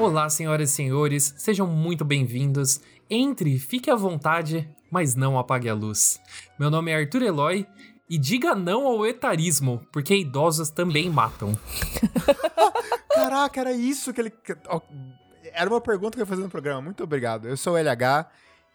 Olá, 0.00 0.30
senhoras 0.30 0.70
e 0.70 0.72
senhores, 0.72 1.34
sejam 1.36 1.66
muito 1.66 2.06
bem-vindos. 2.06 2.80
Entre, 3.10 3.58
fique 3.58 3.90
à 3.90 3.94
vontade, 3.94 4.66
mas 4.90 5.14
não 5.14 5.38
apague 5.38 5.68
a 5.68 5.74
luz. 5.74 6.18
Meu 6.58 6.70
nome 6.70 6.90
é 6.90 6.96
Arthur 6.96 7.20
Eloy 7.20 7.66
e 8.08 8.16
diga 8.16 8.54
não 8.54 8.86
ao 8.86 9.04
etarismo, 9.04 9.86
porque 9.92 10.16
idosos 10.16 10.70
também 10.70 11.10
matam. 11.10 11.52
Caraca, 13.12 13.60
era 13.60 13.72
isso 13.74 14.10
que 14.14 14.22
ele. 14.22 14.32
Era 15.52 15.68
uma 15.68 15.82
pergunta 15.82 16.12
que 16.12 16.20
eu 16.20 16.22
ia 16.22 16.26
fazer 16.26 16.44
no 16.44 16.48
programa. 16.48 16.80
Muito 16.80 17.04
obrigado. 17.04 17.46
Eu 17.46 17.56
sou 17.58 17.74
o 17.74 17.76
LH 17.76 18.26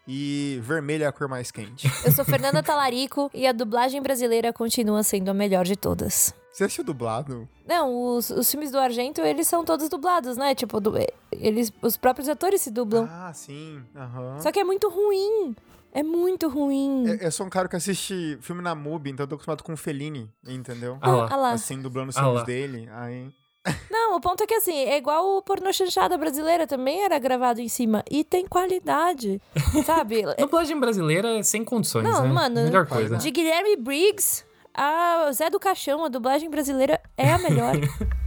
e 0.06 0.60
vermelho 0.62 1.02
é 1.02 1.06
a 1.08 1.12
cor 1.12 1.26
mais 1.26 1.50
quente. 1.50 1.90
Eu 2.04 2.12
sou 2.12 2.24
Fernanda 2.24 2.62
Talarico 2.62 3.28
e 3.34 3.48
a 3.48 3.52
dublagem 3.52 4.00
brasileira 4.00 4.52
continua 4.52 5.02
sendo 5.02 5.28
a 5.28 5.34
melhor 5.34 5.64
de 5.64 5.74
todas. 5.74 6.32
Você 6.52 6.62
assistiu 6.62 6.84
dublado? 6.84 7.48
Não, 7.66 8.14
os, 8.14 8.30
os 8.30 8.50
filmes 8.50 8.70
do 8.70 8.78
Argento, 8.78 9.20
eles 9.22 9.48
são 9.48 9.64
todos 9.64 9.88
dublados, 9.88 10.36
né? 10.36 10.54
Tipo, 10.54 10.80
du- 10.80 10.92
eles, 11.32 11.72
os 11.82 11.96
próprios 11.96 12.28
atores 12.28 12.60
se 12.62 12.70
dublam. 12.70 13.08
Ah, 13.10 13.32
sim. 13.34 13.82
Aham. 13.94 14.38
Só 14.40 14.52
que 14.52 14.60
é 14.60 14.64
muito 14.64 14.88
ruim. 14.88 15.54
É 15.92 16.02
muito 16.02 16.48
ruim. 16.48 17.06
Eu, 17.08 17.14
eu 17.16 17.32
sou 17.32 17.46
um 17.46 17.50
cara 17.50 17.68
que 17.68 17.74
assiste 17.76 18.38
filme 18.42 18.60
na 18.62 18.74
MUBI, 18.74 19.10
então 19.10 19.24
eu 19.24 19.28
tô 19.28 19.34
acostumado 19.36 19.64
com 19.64 19.72
o 19.72 19.76
Fellini, 19.76 20.30
entendeu? 20.46 20.98
Ah 21.00 21.10
lá. 21.10 21.28
Ah 21.30 21.36
lá. 21.36 21.50
Assim, 21.52 21.80
dublando 21.80 22.10
os 22.10 22.16
Ah 22.16 22.20
filmes 22.20 22.40
lá. 22.40 22.44
dele. 22.44 22.88
Aí. 22.92 23.30
Não, 23.90 24.14
o 24.16 24.20
ponto 24.20 24.44
é 24.44 24.46
que 24.46 24.54
assim, 24.54 24.76
é 24.76 24.96
igual 24.96 25.38
o 25.38 25.42
pornô 25.42 25.72
chanchada 25.72 26.16
brasileira, 26.16 26.66
também 26.68 27.02
era 27.02 27.18
gravado 27.18 27.60
em 27.60 27.68
cima. 27.68 28.04
E 28.10 28.22
tem 28.22 28.46
qualidade, 28.46 29.40
sabe? 29.84 30.22
Dublagem 30.38 30.78
brasileira 30.78 31.38
é 31.38 31.42
sem 31.42 31.64
condições, 31.64 32.04
Não, 32.04 32.22
né? 32.22 32.28
mano, 32.32 32.62
Melhor 32.62 32.86
coisa. 32.86 33.16
De 33.16 33.30
Guilherme 33.30 33.74
Briggs 33.76 34.44
a 34.76 35.32
Zé 35.32 35.48
do 35.48 35.58
Caixão, 35.58 36.04
a 36.04 36.08
dublagem 36.08 36.50
brasileira 36.50 37.00
é 37.16 37.32
a 37.32 37.38
melhor. 37.38 37.74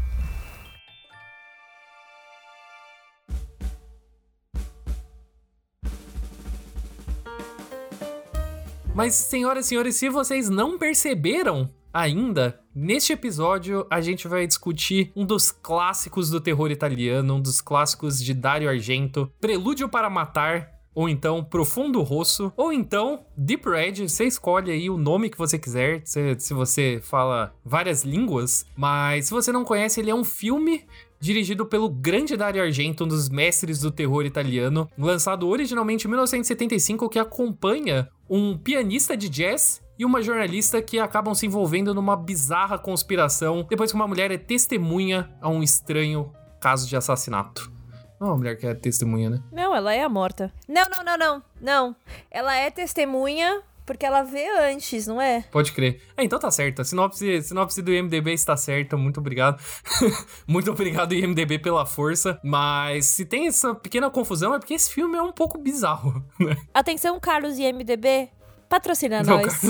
Mas, 8.96 9.16
senhoras 9.16 9.66
e 9.66 9.70
senhores, 9.70 9.96
se 9.96 10.10
vocês 10.10 10.50
não 10.50 10.78
perceberam 10.78 11.70
ainda, 11.94 12.60
neste 12.76 13.14
episódio 13.14 13.88
a 13.90 14.02
gente 14.02 14.28
vai 14.28 14.46
discutir 14.46 15.12
um 15.16 15.26
dos 15.26 15.52
clássicos 15.52 16.30
do 16.30 16.42
terror 16.42 16.70
italiano, 16.70 17.36
um 17.36 17.42
dos 17.42 17.62
clássicos 17.62 18.22
de 18.22 18.34
Dario 18.34 18.70
Argento, 18.70 19.32
Prelúdio 19.40 19.88
para 19.88 20.10
Matar. 20.10 20.79
Ou 21.00 21.08
então 21.08 21.42
Profundo 21.42 22.02
Rosso, 22.02 22.52
ou 22.58 22.74
então 22.74 23.22
Deep 23.38 23.70
Red, 23.70 24.10
você 24.10 24.26
escolhe 24.26 24.70
aí 24.70 24.90
o 24.90 24.98
nome 24.98 25.30
que 25.30 25.38
você 25.38 25.58
quiser, 25.58 26.02
se, 26.04 26.36
se 26.38 26.54
você 26.54 27.00
fala 27.02 27.56
várias 27.64 28.04
línguas, 28.04 28.66
mas 28.76 29.28
se 29.28 29.32
você 29.32 29.50
não 29.50 29.64
conhece, 29.64 30.02
ele 30.02 30.12
é 30.12 30.14
um 30.14 30.26
filme 30.26 30.86
dirigido 31.18 31.66
pelo 31.66 31.88
grande 31.88 32.36
Dario 32.36 32.62
Argento, 32.62 33.06
um 33.06 33.08
dos 33.08 33.30
mestres 33.30 33.80
do 33.80 33.92
terror 33.92 34.26
italiano, 34.26 34.90
lançado 34.98 35.48
originalmente 35.48 36.06
em 36.06 36.10
1975, 36.10 37.08
que 37.08 37.18
acompanha 37.18 38.10
um 38.30 38.58
pianista 38.58 39.16
de 39.16 39.30
jazz 39.30 39.82
e 39.98 40.04
uma 40.04 40.22
jornalista 40.22 40.82
que 40.82 41.00
acabam 41.00 41.34
se 41.34 41.46
envolvendo 41.46 41.94
numa 41.94 42.18
bizarra 42.18 42.78
conspiração 42.78 43.66
depois 43.70 43.90
que 43.90 43.96
uma 43.96 44.08
mulher 44.08 44.32
é 44.32 44.38
testemunha 44.38 45.32
a 45.40 45.48
um 45.48 45.64
estranho 45.64 46.30
caso 46.60 46.90
de 46.90 46.98
assassinato. 46.98 47.79
Não 48.20 48.28
uma 48.28 48.38
mulher 48.38 48.58
que 48.58 48.68
é 48.68 48.74
testemunha, 48.74 49.30
né? 49.30 49.40
Não, 49.52 49.74
ela 49.74 49.94
é 49.94 50.04
a 50.04 50.10
morta. 50.10 50.52
Não, 50.68 50.86
não, 50.90 51.04
não, 51.04 51.18
não. 51.18 51.44
Não. 51.62 51.96
Ela 52.30 52.56
é 52.56 52.70
testemunha 52.70 53.62
porque 53.86 54.06
ela 54.06 54.22
vê 54.22 54.48
antes, 54.60 55.08
não 55.08 55.20
é? 55.20 55.42
Pode 55.52 55.72
crer. 55.72 56.00
É, 56.16 56.24
então 56.24 56.38
tá 56.38 56.52
certo. 56.52 56.80
A 56.82 56.86
sinopse, 56.86 57.42
sinopse 57.42 57.82
do 57.82 57.92
IMDB 57.92 58.34
está 58.34 58.56
certa. 58.56 58.96
Muito 58.96 59.20
obrigado. 59.20 59.60
Muito 60.46 60.70
obrigado, 60.70 61.16
IMDB, 61.16 61.58
pela 61.58 61.88
força. 61.88 62.40
Mas 62.44 63.08
se 63.08 63.26
tem 63.26 63.48
essa 63.48 63.74
pequena 63.74 64.08
confusão 64.12 64.54
é 64.54 64.60
porque 64.60 64.76
esse 64.76 64.94
filme 64.94 65.18
é 65.18 65.22
um 65.24 65.32
pouco 65.32 65.58
bizarro, 65.58 66.24
né? 66.40 66.56
Atenção, 66.72 67.20
Carlos 67.20 67.58
e 67.58 67.64
MDB. 67.74 68.30
Patrocina 68.70 69.24
Não, 69.24 69.38
nós. 69.38 69.60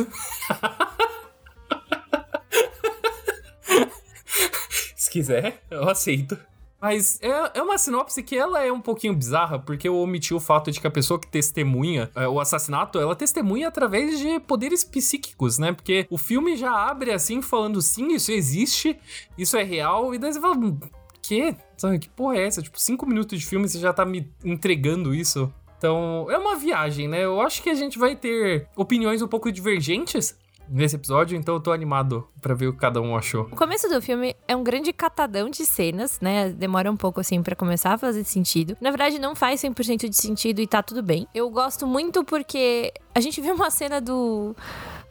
Se 4.98 5.10
quiser, 5.10 5.64
eu 5.72 5.88
aceito. 5.88 6.38
Mas 6.82 7.20
é, 7.22 7.60
é 7.60 7.62
uma 7.62 7.78
sinopse 7.78 8.24
que 8.24 8.38
ela 8.38 8.64
é 8.64 8.72
um 8.72 8.80
pouquinho 8.80 9.14
bizarra, 9.14 9.60
porque 9.60 9.88
eu 9.88 9.98
omiti 9.98 10.34
o 10.34 10.40
fato 10.40 10.72
de 10.72 10.80
que 10.80 10.88
a 10.88 10.92
pessoa 10.92 11.20
que 11.20 11.28
testemunha 11.28 12.10
é, 12.16 12.28
o 12.28 12.40
assassinato, 12.40 13.00
ela 13.00 13.16
testemunha 13.16 13.68
através 13.68 14.18
de 14.20 14.40
poderes 14.40 14.84
psíquicos, 14.84 15.58
né? 15.58 15.74
Porque 15.74 16.08
o 16.10 16.18
filme 16.18 16.56
já 16.56 16.72
abre 16.72 17.12
assim, 17.12 17.42
falando 17.42 17.82
sim, 17.82 18.14
isso 18.14 18.32
existe, 18.32 18.98
isso 19.38 19.58
é 19.58 19.64
real, 19.64 20.16
e 20.16 20.18
daí 20.18 20.32
você 20.32 20.40
fala, 20.40 20.56
"Hum, 20.56 20.80
que? 21.22 21.56
Que 22.00 22.10
porra 22.10 22.38
é 22.38 22.48
essa? 22.48 22.62
Tipo, 22.62 22.80
cinco 22.80 23.06
minutos 23.06 23.40
de 23.40 23.46
filme 23.46 23.68
você 23.68 23.80
já 23.80 23.94
tá 23.94 24.04
me 24.04 24.30
entregando 24.44 25.14
isso. 25.14 25.54
Então, 25.78 26.28
é 26.30 26.38
uma 26.38 26.58
viagem, 26.58 27.08
né? 27.08 27.24
Eu 27.24 27.40
acho 27.40 27.62
que 27.64 27.70
a 27.70 27.74
gente 27.74 27.98
vai 27.98 28.16
ter 28.16 28.68
opiniões 28.76 29.22
um 29.22 29.28
pouco 29.28 29.52
divergentes 29.52 30.36
nesse 30.70 30.96
episódio, 30.96 31.38
então 31.38 31.56
eu 31.56 31.60
tô 31.60 31.72
animado 31.72 32.28
pra 32.42 32.54
ver 32.54 32.68
o 32.68 32.74
que 32.74 32.80
cada 32.80 33.02
um 33.02 33.16
achou. 33.18 33.44
O 33.52 33.56
começo 33.56 33.90
do 33.90 34.02
filme 34.02 34.36
é 34.48 34.56
um 34.56 34.64
grande 34.64 34.94
catadão 34.94 35.50
de 35.50 35.66
cenas, 35.66 36.20
né? 36.22 36.50
Demora 36.50 36.92
um 36.92 36.98
pouco 36.98 37.20
assim 37.20 37.42
pra 37.42 37.56
começar 37.56 37.94
a 37.94 37.98
fazer 37.98 38.24
sentido. 38.24 38.78
Na 38.80 38.92
verdade, 38.92 39.20
não 39.20 39.36
faz 39.36 39.62
100% 39.62 40.08
de 40.08 40.16
sentido 40.16 40.62
e 40.62 40.68
tá 40.68 40.84
tudo 40.84 41.02
bem. 41.02 41.28
Eu 41.34 41.50
gosto 41.50 41.88
muito 41.88 42.24
porque 42.24 42.94
a 43.14 43.20
gente 43.20 43.42
viu 43.42 43.56
uma 43.56 43.72
cena 43.72 44.00
do 44.00 44.56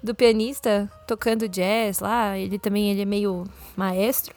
do 0.01 0.15
pianista 0.15 0.91
tocando 1.09 1.49
jazz 1.49 1.99
lá, 1.99 2.39
ele 2.39 2.57
também 2.57 2.91
ele 2.91 3.03
é 3.03 3.05
meio 3.05 3.45
maestro. 3.77 4.35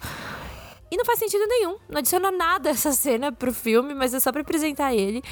E 0.89 0.97
não 0.97 1.05
faz 1.05 1.19
sentido 1.19 1.47
nenhum. 1.47 1.77
Não 1.87 1.99
adiciona 1.99 2.31
nada 2.31 2.69
essa 2.71 2.91
cena 2.91 3.31
pro 3.31 3.53
filme, 3.53 3.93
mas 3.93 4.13
é 4.13 4.19
só 4.19 4.31
pra 4.31 4.41
apresentar 4.41 4.93
ele. 4.93 5.23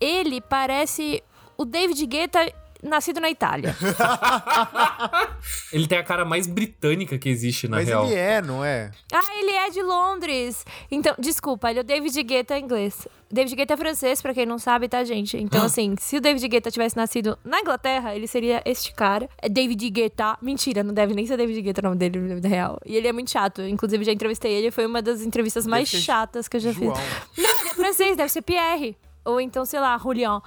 Ele 0.00 0.40
parece 0.40 1.22
o 1.58 1.64
David 1.64 2.06
Guetta 2.06 2.40
nascido 2.84 3.20
na 3.20 3.30
Itália. 3.30 3.74
Ele 5.72 5.86
tem 5.86 5.98
a 5.98 6.04
cara 6.04 6.24
mais 6.24 6.46
britânica 6.46 7.18
que 7.18 7.28
existe, 7.28 7.66
na 7.68 7.78
Mas 7.78 7.88
real. 7.88 8.06
ele 8.06 8.14
é, 8.14 8.40
não 8.40 8.64
é? 8.64 8.90
Ah, 9.12 9.38
ele 9.38 9.50
é 9.50 9.70
de 9.70 9.82
Londres. 9.82 10.64
Então, 10.90 11.14
desculpa, 11.18 11.70
ele 11.70 11.80
é 11.80 11.82
o 11.82 11.84
David 11.84 12.22
Guetta 12.22 12.58
em 12.58 12.62
inglês. 12.64 13.06
David 13.30 13.56
Guetta 13.56 13.74
é 13.74 13.76
francês, 13.76 14.22
pra 14.22 14.32
quem 14.32 14.46
não 14.46 14.58
sabe, 14.58 14.88
tá, 14.88 15.02
gente? 15.02 15.36
Então, 15.36 15.64
assim, 15.64 15.96
se 15.98 16.16
o 16.16 16.20
David 16.20 16.46
Guetta 16.46 16.70
tivesse 16.70 16.96
nascido 16.96 17.36
na 17.44 17.60
Inglaterra, 17.60 18.14
ele 18.14 18.26
seria 18.28 18.62
este 18.64 18.94
cara. 18.94 19.28
É 19.42 19.48
David 19.48 19.90
Guetta. 19.90 20.38
Mentira, 20.40 20.82
não 20.84 20.94
deve 20.94 21.14
nem 21.14 21.26
ser 21.26 21.36
David 21.36 21.60
Guetta 21.60 21.80
o 21.80 21.84
nome 21.84 21.96
dele 21.96 22.18
na 22.20 22.34
vida 22.36 22.48
real. 22.48 22.78
E 22.86 22.96
ele 22.96 23.08
é 23.08 23.12
muito 23.12 23.30
chato. 23.30 23.62
Inclusive, 23.62 24.04
já 24.04 24.12
entrevistei 24.12 24.52
ele. 24.52 24.70
Foi 24.70 24.86
uma 24.86 25.02
das 25.02 25.22
entrevistas 25.22 25.66
mais 25.66 25.88
chatas 25.88 26.46
que 26.46 26.56
eu 26.56 26.60
já 26.60 26.70
João. 26.72 26.94
fiz. 26.94 27.04
Não, 27.36 27.60
ele 27.60 27.70
é 27.70 27.74
francês, 27.74 28.16
deve 28.16 28.28
ser 28.30 28.42
Pierre. 28.42 28.96
Ou 29.24 29.40
então, 29.40 29.64
sei 29.64 29.80
lá, 29.80 29.96
Julian. 29.98 30.42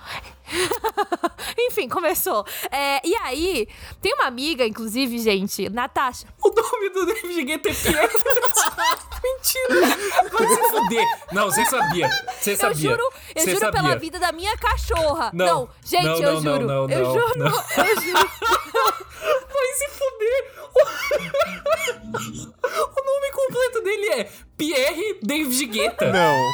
Enfim, 1.57 1.89
começou. 1.89 2.45
É, 2.71 3.01
e 3.05 3.15
aí, 3.17 3.67
tem 4.01 4.13
uma 4.13 4.25
amiga, 4.25 4.65
inclusive, 4.65 5.17
gente, 5.19 5.67
Natasha. 5.69 6.27
O 6.43 6.49
nome 6.49 6.89
do 6.91 7.05
David 7.05 7.43
Guetta 7.43 7.69
é 7.69 7.73
Pierre. 7.73 8.07
Mentira. 9.23 9.97
Vai 10.31 10.47
se 10.47 10.69
fuder. 10.69 11.05
Não, 11.33 11.45
você 11.45 11.65
sabia. 11.65 12.07
Você 12.39 12.51
Eu 12.53 12.57
sabia. 12.57 12.91
juro, 12.91 13.03
eu 13.35 13.45
juro 13.45 13.59
sabia. 13.59 13.81
pela 13.81 13.95
vida 13.95 14.19
da 14.19 14.31
minha 14.31 14.55
cachorra. 14.57 15.31
Não, 15.33 15.45
Não, 15.45 15.69
gente, 15.83 16.03
não, 16.05 16.15
eu 16.15 16.41
não, 16.41 16.41
juro. 16.41 16.67
não, 16.67 16.89
eu 16.89 17.03
não, 17.03 17.13
juro, 17.13 17.39
não. 17.39 17.45
eu 17.85 18.01
juro. 18.01 18.29
Vai 19.53 19.73
se 19.73 19.89
fuder. 19.89 20.53
O 22.73 23.05
nome 23.05 23.31
completo 23.33 23.81
dele 23.83 24.09
é 24.21 24.29
Pierre 24.55 25.19
David 25.21 25.65
Guetta. 25.65 26.11
Não, 26.11 26.51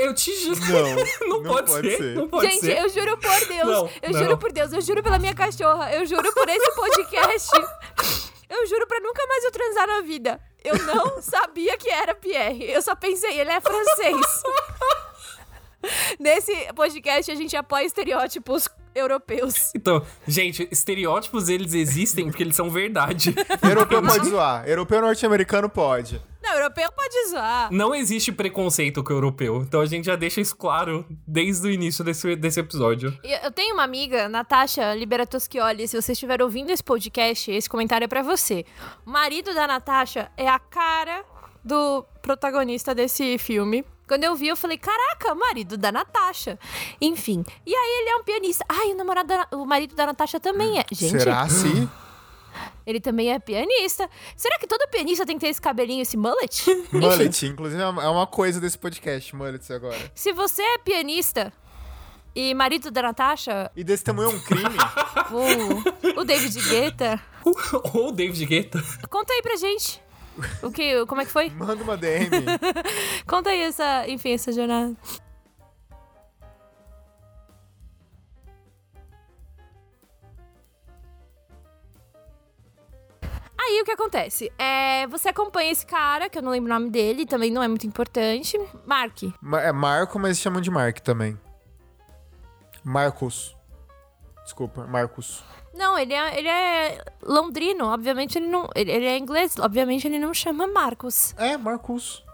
Eu 0.00 0.14
te 0.14 0.34
juro. 0.34 0.60
não. 0.60 1.40
Não, 1.42 1.42
pode, 1.42 1.96
ser. 1.96 2.14
Não 2.14 2.28
pode 2.28 2.46
Gente, 2.46 2.60
ser. 2.60 2.78
eu 2.78 2.88
juro 2.88 3.16
por 3.18 3.46
Deus. 3.46 3.66
Não, 3.66 3.90
eu 4.02 4.10
não. 4.12 4.18
juro 4.18 4.38
por 4.38 4.52
Deus, 4.52 4.72
eu 4.72 4.80
juro 4.80 5.02
pela 5.02 5.18
minha 5.18 5.34
cachorra. 5.34 5.92
Eu 5.92 6.06
juro 6.06 6.32
por 6.32 6.48
esse 6.48 6.74
podcast. 6.74 7.50
eu 8.48 8.66
juro 8.66 8.86
pra 8.86 9.00
nunca 9.00 9.26
mais 9.26 9.44
eu 9.44 9.50
transar 9.52 9.86
na 9.86 10.00
vida. 10.02 10.40
Eu 10.64 10.76
não 10.84 11.20
sabia 11.22 11.76
que 11.76 11.88
era 11.88 12.14
Pierre. 12.14 12.70
Eu 12.70 12.82
só 12.82 12.94
pensei, 12.94 13.40
ele 13.40 13.50
é 13.50 13.60
francês. 13.60 14.42
Nesse 16.18 16.54
podcast 16.74 17.30
a 17.30 17.34
gente 17.34 17.56
apoia 17.56 17.84
estereótipos 17.84 18.68
europeus. 18.94 19.70
Então, 19.80 20.04
gente, 20.26 20.68
estereótipos 20.70 21.48
eles 21.48 21.72
existem 21.72 22.26
porque 22.26 22.42
eles 22.42 22.54
são 22.54 22.70
verdade. 22.70 23.34
Europeu 23.62 24.02
pode 24.02 24.28
zoar. 24.28 24.68
Europeu 24.68 25.00
norte-americano 25.00 25.68
pode. 25.70 26.20
Não, 26.42 26.52
europeu 26.54 26.90
pode 26.92 27.28
zoar. 27.28 27.72
Não 27.72 27.94
existe 27.94 28.32
preconceito 28.32 29.02
com 29.02 29.12
o 29.12 29.16
europeu. 29.16 29.62
Então 29.62 29.80
a 29.80 29.86
gente 29.86 30.06
já 30.06 30.16
deixa 30.16 30.40
isso 30.40 30.56
claro 30.56 31.06
desde 31.26 31.66
o 31.66 31.70
início 31.70 32.04
desse, 32.04 32.36
desse 32.36 32.60
episódio. 32.60 33.16
Eu 33.42 33.50
tenho 33.50 33.74
uma 33.74 33.84
amiga, 33.84 34.28
Natasha 34.28 34.94
Liberatoschioli. 34.94 35.88
Se 35.88 36.00
você 36.00 36.12
estiver 36.12 36.42
ouvindo 36.42 36.70
esse 36.70 36.82
podcast, 36.82 37.50
esse 37.50 37.68
comentário 37.68 38.04
é 38.04 38.08
pra 38.08 38.22
você. 38.22 38.64
O 39.06 39.10
marido 39.10 39.54
da 39.54 39.66
Natasha 39.66 40.30
é 40.36 40.48
a 40.48 40.58
cara 40.58 41.24
do 41.64 42.04
protagonista 42.22 42.94
desse 42.94 43.38
filme. 43.38 43.84
Quando 44.10 44.24
eu 44.24 44.34
vi, 44.34 44.48
eu 44.48 44.56
falei, 44.56 44.76
caraca, 44.76 45.36
marido 45.36 45.78
da 45.78 45.92
Natasha. 45.92 46.58
Enfim. 47.00 47.44
E 47.64 47.72
aí 47.72 48.00
ele 48.00 48.10
é 48.10 48.16
um 48.16 48.24
pianista. 48.24 48.64
Ai, 48.68 48.88
o 48.90 48.96
namorado 48.96 49.28
da, 49.28 49.46
o 49.52 49.64
marido 49.64 49.94
da 49.94 50.04
Natasha 50.04 50.40
também 50.40 50.80
é. 50.80 50.84
Gente, 50.90 51.10
Será 51.16 51.48
se? 51.48 51.88
Ele 52.84 52.98
também 52.98 53.32
é 53.32 53.38
pianista. 53.38 54.10
Será 54.34 54.58
que 54.58 54.66
todo 54.66 54.84
pianista 54.90 55.24
tem 55.24 55.36
que 55.38 55.42
ter 55.44 55.50
esse 55.50 55.60
cabelinho, 55.60 56.02
esse 56.02 56.16
mullet? 56.16 56.64
Mullet, 56.90 57.46
inclusive, 57.46 57.80
é 57.80 57.86
uma 57.86 58.26
coisa 58.26 58.60
desse 58.60 58.76
podcast, 58.76 59.36
Mullet, 59.36 59.72
agora. 59.72 59.96
Se 60.12 60.32
você 60.32 60.60
é 60.60 60.78
pianista 60.78 61.52
e 62.34 62.52
marido 62.52 62.90
da 62.90 63.02
Natasha, 63.02 63.70
E 63.76 63.84
desse 63.84 64.02
tamanho 64.02 64.32
é 64.32 64.34
um 64.34 64.40
crime? 64.40 64.76
o, 66.16 66.20
o 66.20 66.24
David 66.24 66.60
Guetta, 66.68 67.22
Ou 67.94 68.08
o 68.08 68.10
David 68.10 68.44
Guetta. 68.44 68.82
conta 69.08 69.32
aí 69.32 69.40
pra 69.40 69.54
gente. 69.54 70.02
O 70.62 70.70
que, 70.70 71.04
como 71.06 71.20
é 71.20 71.24
que 71.24 71.30
foi? 71.32 71.50
Manda 71.56 71.82
uma 71.82 71.96
DM. 71.96 72.30
Conta 73.26 73.50
aí 73.50 73.60
essa, 73.62 74.08
enfim, 74.08 74.32
essa 74.32 74.52
jornada. 74.52 74.94
Aí 83.58 83.80
o 83.82 83.84
que 83.84 83.92
acontece? 83.92 84.50
É, 84.58 85.06
você 85.08 85.28
acompanha 85.28 85.70
esse 85.70 85.84
cara, 85.84 86.28
que 86.30 86.38
eu 86.38 86.42
não 86.42 86.50
lembro 86.50 86.70
o 86.72 86.74
nome 86.78 86.90
dele, 86.90 87.26
também 87.26 87.50
não 87.50 87.62
é 87.62 87.68
muito 87.68 87.86
importante. 87.86 88.58
Mark. 88.86 89.22
Ma- 89.40 89.60
É 89.60 89.70
Marco, 89.72 90.18
mas 90.18 90.38
chamam 90.38 90.60
de 90.60 90.70
Mark 90.70 90.98
também. 91.00 91.38
Marcos. 92.82 93.54
Desculpa, 94.42 94.86
Marcos. 94.86 95.44
Não, 95.74 95.96
ele 95.98 96.12
é, 96.12 96.38
ele 96.38 96.48
é 96.48 97.04
londrino, 97.22 97.86
obviamente 97.86 98.38
ele 98.38 98.48
não. 98.48 98.68
Ele, 98.74 98.90
ele 98.90 99.06
é 99.06 99.16
inglês, 99.16 99.54
obviamente 99.58 100.06
ele 100.06 100.18
não 100.18 100.34
chama 100.34 100.66
Marcos. 100.66 101.34
É, 101.38 101.56
Marcos. 101.56 102.24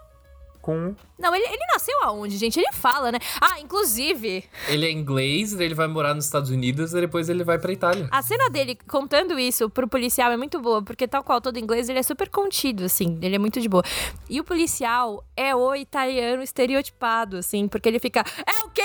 Com. 0.67 0.93
Não, 1.17 1.33
ele, 1.33 1.45
ele 1.45 1.65
nasceu 1.71 1.97
aonde, 2.03 2.35
gente? 2.37 2.59
Ele 2.59 2.73
fala, 2.73 3.09
né? 3.09 3.19
Ah, 3.39 3.57
inclusive, 3.61 4.43
Ele 4.67 4.85
é 4.85 4.91
inglês, 4.91 5.57
ele 5.57 5.73
vai 5.73 5.87
morar 5.87 6.13
nos 6.13 6.25
Estados 6.25 6.49
Unidos 6.49 6.91
e 6.93 6.99
depois 6.99 7.29
ele 7.29 7.41
vai 7.41 7.57
pra 7.57 7.71
Itália. 7.71 8.09
A 8.11 8.21
cena 8.21 8.49
dele 8.49 8.77
contando 8.85 9.39
isso 9.39 9.69
pro 9.69 9.87
policial 9.87 10.29
é 10.29 10.35
muito 10.35 10.59
boa, 10.59 10.83
porque 10.83 11.07
tal 11.07 11.23
qual 11.23 11.39
todo 11.39 11.57
inglês, 11.57 11.87
ele 11.87 11.99
é 11.99 12.03
super 12.03 12.27
contido, 12.27 12.83
assim, 12.83 13.17
ele 13.21 13.37
é 13.37 13.39
muito 13.39 13.61
de 13.61 13.69
boa. 13.69 13.81
E 14.29 14.41
o 14.41 14.43
policial 14.43 15.23
é 15.37 15.55
o 15.55 15.73
italiano 15.73 16.43
estereotipado, 16.43 17.37
assim, 17.37 17.65
porque 17.69 17.87
ele 17.87 17.99
fica, 17.99 18.25
é 18.45 18.65
o 18.65 18.69
quê? 18.71 18.83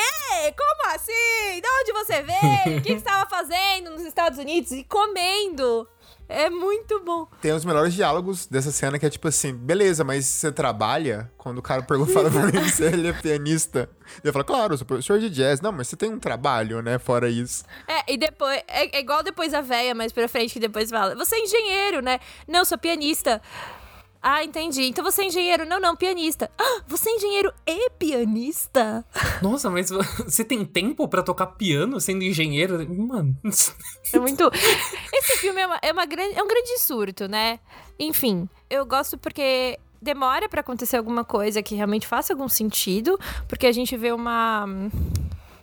Como 0.56 0.94
assim? 0.94 1.60
De 1.60 1.68
onde 1.80 1.92
você 1.94 2.22
veio? 2.22 2.78
O 2.78 2.80
que 2.80 2.82
que 2.82 2.88
você 2.90 2.94
estava 2.94 3.28
fazendo 3.28 3.90
nos 3.90 4.02
Estados 4.02 4.38
Unidos? 4.38 4.70
E 4.70 4.84
comendo. 4.84 5.88
É 6.32 6.48
muito 6.48 7.00
bom. 7.04 7.26
Tem 7.40 7.52
os 7.52 7.64
melhores 7.64 7.92
diálogos 7.92 8.46
dessa 8.46 8.72
cena 8.72 8.98
que 8.98 9.04
é 9.04 9.10
tipo 9.10 9.28
assim: 9.28 9.52
beleza, 9.52 10.02
mas 10.02 10.24
você 10.24 10.50
trabalha? 10.50 11.30
Quando 11.36 11.58
o 11.58 11.62
cara 11.62 11.82
pergunta 11.82 12.12
fala 12.12 12.30
pra 12.30 12.46
mim 12.46 12.68
se 12.68 12.82
ele 12.84 13.08
é 13.08 13.12
pianista. 13.12 13.88
Ele 14.22 14.32
fala, 14.32 14.44
claro, 14.44 14.74
eu 14.74 14.78
sou 14.78 14.86
professor 14.86 15.18
de 15.18 15.28
jazz. 15.28 15.60
Não, 15.60 15.72
mas 15.72 15.88
você 15.88 15.96
tem 15.96 16.10
um 16.10 16.18
trabalho, 16.18 16.80
né? 16.82 16.98
Fora 16.98 17.28
isso. 17.28 17.64
É, 17.86 18.12
e 18.12 18.16
depois, 18.16 18.62
é, 18.68 18.96
é 18.96 19.00
igual 19.00 19.22
depois 19.22 19.52
a 19.52 19.60
véia 19.60 19.94
mais 19.94 20.12
pra 20.12 20.28
frente, 20.28 20.54
que 20.54 20.60
depois 20.60 20.90
fala, 20.90 21.14
você 21.14 21.36
é 21.36 21.40
engenheiro, 21.40 22.00
né? 22.00 22.18
Não, 22.48 22.60
eu 22.60 22.64
sou 22.64 22.78
pianista. 22.78 23.40
Ah, 24.22 24.44
entendi. 24.44 24.84
Então 24.84 25.02
você 25.02 25.22
é 25.22 25.26
engenheiro. 25.26 25.66
Não, 25.66 25.80
não, 25.80 25.96
pianista. 25.96 26.48
Ah, 26.56 26.82
você 26.86 27.10
é 27.10 27.16
engenheiro 27.16 27.52
e 27.66 27.90
pianista? 27.90 29.04
Nossa, 29.42 29.68
mas 29.68 29.90
você 29.90 30.44
tem 30.44 30.64
tempo 30.64 31.08
pra 31.08 31.22
tocar 31.22 31.46
piano 31.46 32.00
sendo 32.00 32.22
engenheiro? 32.22 32.88
Mano. 32.88 33.36
É 34.12 34.18
muito. 34.18 34.48
Esse 35.12 35.38
filme 35.38 35.60
é, 35.60 35.66
uma, 35.66 35.78
é, 35.82 35.92
uma 35.92 36.06
grande, 36.06 36.38
é 36.38 36.42
um 36.42 36.46
grande 36.46 36.78
surto, 36.78 37.26
né? 37.26 37.58
Enfim, 37.98 38.48
eu 38.70 38.86
gosto 38.86 39.18
porque 39.18 39.78
demora 40.00 40.48
pra 40.48 40.60
acontecer 40.60 40.96
alguma 40.96 41.24
coisa 41.24 41.62
que 41.62 41.74
realmente 41.74 42.06
faça 42.06 42.32
algum 42.32 42.48
sentido, 42.48 43.18
porque 43.48 43.66
a 43.66 43.72
gente 43.72 43.96
vê 43.96 44.12
uma. 44.12 44.66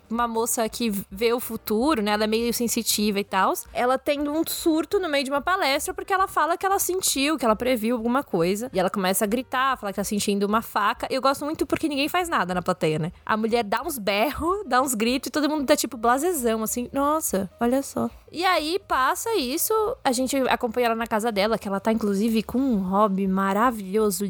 Uma 0.10 0.28
moça 0.28 0.68
que 0.68 0.92
vê 1.10 1.34
o 1.34 1.40
futuro, 1.40 2.02
né? 2.02 2.12
Ela 2.12 2.24
é 2.24 2.28
meio 2.28 2.54
sensitiva 2.54 3.20
e 3.20 3.24
tal. 3.24 3.54
Ela 3.74 3.98
tendo 3.98 4.32
um 4.32 4.44
surto 4.46 5.00
no 5.00 5.08
meio 5.10 5.24
de 5.24 5.30
uma 5.30 5.42
palestra 5.42 5.94
porque 5.94 6.14
ela 6.14 6.28
fala 6.28 6.58
que 6.58 6.66
ela 6.66 6.80
sentiu, 6.80 7.38
que 7.38 7.46
ela 7.46 7.56
previu 7.56 7.96
alguma 7.96 8.24
coisa. 8.24 8.70
E 8.74 8.80
ela 8.80 8.90
começa 8.90 9.26
a 9.26 9.28
gritar, 9.28 9.78
falar 9.78 9.92
que 9.92 9.98
tá 9.98 10.04
sentindo 10.04 10.44
uma 10.46 10.62
faca. 10.62 11.08
Eu 11.10 11.22
gosto 11.22 11.46
muito 11.46 11.66
porque 11.66 11.88
ninguém 11.88 12.10
faz 12.10 12.28
nada 12.30 12.54
na 12.54 12.62
plateia, 12.62 13.00
né? 13.00 13.12
A 13.26 13.38
mulher 13.38 13.64
dá 13.64 13.82
uns 13.82 13.98
berros, 13.98 14.64
dá 14.66 14.82
uns 14.82 14.94
gritos 14.94 15.28
e 15.28 15.32
todo 15.32 15.50
mundo 15.50 15.66
tá 15.66 15.76
tipo 15.76 15.98
blasezão, 15.98 16.64
assim. 16.64 16.90
Nossa, 16.92 17.50
olha 17.60 17.82
só. 17.82 18.10
E 18.31 18.46
aí 18.46 18.80
passa 18.88 19.36
isso, 19.36 19.74
a 20.04 20.12
gente 20.12 20.36
acompanha 20.50 20.88
ela 20.88 20.96
na 20.96 21.08
casa 21.08 21.31
dela, 21.31 21.58
que 21.58 21.68
ela 21.68 21.80
tá 21.80 21.92
inclusive 21.92 22.44
com 22.44 22.60
um 22.60 22.78
hobby 22.78 23.28
maravilhoso, 23.28 24.26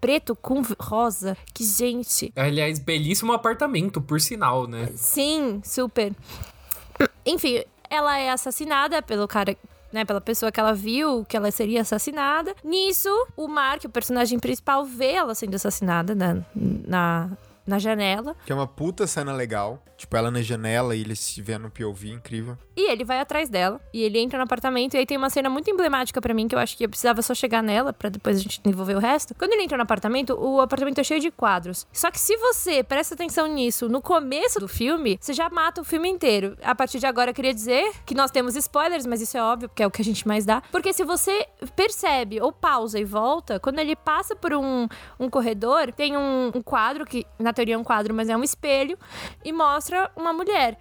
preto 0.00 0.34
com 0.34 0.62
rosa. 0.78 1.36
Que 1.52 1.64
gente, 1.64 2.32
Aliás, 2.34 2.78
belíssimo 2.78 3.32
apartamento, 3.32 4.00
por 4.00 4.20
sinal, 4.20 4.66
né? 4.66 4.90
Sim, 4.96 5.60
super. 5.64 6.12
Enfim, 7.26 7.62
ela 7.90 8.18
é 8.18 8.30
assassinada 8.30 9.02
pelo 9.02 9.28
cara. 9.28 9.56
Né, 9.92 10.06
pela 10.06 10.22
pessoa 10.22 10.50
que 10.50 10.58
ela 10.58 10.72
viu 10.72 11.22
que 11.28 11.36
ela 11.36 11.50
seria 11.50 11.82
assassinada. 11.82 12.56
Nisso, 12.64 13.10
o 13.36 13.46
Mark, 13.46 13.84
o 13.84 13.90
personagem 13.90 14.38
principal, 14.38 14.86
vê 14.86 15.12
ela 15.12 15.34
sendo 15.34 15.54
assassinada 15.54 16.14
na, 16.14 16.38
na, 16.54 17.30
na 17.66 17.78
janela. 17.78 18.36
Que 18.44 18.52
é 18.52 18.54
uma 18.54 18.66
puta 18.66 19.06
cena 19.06 19.32
legal. 19.32 19.82
Tipo, 19.96 20.16
ela 20.16 20.30
na 20.30 20.42
janela 20.42 20.96
e 20.96 21.00
ele 21.00 21.14
se 21.14 21.40
vê 21.40 21.56
no 21.56 21.70
POV, 21.70 22.10
incrível. 22.10 22.58
E 22.76 22.90
ele 22.90 23.04
vai 23.04 23.20
atrás 23.20 23.48
dela. 23.48 23.80
E 23.92 24.02
ele 24.02 24.18
entra 24.18 24.36
no 24.36 24.44
apartamento. 24.44 24.94
E 24.94 24.98
aí 24.98 25.06
tem 25.06 25.16
uma 25.16 25.30
cena 25.30 25.48
muito 25.48 25.70
emblemática 25.70 26.20
pra 26.20 26.34
mim, 26.34 26.48
que 26.48 26.54
eu 26.54 26.58
acho 26.58 26.76
que 26.76 26.84
eu 26.84 26.88
precisava 26.88 27.22
só 27.22 27.34
chegar 27.34 27.62
nela, 27.62 27.92
pra 27.92 28.08
depois 28.08 28.36
a 28.36 28.40
gente 28.40 28.60
desenvolver 28.60 28.96
o 28.96 28.98
resto. 28.98 29.34
Quando 29.34 29.52
ele 29.52 29.62
entra 29.62 29.76
no 29.76 29.82
apartamento, 29.84 30.34
o 30.34 30.60
apartamento 30.60 30.98
é 31.00 31.04
cheio 31.04 31.20
de 31.20 31.30
quadros. 31.30 31.86
Só 31.92 32.10
que 32.10 32.18
se 32.18 32.36
você 32.36 32.82
presta 32.82 33.14
atenção 33.14 33.46
nisso 33.46 33.88
no 33.88 34.02
começo 34.02 34.58
do 34.58 34.66
filme, 34.66 35.18
você 35.20 35.32
já 35.32 35.48
mata 35.48 35.80
o 35.80 35.84
filme 35.84 36.08
inteiro. 36.08 36.56
A 36.62 36.74
partir 36.74 36.98
de 36.98 37.06
agora, 37.06 37.30
eu 37.30 37.34
queria 37.34 37.54
dizer 37.54 37.92
que 38.04 38.14
nós 38.14 38.30
temos 38.30 38.56
spoilers, 38.56 39.06
mas 39.06 39.20
isso 39.20 39.36
é 39.36 39.42
óbvio, 39.42 39.68
porque 39.68 39.82
é 39.82 39.86
o 39.86 39.90
que 39.90 40.02
a 40.02 40.04
gente 40.04 40.26
mais 40.26 40.44
dá. 40.44 40.62
Porque 40.72 40.92
se 40.92 41.04
você 41.04 41.46
percebe 41.76 42.40
ou 42.40 42.50
pausa 42.52 42.98
e 42.98 43.04
volta, 43.04 43.60
quando 43.60 43.78
ele 43.78 43.94
passa 43.94 44.34
por 44.34 44.52
um, 44.52 44.88
um 45.20 45.30
corredor, 45.30 45.92
tem 45.92 46.16
um, 46.16 46.50
um 46.54 46.60
quadro, 46.60 47.04
que 47.04 47.24
na 47.38 47.51
teoria 47.52 47.74
é 47.74 47.78
um 47.78 47.84
quadro, 47.84 48.14
mas 48.14 48.28
é 48.28 48.36
um 48.36 48.42
espelho, 48.42 48.98
e 49.44 49.52
mostra 49.52 50.10
uma 50.16 50.32
mulher. 50.32 50.78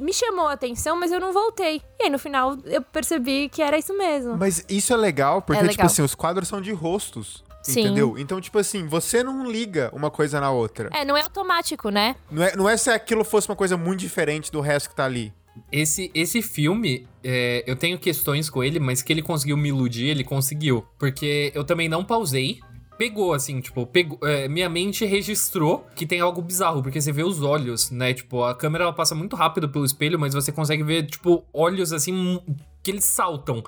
Me 0.00 0.12
chamou 0.12 0.48
a 0.48 0.52
atenção, 0.54 0.98
mas 0.98 1.12
eu 1.12 1.20
não 1.20 1.32
voltei. 1.32 1.80
E 2.00 2.04
aí, 2.04 2.10
no 2.10 2.18
final, 2.18 2.56
eu 2.64 2.82
percebi 2.82 3.48
que 3.48 3.62
era 3.62 3.78
isso 3.78 3.96
mesmo. 3.96 4.36
Mas 4.36 4.64
isso 4.68 4.92
é 4.92 4.96
legal, 4.96 5.40
porque, 5.40 5.60
É 5.60 5.68
tipo 5.68 5.72
legal. 5.72 5.86
assim, 5.86 6.02
os 6.02 6.14
quadros 6.14 6.48
são 6.48 6.60
de 6.60 6.72
rostos. 6.72 7.44
Sim. 7.62 7.80
Entendeu? 7.82 8.16
Então, 8.18 8.40
tipo 8.40 8.58
assim, 8.58 8.86
você 8.86 9.22
não 9.22 9.48
liga 9.48 9.90
uma 9.94 10.10
coisa 10.10 10.40
na 10.40 10.50
outra. 10.50 10.90
É, 10.92 11.04
não 11.04 11.16
é 11.16 11.22
automático, 11.22 11.88
né? 11.90 12.16
Não 12.30 12.42
é, 12.42 12.56
não 12.56 12.68
é 12.68 12.76
se 12.76 12.90
aquilo 12.90 13.24
fosse 13.24 13.48
uma 13.48 13.56
coisa 13.56 13.76
muito 13.76 14.00
diferente 14.00 14.50
do 14.50 14.60
resto 14.60 14.90
que 14.90 14.96
tá 14.96 15.04
ali. 15.04 15.32
Esse, 15.70 16.10
esse 16.12 16.42
filme, 16.42 17.08
é, 17.22 17.62
eu 17.66 17.76
tenho 17.76 17.98
questões 17.98 18.50
com 18.50 18.62
ele, 18.62 18.80
mas 18.80 19.00
que 19.00 19.12
ele 19.12 19.22
conseguiu 19.22 19.56
me 19.56 19.68
iludir, 19.68 20.06
ele 20.08 20.24
conseguiu. 20.24 20.84
Porque 20.98 21.52
eu 21.54 21.64
também 21.64 21.88
não 21.88 22.04
pausei. 22.04 22.60
Pegou, 22.96 23.32
assim, 23.32 23.60
tipo, 23.60 23.86
pegou, 23.86 24.18
é, 24.22 24.48
minha 24.48 24.68
mente 24.68 25.04
registrou 25.04 25.86
que 25.94 26.06
tem 26.06 26.20
algo 26.20 26.40
bizarro, 26.40 26.82
porque 26.82 27.00
você 27.00 27.10
vê 27.10 27.22
os 27.22 27.42
olhos, 27.42 27.90
né? 27.90 28.14
Tipo, 28.14 28.44
a 28.44 28.54
câmera 28.54 28.84
ela 28.84 28.92
passa 28.92 29.14
muito 29.14 29.34
rápido 29.34 29.68
pelo 29.68 29.84
espelho, 29.84 30.18
mas 30.18 30.34
você 30.34 30.52
consegue 30.52 30.82
ver, 30.82 31.06
tipo, 31.06 31.44
olhos 31.52 31.92
assim 31.92 32.40
que 32.82 32.90
eles 32.90 33.04
saltam. 33.04 33.62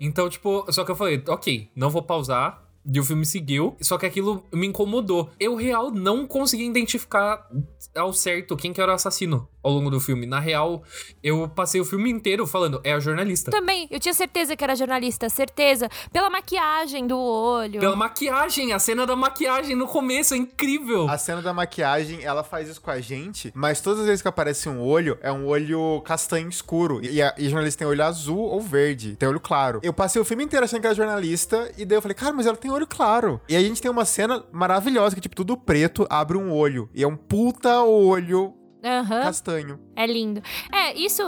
Então, 0.00 0.28
tipo, 0.28 0.64
só 0.72 0.84
que 0.84 0.90
eu 0.90 0.96
falei, 0.96 1.22
ok, 1.28 1.70
não 1.76 1.90
vou 1.90 2.02
pausar. 2.02 2.62
E 2.86 3.00
o 3.00 3.04
filme 3.04 3.24
seguiu, 3.24 3.74
só 3.80 3.96
que 3.96 4.04
aquilo 4.04 4.44
me 4.52 4.66
incomodou. 4.66 5.30
Eu, 5.40 5.56
real, 5.56 5.90
não 5.90 6.26
consegui 6.26 6.66
identificar 6.66 7.48
ao 7.94 8.12
certo 8.12 8.56
quem 8.56 8.74
que 8.74 8.80
era 8.80 8.92
o 8.92 8.94
assassino 8.94 9.48
ao 9.64 9.72
longo 9.72 9.90
do 9.90 9.98
filme. 9.98 10.26
Na 10.26 10.38
real, 10.38 10.82
eu 11.22 11.48
passei 11.48 11.80
o 11.80 11.84
filme 11.84 12.10
inteiro 12.10 12.46
falando, 12.46 12.80
é 12.84 12.92
a 12.92 13.00
jornalista. 13.00 13.50
Também, 13.50 13.88
eu 13.90 13.98
tinha 13.98 14.14
certeza 14.14 14.54
que 14.54 14.62
era 14.62 14.76
jornalista, 14.76 15.28
certeza. 15.28 15.88
Pela 16.12 16.28
maquiagem 16.28 17.06
do 17.06 17.18
olho. 17.18 17.80
Pela 17.80 17.96
maquiagem, 17.96 18.72
a 18.72 18.78
cena 18.78 19.06
da 19.06 19.16
maquiagem 19.16 19.74
no 19.74 19.86
começo 19.86 20.34
é 20.34 20.36
incrível. 20.36 21.08
A 21.08 21.16
cena 21.16 21.40
da 21.40 21.54
maquiagem, 21.54 22.22
ela 22.22 22.44
faz 22.44 22.68
isso 22.68 22.80
com 22.80 22.90
a 22.90 23.00
gente, 23.00 23.50
mas 23.54 23.80
todas 23.80 24.00
as 24.00 24.06
vezes 24.06 24.22
que 24.22 24.28
aparece 24.28 24.68
um 24.68 24.80
olho, 24.80 25.18
é 25.22 25.32
um 25.32 25.46
olho 25.46 26.00
castanho 26.02 26.48
escuro. 26.48 27.00
E 27.02 27.22
a, 27.22 27.34
e 27.38 27.46
a 27.46 27.50
jornalista 27.50 27.78
tem 27.78 27.88
olho 27.88 28.04
azul 28.04 28.38
ou 28.38 28.60
verde, 28.60 29.16
tem 29.16 29.28
olho 29.28 29.40
claro. 29.40 29.80
Eu 29.82 29.92
passei 29.92 30.20
o 30.20 30.24
filme 30.24 30.44
inteiro 30.44 30.64
achando 30.64 30.80
que 30.80 30.86
era 30.86 30.94
jornalista, 30.94 31.72
e 31.78 31.84
daí 31.84 31.96
eu 31.96 32.02
falei, 32.02 32.14
cara, 32.14 32.32
mas 32.32 32.46
ela 32.46 32.56
tem 32.56 32.70
olho 32.70 32.86
claro. 32.86 33.40
E 33.48 33.56
a 33.56 33.60
gente 33.60 33.80
tem 33.80 33.90
uma 33.90 34.04
cena 34.04 34.44
maravilhosa, 34.52 35.14
que 35.14 35.20
tipo, 35.20 35.34
tudo 35.34 35.56
preto, 35.56 36.06
abre 36.10 36.36
um 36.36 36.52
olho. 36.52 36.88
E 36.94 37.02
é 37.02 37.06
um 37.06 37.16
puta 37.16 37.82
olho 37.82 38.54
Aham. 38.84 39.22
castanho. 39.22 39.80
É 39.96 40.06
lindo. 40.06 40.42
É, 40.72 40.92
isso. 40.94 41.22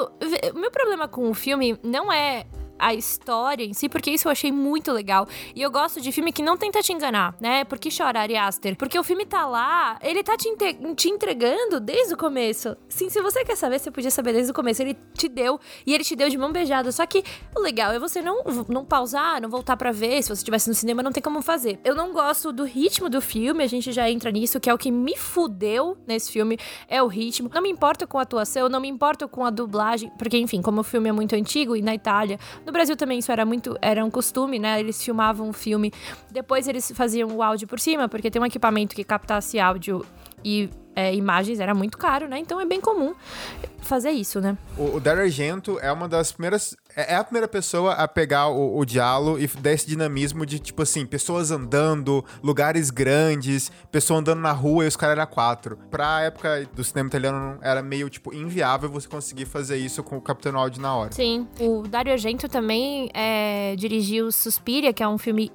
O 0.55 0.59
meu 0.59 0.71
problema 0.71 1.09
com 1.09 1.31
o 1.31 1.35
filme 1.35 1.79
não 1.83 2.13
é 2.13 2.45
a 2.79 2.95
história 2.95 3.65
em 3.65 3.73
si, 3.73 3.89
porque 3.89 4.11
isso 4.11 4.29
eu 4.29 4.33
achei 4.33 4.53
muito 4.53 4.93
legal. 4.93 5.27
E 5.55 5.63
eu 5.63 5.71
gosto 5.71 6.01
de 6.01 6.13
filme 6.13 6.33
que 6.33 6.43
não 6.43 6.57
tenta 6.57 6.83
te 6.83 6.93
enganar, 6.93 7.35
né? 7.41 7.65
Por 7.65 7.79
que 7.79 7.91
chorar, 7.91 8.23
Ari 8.23 8.37
Aster? 8.37 8.77
Porque 8.77 8.99
o 8.99 9.03
filme 9.03 9.25
tá 9.25 9.47
lá, 9.47 9.99
ele 10.03 10.23
tá 10.23 10.37
te, 10.37 10.49
te 10.97 11.09
entregando 11.09 11.81
desde 11.81 12.15
o 12.15 12.17
começo. 12.17 12.77
Sim, 12.89 13.09
se 13.09 13.21
você 13.21 13.45
quer 13.45 13.57
saber, 13.57 13.79
você 13.79 13.91
podia 13.91 14.11
saber 14.11 14.33
desde 14.33 14.51
o 14.51 14.55
começo. 14.55 14.83
Ele 14.83 14.97
te 15.15 15.29
deu, 15.29 15.59
e 15.87 15.95
ele 15.95 16.05
te 16.05 16.17
deu 16.17 16.29
de 16.29 16.39
mão 16.39 16.53
beijada. 16.53 16.91
Só 16.93 17.07
que 17.07 17.23
o 17.55 17.61
legal 17.61 17.93
é 17.93 17.99
você 17.99 18.21
não, 18.21 18.43
não 18.69 18.85
pausar, 18.85 19.41
não 19.41 19.49
voltar 19.49 19.77
pra 19.77 19.93
ver. 19.93 20.23
Se 20.23 20.29
você 20.29 20.41
estivesse 20.41 20.69
no 20.69 20.75
cinema, 20.75 21.03
não 21.03 21.13
tem 21.13 21.23
como 21.23 21.43
fazer. 21.43 21.79
Eu 21.85 21.95
não 21.95 22.13
gosto 22.13 22.53
do 22.53 22.65
ritmo 22.65 23.09
do 23.09 23.21
filme, 23.21 23.63
a 23.63 23.67
gente 23.67 23.93
já 23.93 24.11
entra 24.11 24.31
nisso, 24.31 24.61
que 24.61 24.69
é 24.69 24.75
o 24.75 24.79
que 24.79 24.91
me 24.91 25.17
fudeu 25.17 25.97
nesse 26.07 26.31
filme, 26.33 26.59
é 26.89 27.03
o 27.03 27.07
ritmo. 27.07 27.51
Não 27.53 27.63
me 27.63 27.71
importo 27.71 28.07
com 28.07 28.19
a 28.19 28.23
atuação, 28.23 28.69
não 28.69 28.81
me 28.81 28.89
importo 28.89 29.29
com 29.29 29.45
a 29.45 29.51
dublagem, 29.51 30.11
porque, 30.19 30.39
enfim, 30.39 30.61
como 30.63 30.81
o 30.81 30.85
filme 30.85 31.09
é 31.09 31.13
muito 31.13 31.35
antigo 31.35 31.77
e 31.77 31.83
na 31.83 31.95
Itália 31.95 32.39
No 32.67 32.73
Brasil 32.73 32.97
também 32.97 33.21
isso 33.21 33.31
era 33.31 33.47
muito, 33.47 33.79
era 33.81 34.05
um 34.05 34.11
costume, 34.11 34.59
né? 34.59 34.81
Eles 34.81 35.01
filmavam 35.01 35.49
o 35.49 35.53
filme, 35.53 35.93
depois 36.33 36.67
eles 36.67 36.91
faziam 36.97 37.31
o 37.31 37.41
áudio 37.41 37.69
por 37.69 37.79
cima, 37.79 38.09
porque 38.09 38.29
tem 38.29 38.43
um 38.43 38.45
equipamento 38.45 38.95
que 38.97 39.05
captasse 39.05 39.61
áudio 39.61 40.05
e 40.45 40.69
é, 40.97 41.15
imagens 41.15 41.61
era 41.61 41.75
muito 41.75 41.99
caro, 41.99 42.27
né? 42.27 42.39
Então 42.39 42.59
é 42.59 42.65
bem 42.65 42.81
comum 42.81 43.15
fazer 43.83 44.11
isso, 44.11 44.41
né? 44.41 44.57
O, 44.77 44.97
o 44.97 45.01
Dario 45.01 45.23
Argento 45.23 45.79
é 45.81 45.93
uma 45.93 46.09
das 46.09 46.33
primeiras. 46.33 46.75
É, 46.97 47.13
é 47.13 47.17
a 47.17 47.23
primeira 47.23 47.47
pessoa 47.47 47.93
a 47.93 48.09
pegar 48.09 48.49
o, 48.49 48.79
o 48.79 48.85
diálogo 48.85 49.39
e 49.39 49.47
dar 49.47 49.73
esse 49.73 49.87
dinamismo 49.87 50.47
de, 50.47 50.59
tipo 50.59 50.83
assim, 50.83 51.05
pessoas 51.05 51.51
andando, 51.51 52.25
lugares 52.43 52.91
grandes, 52.91 53.71
pessoa 53.93 54.21
andando 54.21 54.41
na 54.41 54.53
rua 54.53 54.85
e 54.85 54.89
os 54.89 54.97
caras 54.97 55.19
eram 55.19 55.31
quatro. 55.31 55.79
Pra 55.91 56.23
época 56.23 56.67
do 56.75 56.83
cinema 56.83 57.09
italiano, 57.09 57.59
era 57.61 57.83
meio, 57.83 58.09
tipo, 58.09 58.35
inviável 58.35 58.89
você 58.89 59.07
conseguir 59.07 59.45
fazer 59.45 59.77
isso 59.77 60.03
com 60.03 60.17
o 60.17 60.21
Capitão 60.21 60.57
Áudio 60.59 60.81
na 60.81 60.95
hora. 60.95 61.13
Sim. 61.13 61.47
O 61.61 61.83
Dario 61.87 62.13
Argento 62.13 62.49
também 62.49 63.11
é, 63.13 63.77
dirigiu 63.77 64.33
Suspiria, 64.33 64.93
que 64.93 65.03
é 65.03 65.09
um 65.09 65.19
filme 65.19 65.53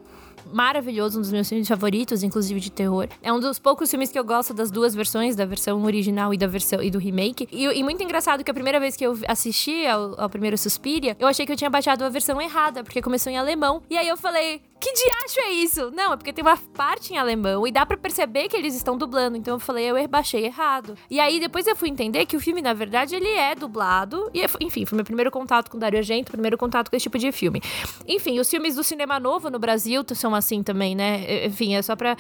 maravilhoso, 0.52 1.18
um 1.18 1.22
dos 1.22 1.32
meus 1.32 1.48
filmes 1.48 1.68
favoritos, 1.68 2.24
inclusive 2.24 2.60
de 2.60 2.72
terror. 2.72 3.08
É 3.22 3.32
um 3.32 3.40
dos 3.40 3.60
poucos 3.60 3.90
filmes 3.90 4.12
que 4.12 4.20
eu 4.20 4.24
gosto 4.24 4.54
das 4.54 4.72
duas 4.72 4.96
versões, 4.96 5.36
da 5.36 5.46
versão 5.46 5.84
original 5.84 6.34
e 6.34 6.38
da 6.38 6.48
versão 6.48 6.82
e 6.82 6.90
do 6.90 7.00
remake. 7.00 7.48
E, 7.52 7.66
e 7.66 7.84
muito 7.84 8.04
engraçado 8.04 8.44
que 8.44 8.52
a 8.52 8.54
primeira 8.54 8.80
vez 8.80 8.96
que 8.96 9.06
eu 9.06 9.18
assisti 9.28 9.86
ao, 9.86 10.20
ao 10.20 10.30
primeiro 10.30 10.58
Suspiria, 10.58 11.16
eu 11.20 11.28
achei 11.28 11.46
que 11.46 11.52
eu 11.52 11.58
tinha 11.58 11.70
baixado 11.70 12.04
a 12.04 12.10
versão 12.10 12.42
errada, 12.42 12.84
porque 12.84 13.02
começou 13.02 13.32
em 13.32 13.38
alemão. 13.38 13.82
E 13.90 13.98
aí 13.98 14.08
eu 14.08 14.18
falei, 14.18 14.62
que 14.82 14.92
diacho 14.94 15.40
é 15.40 15.52
isso? 15.52 15.92
Não, 15.92 16.12
é 16.12 16.18
porque 16.18 16.34
tem 16.34 16.44
uma 16.44 16.58
parte 16.58 17.14
em 17.14 17.18
alemão 17.18 17.68
e 17.68 17.72
dá 17.72 17.86
para 17.86 17.96
perceber 17.96 18.48
que 18.48 18.58
eles 18.58 18.74
estão 18.74 18.98
dublando. 18.98 19.38
Então 19.38 19.54
eu 19.54 19.60
falei, 19.60 19.86
eu 19.86 20.08
baixei 20.08 20.46
errado. 20.46 20.98
E 21.08 21.20
aí 21.20 21.40
depois 21.40 21.68
eu 21.68 21.76
fui 21.76 21.88
entender 21.88 22.26
que 22.26 22.36
o 22.36 22.40
filme, 22.40 22.64
na 22.64 22.74
verdade, 22.74 23.16
ele 23.16 23.30
é 23.30 23.54
dublado. 23.54 24.32
E 24.34 24.44
enfim, 24.60 24.84
foi 24.84 24.96
meu 24.96 25.06
primeiro 25.06 25.30
contato 25.30 25.70
com 25.70 25.78
Dario 25.78 26.00
Argento, 26.00 26.32
primeiro 26.32 26.58
contato 26.58 26.90
com 26.90 26.96
esse 26.96 27.04
tipo 27.04 27.20
de 27.20 27.32
filme. 27.32 27.62
Enfim, 28.08 28.40
os 28.40 28.50
filmes 28.50 28.76
do 28.76 28.84
cinema 28.84 29.20
novo 29.20 29.52
no 29.52 29.60
Brasil 29.60 30.04
são 30.16 30.34
assim 30.34 30.64
também, 30.64 30.96
né? 30.96 31.46
Enfim, 31.46 31.76
é 31.76 31.82
só 31.84 31.96
pra. 31.96 32.18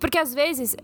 Porque 0.00 0.16
às 0.16 0.32
vezes 0.32 0.74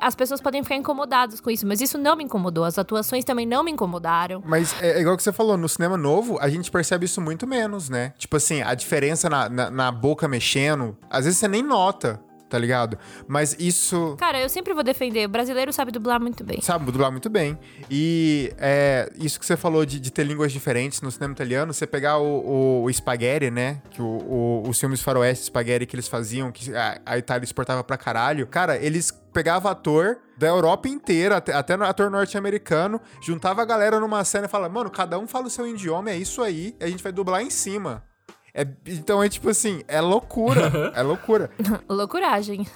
as 0.00 0.14
pessoas 0.14 0.40
podem 0.40 0.62
ficar 0.62 0.76
incomodadas 0.76 1.40
com 1.40 1.50
isso, 1.50 1.66
mas 1.66 1.80
isso 1.80 1.98
não 1.98 2.16
me 2.16 2.24
incomodou. 2.24 2.64
As 2.64 2.78
atuações 2.78 3.24
também 3.24 3.46
não 3.46 3.62
me 3.62 3.70
incomodaram. 3.70 4.42
Mas 4.44 4.74
é, 4.80 4.98
é 4.98 5.00
igual 5.00 5.16
que 5.16 5.22
você 5.22 5.32
falou, 5.32 5.56
no 5.56 5.68
cinema 5.68 5.96
novo, 5.96 6.38
a 6.40 6.48
gente 6.48 6.70
percebe 6.70 7.06
isso 7.06 7.20
muito 7.20 7.46
menos, 7.46 7.88
né? 7.88 8.12
Tipo 8.18 8.36
assim, 8.36 8.62
a 8.62 8.74
diferença 8.74 9.28
na, 9.28 9.48
na, 9.48 9.70
na 9.70 9.92
boca 9.92 10.28
mexendo, 10.28 10.96
às 11.10 11.24
vezes 11.24 11.38
você 11.38 11.48
nem 11.48 11.62
nota 11.62 12.20
tá 12.52 12.58
ligado? 12.58 12.98
Mas 13.26 13.56
isso. 13.58 14.14
Cara, 14.18 14.38
eu 14.38 14.48
sempre 14.48 14.74
vou 14.74 14.84
defender. 14.84 15.24
O 15.24 15.28
brasileiro 15.30 15.72
sabe 15.72 15.90
dublar 15.90 16.20
muito 16.20 16.44
bem. 16.44 16.60
Sabe 16.60 16.84
dublar 16.84 17.10
muito 17.10 17.30
bem. 17.30 17.58
E 17.90 18.52
é, 18.58 19.10
isso 19.18 19.40
que 19.40 19.46
você 19.46 19.56
falou 19.56 19.86
de, 19.86 19.98
de 19.98 20.12
ter 20.12 20.24
línguas 20.24 20.52
diferentes 20.52 21.00
no 21.00 21.10
cinema 21.10 21.32
italiano, 21.32 21.72
você 21.72 21.86
pegar 21.86 22.18
o, 22.18 22.82
o, 22.82 22.84
o 22.84 22.92
spaghetti, 22.92 23.50
né? 23.50 23.80
Que 23.90 24.02
o, 24.02 24.04
o, 24.04 24.68
os 24.68 24.78
filmes 24.78 25.00
faroeste 25.00 25.46
spaghetti 25.46 25.86
que 25.86 25.96
eles 25.96 26.06
faziam, 26.06 26.52
que 26.52 26.76
a, 26.76 27.00
a 27.06 27.16
Itália 27.16 27.42
exportava 27.44 27.82
pra 27.82 27.96
caralho. 27.96 28.46
Cara, 28.46 28.76
eles 28.76 29.10
pegavam 29.32 29.70
ator 29.70 30.18
da 30.36 30.48
Europa 30.48 30.88
inteira, 30.88 31.38
até, 31.38 31.54
até 31.54 31.72
ator 31.72 32.10
norte-americano, 32.10 33.00
juntava 33.22 33.62
a 33.62 33.64
galera 33.64 33.98
numa 33.98 34.22
cena 34.24 34.44
e 34.44 34.48
falava, 34.48 34.74
mano, 34.74 34.90
cada 34.90 35.18
um 35.18 35.26
fala 35.26 35.46
o 35.46 35.50
seu 35.50 35.66
idioma, 35.66 36.10
é 36.10 36.16
isso 36.18 36.42
aí, 36.42 36.76
e 36.78 36.84
a 36.84 36.88
gente 36.88 37.02
vai 37.02 37.12
dublar 37.12 37.40
em 37.40 37.48
cima. 37.48 38.04
É, 38.54 38.66
então 38.86 39.22
é 39.22 39.28
tipo 39.28 39.48
assim, 39.48 39.82
é 39.88 40.00
loucura. 40.00 40.92
é 40.94 41.02
loucura. 41.02 41.50
Loucuragem. 41.88 42.66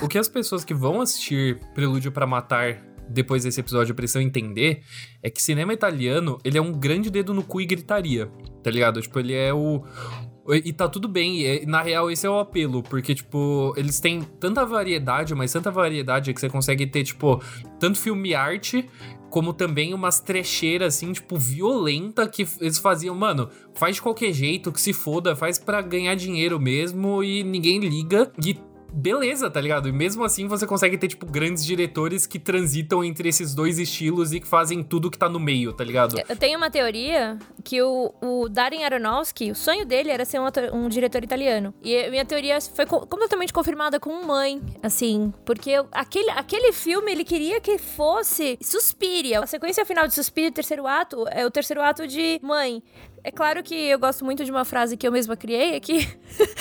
O 0.00 0.08
que 0.08 0.18
as 0.18 0.28
pessoas 0.28 0.64
que 0.64 0.72
vão 0.72 1.00
assistir 1.00 1.58
Prelúdio 1.74 2.10
para 2.10 2.26
Matar 2.26 2.82
depois 3.08 3.44
desse 3.44 3.60
episódio 3.60 3.94
precisam 3.94 4.22
entender 4.22 4.82
é 5.22 5.30
que 5.30 5.40
cinema 5.40 5.72
italiano, 5.72 6.38
ele 6.42 6.58
é 6.58 6.60
um 6.60 6.72
grande 6.72 7.10
dedo 7.10 7.32
no 7.32 7.42
cu 7.42 7.60
e 7.60 7.66
gritaria, 7.66 8.30
tá 8.62 8.70
ligado? 8.70 9.00
Tipo, 9.00 9.20
ele 9.20 9.34
é 9.34 9.52
o, 9.54 9.84
e 10.48 10.72
tá 10.72 10.88
tudo 10.88 11.08
bem, 11.08 11.64
na 11.66 11.82
real 11.82 12.10
esse 12.10 12.26
é 12.26 12.30
o 12.30 12.38
apelo, 12.38 12.82
porque, 12.82 13.14
tipo, 13.14 13.74
eles 13.76 13.98
têm 13.98 14.22
tanta 14.22 14.64
variedade, 14.64 15.34
mas 15.34 15.52
tanta 15.52 15.70
variedade 15.70 16.32
que 16.32 16.40
você 16.40 16.48
consegue 16.48 16.86
ter, 16.86 17.02
tipo, 17.02 17.42
tanto 17.80 17.98
filme 17.98 18.34
arte, 18.34 18.88
como 19.36 19.52
também 19.52 19.92
umas 19.92 20.18
trecheiras, 20.18 20.94
assim, 20.94 21.12
tipo, 21.12 21.36
violenta 21.36 22.26
que 22.26 22.48
eles 22.58 22.78
faziam, 22.78 23.14
mano, 23.14 23.50
faz 23.74 23.96
de 23.96 24.00
qualquer 24.00 24.32
jeito, 24.32 24.72
que 24.72 24.80
se 24.80 24.94
foda, 24.94 25.36
faz 25.36 25.58
para 25.58 25.82
ganhar 25.82 26.14
dinheiro 26.14 26.58
mesmo 26.58 27.22
e 27.22 27.44
ninguém 27.44 27.78
liga. 27.78 28.32
E 28.42 28.56
beleza, 28.96 29.50
tá 29.50 29.60
ligado? 29.60 29.88
E 29.88 29.92
mesmo 29.92 30.24
assim 30.24 30.48
você 30.48 30.66
consegue 30.66 30.96
ter, 30.96 31.08
tipo, 31.08 31.26
grandes 31.26 31.64
diretores 31.64 32.26
que 32.26 32.38
transitam 32.38 33.04
entre 33.04 33.28
esses 33.28 33.54
dois 33.54 33.78
estilos 33.78 34.32
e 34.32 34.40
que 34.40 34.46
fazem 34.46 34.82
tudo 34.82 35.10
que 35.10 35.18
tá 35.18 35.28
no 35.28 35.38
meio, 35.38 35.72
tá 35.72 35.84
ligado? 35.84 36.16
Eu 36.26 36.36
tenho 36.36 36.56
uma 36.56 36.70
teoria 36.70 37.38
que 37.62 37.82
o, 37.82 38.14
o 38.22 38.48
Darren 38.48 38.84
Aronofsky, 38.84 39.50
o 39.50 39.54
sonho 39.54 39.84
dele 39.84 40.10
era 40.10 40.24
ser 40.24 40.40
um, 40.40 40.46
ator, 40.46 40.70
um 40.72 40.88
diretor 40.88 41.22
italiano. 41.22 41.74
E 41.82 42.08
minha 42.10 42.24
teoria 42.24 42.58
foi 42.60 42.86
co 42.86 43.06
completamente 43.06 43.52
confirmada 43.52 44.00
com 44.00 44.24
Mãe, 44.24 44.60
assim, 44.82 45.32
porque 45.44 45.72
aquele, 45.92 46.30
aquele 46.30 46.72
filme 46.72 47.12
ele 47.12 47.24
queria 47.24 47.60
que 47.60 47.78
fosse 47.78 48.58
Suspiria. 48.62 49.40
A 49.40 49.46
sequência 49.46 49.84
final 49.84 50.08
de 50.08 50.14
Suspiria, 50.14 50.50
terceiro 50.50 50.86
ato, 50.86 51.26
é 51.28 51.44
o 51.44 51.50
terceiro 51.50 51.82
ato 51.82 52.06
de 52.06 52.40
Mãe. 52.42 52.82
É 53.26 53.32
claro 53.32 53.60
que 53.60 53.74
eu 53.74 53.98
gosto 53.98 54.24
muito 54.24 54.44
de 54.44 54.52
uma 54.52 54.64
frase 54.64 54.96
que 54.96 55.04
eu 55.04 55.10
mesma 55.10 55.36
criei, 55.36 55.80
que 55.80 56.08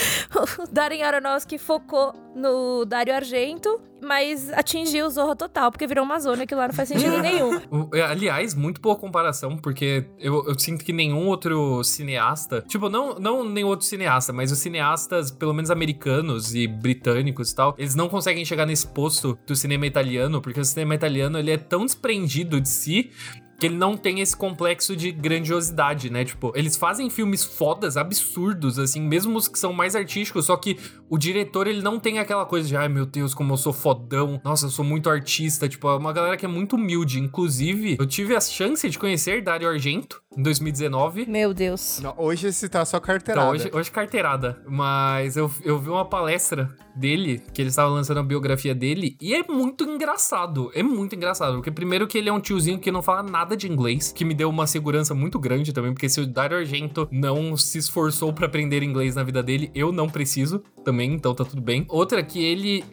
o 0.58 0.68
Darren 0.68 1.04
Aronofsky 1.04 1.60
focou 1.60 2.12
no 2.36 2.84
Dario 2.86 3.14
Argento, 3.14 3.80
mas 4.02 4.52
atingiu 4.52 5.06
o 5.06 5.10
Zorro 5.12 5.36
total, 5.36 5.72
porque 5.72 5.86
virou 5.86 6.04
uma 6.04 6.20
zona 6.20 6.48
que 6.48 6.56
lá 6.56 6.68
não 6.68 6.74
faz 6.74 6.90
sentido 6.90 7.18
nenhum. 7.22 7.62
É, 7.94 8.02
aliás, 8.02 8.56
muito 8.56 8.82
boa 8.82 8.96
comparação, 8.96 9.56
porque 9.58 10.06
eu, 10.18 10.44
eu, 10.48 10.58
sinto 10.58 10.84
que 10.84 10.92
nenhum 10.92 11.28
outro 11.28 11.84
cineasta, 11.84 12.66
tipo, 12.68 12.90
não, 12.90 13.20
não 13.20 13.48
nenhum 13.48 13.68
outro 13.68 13.86
cineasta, 13.86 14.34
mas 14.34 14.52
os 14.52 14.58
cineastas, 14.58 15.30
pelo 15.30 15.54
menos 15.54 15.70
americanos 15.70 16.56
e 16.56 16.66
britânicos 16.66 17.52
e 17.52 17.56
tal, 17.56 17.76
eles 17.78 17.94
não 17.94 18.10
conseguem 18.10 18.44
chegar 18.44 18.66
nesse 18.66 18.88
posto 18.88 19.38
do 19.46 19.56
cinema 19.56 19.86
italiano, 19.86 20.42
porque 20.42 20.60
o 20.60 20.66
cinema 20.66 20.96
italiano 20.96 21.38
ele 21.38 21.52
é 21.52 21.58
tão 21.58 21.86
desprendido 21.86 22.60
de 22.60 22.70
si 22.70 23.12
que 23.60 23.66
ele 23.66 23.76
não 23.76 23.96
tem 23.96 24.20
esse 24.20 24.36
complexo 24.36 24.96
de 24.96 25.12
grandiosidade, 25.12 26.10
né? 26.10 26.26
Tipo, 26.26 26.52
eles 26.56 26.76
fazem 26.76 27.10
filmes 27.10 27.44
fodas, 27.44 27.98
absurdos, 27.98 28.78
assim, 28.78 29.02
mesmo 29.02 29.38
os 29.38 29.48
que 29.48 29.58
são 29.58 29.72
mais 29.72 29.96
artísticos, 29.96 30.46
só 30.46 30.58
que 30.58 30.78
o 31.10 31.18
diretor, 31.18 31.68
ele 31.68 31.82
não 31.82 32.00
tem 32.00 32.20
aquela 32.20 32.46
coisa 32.46 32.68
de, 32.68 32.76
ai 32.76 32.88
meu 32.88 33.06
Deus, 33.06 33.34
como 33.34 33.54
eu 33.54 33.58
sou 33.58 33.72
fodão, 33.72 34.42
nossa, 34.44 34.66
eu 34.66 34.70
sou 34.70 34.84
muito 34.84 35.10
artista, 35.10 35.70
tipo, 35.70 35.88
é 35.88 35.96
uma 35.96 36.12
galera 36.12 36.36
que 36.38 36.46
é 36.46 36.50
muito 36.50 36.76
humilde. 36.76 37.20
Inclusive, 37.20 37.96
eu 38.00 38.06
tive 38.06 38.36
a 38.36 38.42
chance 38.42 38.90
de 38.90 39.00
conhecer 39.00 39.42
Dario 39.42 39.70
Argento 39.70 40.22
em 40.36 40.42
2019. 40.42 41.26
Meu 41.28 41.54
Deus. 41.54 42.00
Não, 42.02 42.14
hoje 42.18 42.48
esse 42.48 42.68
tá 42.68 42.84
só 42.84 43.00
carteirada. 43.00 43.48
Então, 43.48 43.56
hoje, 43.56 43.72
hoje 43.74 43.92
carteirada, 43.92 44.62
mas 44.68 45.38
eu, 45.38 45.52
eu 45.64 45.80
vi 45.80 45.90
uma 45.90 46.06
palestra 46.06 46.76
dele, 46.96 47.42
que 47.54 47.62
ele 47.62 47.70
estava 47.70 47.90
lançando 47.90 48.20
a 48.20 48.24
biografia 48.24 48.74
dele, 48.74 49.18
e 49.22 49.34
é 49.34 49.44
muito 49.44 49.84
engraçado, 49.84 50.72
é 50.74 50.82
muito 50.82 51.16
engraçado, 51.16 51.56
porque 51.56 51.72
primeiro 51.72 52.08
que 52.08 52.18
ele 52.18 52.30
é 52.30 52.34
um 52.34 52.40
tiozinho 52.40 52.80
que 52.80 52.92
não 52.92 53.02
fala 53.02 53.24
nada 53.24 53.56
de 53.56 53.72
inglês, 53.72 54.12
que 54.12 54.26
me 54.26 54.34
deu 54.34 54.50
uma 54.50 54.68
segurança 54.68 55.14
muito 55.14 55.40
grande 55.40 55.74
também, 55.74 55.94
porque 55.94 56.10
se 56.10 56.22
o 56.22 56.28
Dario 56.28 56.58
Argento 56.58 57.08
não 57.12 57.56
se 57.58 57.78
esforçou 57.78 58.34
para 58.34 58.46
aprender 58.46 58.84
inglês 58.84 59.16
na 59.16 59.24
vida 59.24 59.44
dele, 59.44 59.72
eu 59.76 59.92
não 59.92 60.10
preciso 60.10 60.64
também, 60.84 61.14
então 61.14 61.34
tá 61.34 61.44
tudo 61.44 61.62
bem. 61.62 61.86
Outra 61.90 62.24
que 62.24 62.44
ele 62.44 62.84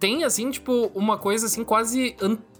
tem, 0.00 0.24
assim, 0.24 0.50
tipo, 0.50 0.90
uma 0.94 1.18
coisa 1.18 1.44
assim, 1.44 1.62
quase. 1.62 2.16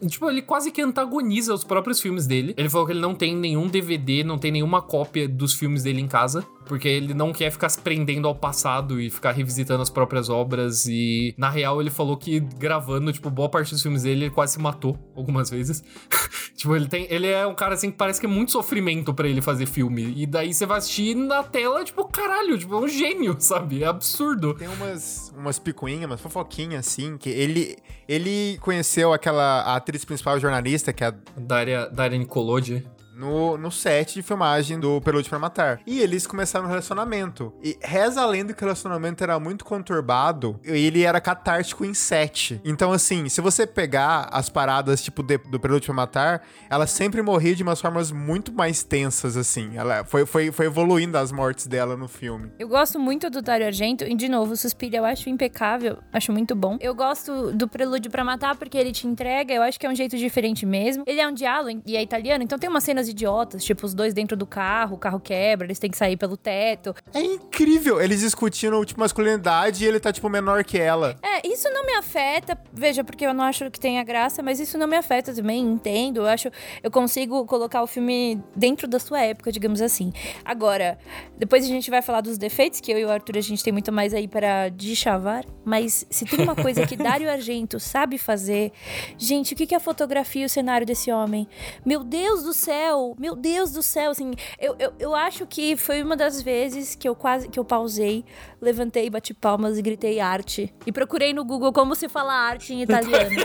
Tipo, 0.07 0.29
ele 0.29 0.43
quase 0.43 0.71
que 0.71 0.83
antagoniza 0.83 1.55
os 1.55 1.65
próprios 1.65 1.99
filmes 1.99 2.27
dele. 2.27 2.55
Ele 2.57 2.69
falou 2.69 2.87
que 2.87 2.93
ele 2.93 3.01
não 3.01 3.15
tem 3.15 3.35
nenhum 3.35 3.67
DVD, 3.67 4.23
não 4.23 4.37
tem 4.37 4.53
nenhuma 4.53 4.83
cópia 4.83 5.27
dos 5.27 5.55
filmes 5.55 5.83
dele 5.83 6.03
em 6.03 6.07
casa 6.07 6.47
porque 6.71 6.87
ele 6.87 7.13
não 7.13 7.33
quer 7.33 7.51
ficar 7.51 7.69
se 7.69 7.81
prendendo 7.81 8.29
ao 8.29 8.35
passado 8.35 9.01
e 9.01 9.11
ficar 9.11 9.33
revisitando 9.33 9.83
as 9.83 9.91
próprias 9.91 10.29
obras. 10.29 10.87
E 10.87 11.35
na 11.37 11.51
real, 11.51 11.81
ele 11.81 11.91
falou 11.91 12.17
que 12.17 12.39
gravando, 12.39 13.13
tipo, 13.13 13.29
boa 13.29 13.49
parte 13.49 13.73
dos 13.73 13.83
filmes 13.83 14.05
dele, 14.05 14.27
ele 14.27 14.31
quase 14.31 14.53
se 14.53 14.61
matou 14.61 14.97
algumas 15.17 15.51
vezes. 15.51 15.83
tipo, 16.55 16.77
ele 16.77 16.87
tem. 16.87 17.09
Ele 17.11 17.27
é 17.27 17.45
um 17.45 17.57
cara 17.57 17.75
assim 17.75 17.91
que 17.91 17.97
parece 17.97 18.21
que 18.21 18.27
é 18.27 18.29
muito 18.29 18.53
sofrimento 18.53 19.13
para 19.13 19.27
ele 19.27 19.43
fazer 19.43 19.67
filme. 19.67 20.15
E 20.17 20.27
daí 20.27 20.55
você 20.55 20.65
vai 20.65 20.79
assistir 20.79 21.17
na 21.17 21.43
tela, 21.43 21.83
tipo, 21.83 22.05
caralho, 22.05 22.57
tipo, 22.57 22.73
é 22.73 22.79
um 22.79 22.87
gênio, 22.87 23.35
sabe? 23.43 23.83
É 23.83 23.89
absurdo. 23.89 24.55
Tem 24.55 24.69
umas, 24.69 25.35
umas 25.37 25.59
picuinhas, 25.59 26.05
umas 26.05 26.21
fofoquinhas, 26.21 26.87
assim, 26.87 27.19
que 27.19 27.31
ele. 27.31 27.79
Ele 28.09 28.59
conheceu 28.59 29.13
aquela 29.13 29.75
atriz 29.75 30.05
principal 30.05 30.39
jornalista, 30.39 30.93
que 30.93 31.03
é 31.03 31.09
a. 31.09 31.15
Daria, 31.37 31.91
Daria 31.91 32.17
Nicolodi 32.17 32.87
no, 33.21 33.59
no 33.59 33.71
set 33.71 34.15
de 34.15 34.23
filmagem 34.23 34.81
do 34.81 35.01
Pelúcio 35.03 35.29
para 35.29 35.39
Matar. 35.39 35.81
E 35.87 36.01
eles 36.01 36.27
começaram 36.27 36.65
um 36.65 36.69
relacionamento. 36.69 37.53
E 37.63 37.79
reza 37.83 38.23
a 38.23 38.27
lenda 38.27 38.55
que 38.55 38.63
o 38.63 38.65
relacionamento 38.65 39.23
era 39.23 39.39
muito 39.39 39.65
conturbado 39.65 40.59
ele 40.65 41.03
era 41.03 41.21
catártico 41.21 41.85
em 41.85 41.93
set. 41.93 42.61
Então, 42.65 42.93
assim, 42.93 43.29
se 43.29 43.41
você 43.41 43.67
pegar 43.67 44.29
as 44.33 44.49
paradas, 44.49 45.03
tipo, 45.03 45.23
de, 45.23 45.39
do 45.39 45.61
Pelúcio 45.61 45.87
para 45.87 45.95
Matar, 45.95 46.43
ela 46.69 46.87
sempre 46.87 47.21
morria 47.21 47.55
de 47.55 47.63
umas 47.63 47.81
formas 47.81 48.11
muito 48.11 48.53
mais 48.53 48.83
tensas, 48.83 49.37
assim. 49.37 49.77
Ela 49.77 50.05
foi, 50.05 50.25
foi, 50.25 50.51
foi 50.51 50.67
evoluindo 50.67 51.19
as 51.19 51.33
mortes 51.33 51.67
dela 51.67 51.97
no 51.97 52.09
filme. 52.09 52.51
Eu 52.59 52.69
gosto 52.69 52.99
muito 52.99 53.29
do 53.29 53.43
Dario 53.43 53.67
Argento, 53.67 54.05
e 54.05 54.15
de 54.15 54.29
novo, 54.29 54.57
Suspiro 54.57 54.97
eu 54.97 55.05
acho 55.05 55.29
impecável, 55.29 55.99
acho 56.13 56.33
muito 56.33 56.55
bom. 56.55 56.79
Eu 56.81 56.95
gosto 56.95 57.53
do 57.53 57.69
Prelúdio 57.69 58.11
para 58.11 58.25
Matar 58.25 58.57
porque 58.57 58.79
ele 58.79 58.93
te 58.93 59.07
entrega, 59.07 59.53
eu 59.53 59.63
acho 59.63 59.79
que 59.79 59.87
é 59.87 59.91
um 59.91 59.95
jeito 59.95 60.17
diferente 60.17 60.65
mesmo. 60.65 61.05
Ele 61.07 61.21
é 61.21 61.29
um 61.29 61.33
diálogo 61.33 61.83
e 61.87 61.97
é 61.97 62.03
italiano, 62.03 62.43
então 62.43 62.59
tem 62.59 62.71
umas 62.71 62.85
cenas 62.85 63.10
idiotas, 63.11 63.65
tipo 63.65 63.85
os 63.87 63.95
dois 63.95 64.15
dentro 64.15 64.37
do 64.37 64.47
carro, 64.47 64.97
o 64.97 64.99
carro 64.99 65.21
quebra, 65.21 65.67
eles 65.67 65.79
têm 65.79 65.91
que 65.91 65.97
sair 65.97 66.17
pelo 66.17 66.37
teto. 66.37 66.95
É 67.13 67.21
incrível. 67.21 68.01
Eles 68.01 68.21
discutindo, 68.21 68.85
tipo, 68.85 69.01
masculinidade 69.01 69.85
e 69.85 69.89
ele 69.89 70.01
tá, 70.01 70.13
tipo, 70.13 70.29
menor 70.29 70.65
que 70.65 70.79
ela. 70.79 71.17
É, 71.23 71.47
isso 71.47 71.69
não 71.71 71.85
me 71.85 71.95
afeta, 71.95 72.59
veja, 72.73 73.03
porque 73.05 73.27
eu 73.27 73.35
não 73.35 73.45
acho 73.45 73.71
que 73.71 73.81
tenha 73.81 74.03
graça, 74.05 74.43
mas 74.43 74.61
isso 74.61 74.79
não 74.79 74.87
me 74.87 74.97
afeta 74.97 75.35
também, 75.35 75.61
entendo. 75.61 76.19
Eu 76.19 76.27
acho, 76.27 76.51
eu 76.83 76.91
consigo 76.91 77.45
colocar 77.47 77.83
o 77.83 77.87
filme 77.87 78.43
dentro 78.55 78.87
da 78.87 78.99
sua 78.99 79.21
época, 79.21 79.51
digamos 79.53 79.81
assim. 79.81 80.13
Agora, 80.45 80.99
depois 81.39 81.65
a 81.65 81.69
gente 81.69 81.91
vai 81.91 82.03
falar 82.03 82.21
dos 82.21 82.39
defeitos, 82.39 82.81
que 82.81 82.93
eu 82.93 82.99
e 82.99 83.05
o 83.05 83.11
Arthur 83.11 83.39
a 83.39 83.41
gente 83.41 83.63
tem 83.63 83.73
muito 83.73 83.93
mais 83.93 84.15
aí 84.15 84.29
para 84.29 84.69
deschavar, 84.69 85.45
mas 85.65 86.07
se 86.11 86.25
tem 86.25 86.41
uma 86.43 86.55
coisa 86.55 86.87
que 86.87 86.97
Dario 86.97 87.29
Argento 87.31 87.79
sabe 87.81 88.19
fazer, 88.19 88.73
gente, 89.17 89.55
o 89.55 89.57
que 89.57 89.75
é 89.75 89.77
a 89.77 89.81
fotografia 89.81 90.43
e 90.43 90.47
o 90.47 90.49
cenário 90.49 90.87
desse 90.87 91.11
homem? 91.11 91.49
Meu 91.85 92.05
Deus 92.05 92.43
do 92.43 92.53
céu, 92.53 93.00
meu 93.19 93.35
Deus 93.35 93.73
do 93.73 93.83
céu, 93.83 94.11
assim, 94.11 94.33
eu, 94.59 94.77
eu, 94.79 94.93
eu 94.99 95.15
acho 95.15 95.47
que 95.47 95.77
foi 95.77 96.03
uma 96.03 96.17
das 96.17 96.41
vezes 96.43 96.95
que 96.95 97.09
eu 97.09 97.15
quase, 97.15 97.49
que 97.49 97.59
eu 97.59 97.65
pausei, 97.65 98.25
levantei, 98.61 99.09
bati 99.11 99.35
palmas 99.35 99.79
e 99.79 99.83
gritei 99.83 100.21
arte. 100.21 100.73
E 100.87 100.93
procurei 100.93 101.33
no 101.33 101.45
Google 101.45 101.73
como 101.73 101.95
se 101.95 102.09
fala 102.09 102.33
arte 102.33 102.75
em 102.75 102.83
italiano. 102.83 103.37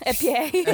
É 0.00 0.12
Pierre. 0.14 0.64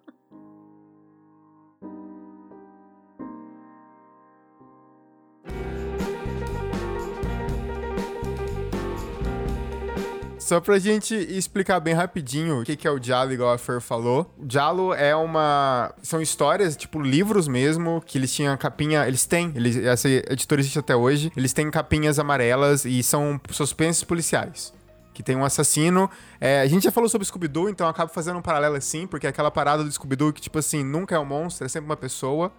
Só 10.43 10.61
pra 10.61 10.77
gente 10.77 11.15
explicar 11.15 11.79
bem 11.79 11.95
rapidinho 11.95 12.61
o 12.61 12.65
que, 12.65 12.75
que 12.75 12.87
é 12.87 12.91
o 12.91 12.99
Dialo, 12.99 13.33
igual 13.33 13.53
a 13.53 13.59
Fer 13.59 13.81
falou. 13.81 14.29
O 14.37 14.45
Dialo 14.45 14.93
é 14.93 15.15
uma. 15.15 15.95
São 16.03 16.21
histórias, 16.21 16.77
tipo, 16.77 17.01
livros 17.01 17.47
mesmo, 17.47 18.03
que 18.05 18.19
eles 18.19 18.35
tinham 18.35 18.57
capinha. 18.57 19.07
Eles 19.07 19.25
têm, 19.25 19.53
eles, 19.55 19.77
essa 19.77 20.09
editora 20.09 20.61
existe 20.61 20.81
até 20.81 20.97
hoje. 20.97 21.31
Eles 21.37 21.53
têm 21.53 21.71
capinhas 21.71 22.19
amarelas 22.19 22.85
e 22.85 23.05
são 23.05 23.41
suspensos 23.51 24.03
policiais 24.03 24.75
que 25.15 25.23
tem 25.23 25.37
um 25.37 25.45
assassino. 25.45 26.11
É, 26.41 26.61
a 26.61 26.67
gente 26.67 26.83
já 26.85 26.91
falou 26.91 27.09
sobre 27.09 27.27
Scooby-Doo, 27.27 27.69
então 27.69 27.87
acabo 27.87 28.11
fazendo 28.13 28.39
um 28.39 28.43
paralelo 28.43 28.75
assim, 28.75 29.07
porque 29.07 29.27
é 29.27 29.31
aquela 29.31 29.51
parada 29.51 29.85
do 29.85 29.93
Scooby-Doo 29.93 30.33
que, 30.33 30.41
tipo 30.41 30.59
assim, 30.59 30.83
nunca 30.83 31.15
é 31.15 31.19
um 31.19 31.25
monstro, 31.25 31.67
é 31.67 31.69
sempre 31.69 31.89
uma 31.89 31.97
pessoa. 31.97 32.53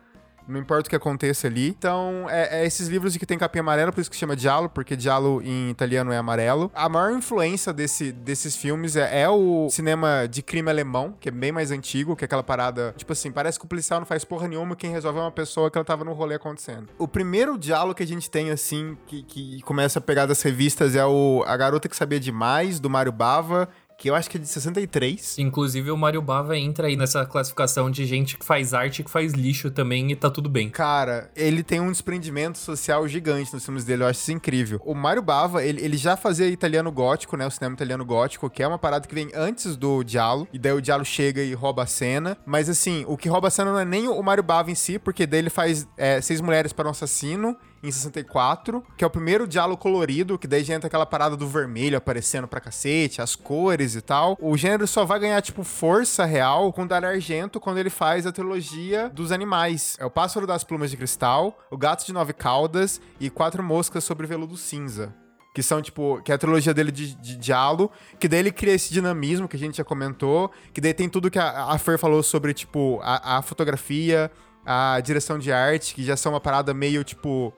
Não 0.47 0.59
importa 0.59 0.87
o 0.87 0.89
que 0.89 0.95
aconteça 0.95 1.47
ali. 1.47 1.69
Então, 1.69 2.27
é, 2.29 2.61
é 2.61 2.65
esses 2.65 2.87
livros 2.87 3.13
de 3.13 3.19
que 3.19 3.25
tem 3.25 3.37
capinha 3.37 3.61
amarela, 3.61 3.91
por 3.91 4.01
isso 4.01 4.11
que 4.11 4.17
chama 4.17 4.35
Diallo, 4.35 4.69
porque 4.69 4.95
Diallo 4.95 5.41
em 5.41 5.69
italiano 5.69 6.11
é 6.11 6.17
amarelo. 6.17 6.71
A 6.73 6.89
maior 6.89 7.11
influência 7.11 7.71
desse, 7.71 8.11
desses 8.11 8.55
filmes 8.55 8.95
é, 8.95 9.21
é, 9.21 9.29
o 9.29 9.69
cinema 9.69 10.27
de 10.29 10.41
crime 10.41 10.69
alemão, 10.69 11.15
que 11.19 11.29
é 11.29 11.31
bem 11.31 11.51
mais 11.51 11.71
antigo, 11.71 12.15
que 12.15 12.23
é 12.23 12.25
aquela 12.25 12.43
parada, 12.43 12.93
tipo 12.97 13.13
assim, 13.13 13.31
parece 13.31 13.59
que 13.59 13.65
o 13.65 13.67
policial 13.67 13.99
não 13.99 14.05
faz 14.05 14.23
porra 14.23 14.47
nenhuma, 14.47 14.75
quem 14.75 14.91
resolve 14.91 15.19
é 15.19 15.21
uma 15.21 15.31
pessoa 15.31 15.69
que 15.71 15.77
ela 15.77 15.85
tava 15.85 16.03
no 16.03 16.13
rolê 16.13 16.35
acontecendo. 16.35 16.89
O 16.97 17.07
primeiro 17.07 17.57
Diallo 17.57 17.95
que 17.95 18.03
a 18.03 18.07
gente 18.07 18.29
tem, 18.29 18.51
assim, 18.51 18.97
que, 19.07 19.23
que 19.23 19.61
começa 19.61 19.99
a 19.99 20.01
pegar 20.01 20.25
das 20.25 20.41
revistas 20.41 20.95
é 20.95 21.05
o 21.05 21.43
A 21.47 21.55
Garota 21.55 21.87
que 21.87 21.95
Sabia 21.95 22.19
Demais, 22.19 22.79
do 22.79 22.89
Mário 22.89 23.11
Bava, 23.11 23.69
que 23.97 24.09
eu 24.09 24.15
acho 24.15 24.29
que 24.29 24.37
é 24.37 24.39
de 24.39 24.47
63. 24.47 25.37
Inclusive, 25.39 25.91
o 25.91 25.97
Mario 25.97 26.21
Bava 26.21 26.57
entra 26.57 26.87
aí 26.87 26.95
nessa 26.95 27.25
classificação 27.25 27.89
de 27.89 28.05
gente 28.05 28.37
que 28.37 28.45
faz 28.45 28.73
arte 28.73 28.99
e 28.99 29.03
que 29.03 29.11
faz 29.11 29.33
lixo 29.33 29.71
também 29.71 30.11
e 30.11 30.15
tá 30.15 30.29
tudo 30.29 30.49
bem. 30.49 30.69
Cara, 30.69 31.29
ele 31.35 31.63
tem 31.63 31.79
um 31.79 31.91
desprendimento 31.91 32.57
social 32.57 33.07
gigante 33.07 33.53
nos 33.53 33.63
filmes 33.63 33.85
dele, 33.85 34.03
eu 34.03 34.07
acho 34.07 34.19
isso 34.19 34.31
incrível. 34.31 34.81
O 34.83 34.93
Mario 34.93 35.21
Bava, 35.21 35.63
ele, 35.63 35.81
ele 35.81 35.97
já 35.97 36.15
fazia 36.15 36.47
italiano 36.47 36.91
gótico, 36.91 37.37
né? 37.37 37.45
O 37.45 37.51
cinema 37.51 37.75
italiano 37.75 38.05
gótico, 38.05 38.49
que 38.49 38.63
é 38.63 38.67
uma 38.67 38.79
parada 38.79 39.07
que 39.07 39.15
vem 39.15 39.29
antes 39.33 39.75
do 39.75 40.03
Diallo, 40.03 40.47
e 40.51 40.59
daí 40.59 40.73
o 40.73 40.81
Diallo 40.81 41.05
chega 41.05 41.41
e 41.41 41.53
rouba 41.53 41.83
a 41.83 41.87
cena. 41.87 42.37
Mas 42.45 42.69
assim, 42.69 43.05
o 43.07 43.17
que 43.17 43.29
rouba 43.29 43.47
a 43.47 43.51
cena 43.51 43.71
não 43.71 43.79
é 43.79 43.85
nem 43.85 44.07
o 44.07 44.21
Mario 44.21 44.43
Bava 44.43 44.71
em 44.71 44.75
si, 44.75 44.99
porque 44.99 45.25
daí 45.25 45.39
ele 45.39 45.49
faz 45.49 45.87
é, 45.97 46.19
Seis 46.21 46.41
Mulheres 46.41 46.73
para 46.73 46.87
um 46.87 46.91
Assassino 46.91 47.55
em 47.83 47.91
64, 47.91 48.81
que 48.97 49.03
é 49.03 49.07
o 49.07 49.09
primeiro 49.09 49.45
diálogo 49.45 49.81
colorido, 49.81 50.39
que 50.39 50.47
daí 50.47 50.63
já 50.63 50.73
entra 50.73 50.87
aquela 50.87 51.05
parada 51.05 51.35
do 51.35 51.45
vermelho 51.45 51.97
aparecendo 51.97 52.47
pra 52.47 52.61
cacete, 52.61 53.21
as 53.21 53.35
cores 53.35 53.93
e 53.95 54.01
tal. 54.01 54.37
O 54.41 54.57
gênero 54.57 54.87
só 54.87 55.03
vai 55.03 55.19
ganhar, 55.19 55.41
tipo, 55.41 55.63
força 55.63 56.23
real 56.23 56.71
com 56.71 56.87
Dario 56.87 57.09
Argento 57.09 57.59
quando 57.59 57.77
ele 57.77 57.89
faz 57.89 58.25
a 58.25 58.31
trilogia 58.31 59.09
dos 59.09 59.33
animais. 59.33 59.97
É 59.99 60.05
o 60.05 60.09
Pássaro 60.09 60.47
das 60.47 60.63
Plumas 60.63 60.89
de 60.89 60.97
Cristal, 60.97 61.59
o 61.69 61.77
Gato 61.77 62.05
de 62.05 62.13
Nove 62.13 62.31
Caudas 62.31 63.01
e 63.19 63.29
Quatro 63.29 63.61
Moscas 63.61 64.03
sobre 64.05 64.25
Veludo 64.25 64.55
Cinza 64.55 65.13
que 65.53 65.61
são, 65.61 65.81
tipo, 65.81 66.19
que 66.23 66.31
é 66.31 66.35
a 66.35 66.37
trilogia 66.37 66.73
dele 66.73 66.91
de, 66.91 67.13
de 67.13 67.35
diálogo, 67.35 67.91
que 68.19 68.27
daí 68.27 68.39
ele 68.39 68.51
cria 68.51 68.73
esse 68.73 68.91
dinamismo 68.91 69.47
que 69.47 69.55
a 69.55 69.59
gente 69.59 69.77
já 69.77 69.83
comentou, 69.83 70.51
que 70.73 70.81
daí 70.81 70.93
tem 70.93 71.07
tudo 71.07 71.29
que 71.29 71.37
a, 71.37 71.65
a 71.65 71.77
Fer 71.77 71.99
falou 71.99 72.23
sobre, 72.23 72.55
tipo, 72.55 72.99
a, 73.03 73.37
a, 73.37 73.41
fotografia, 73.43 74.31
a 74.65 74.99
direção 74.99 75.37
de 75.37 75.51
arte, 75.51 75.93
que 75.93 76.03
já 76.03 76.17
são 76.17 76.33
uma 76.33 76.41
parada 76.41 76.73
meio, 76.73 77.03
tipo, 77.03 77.53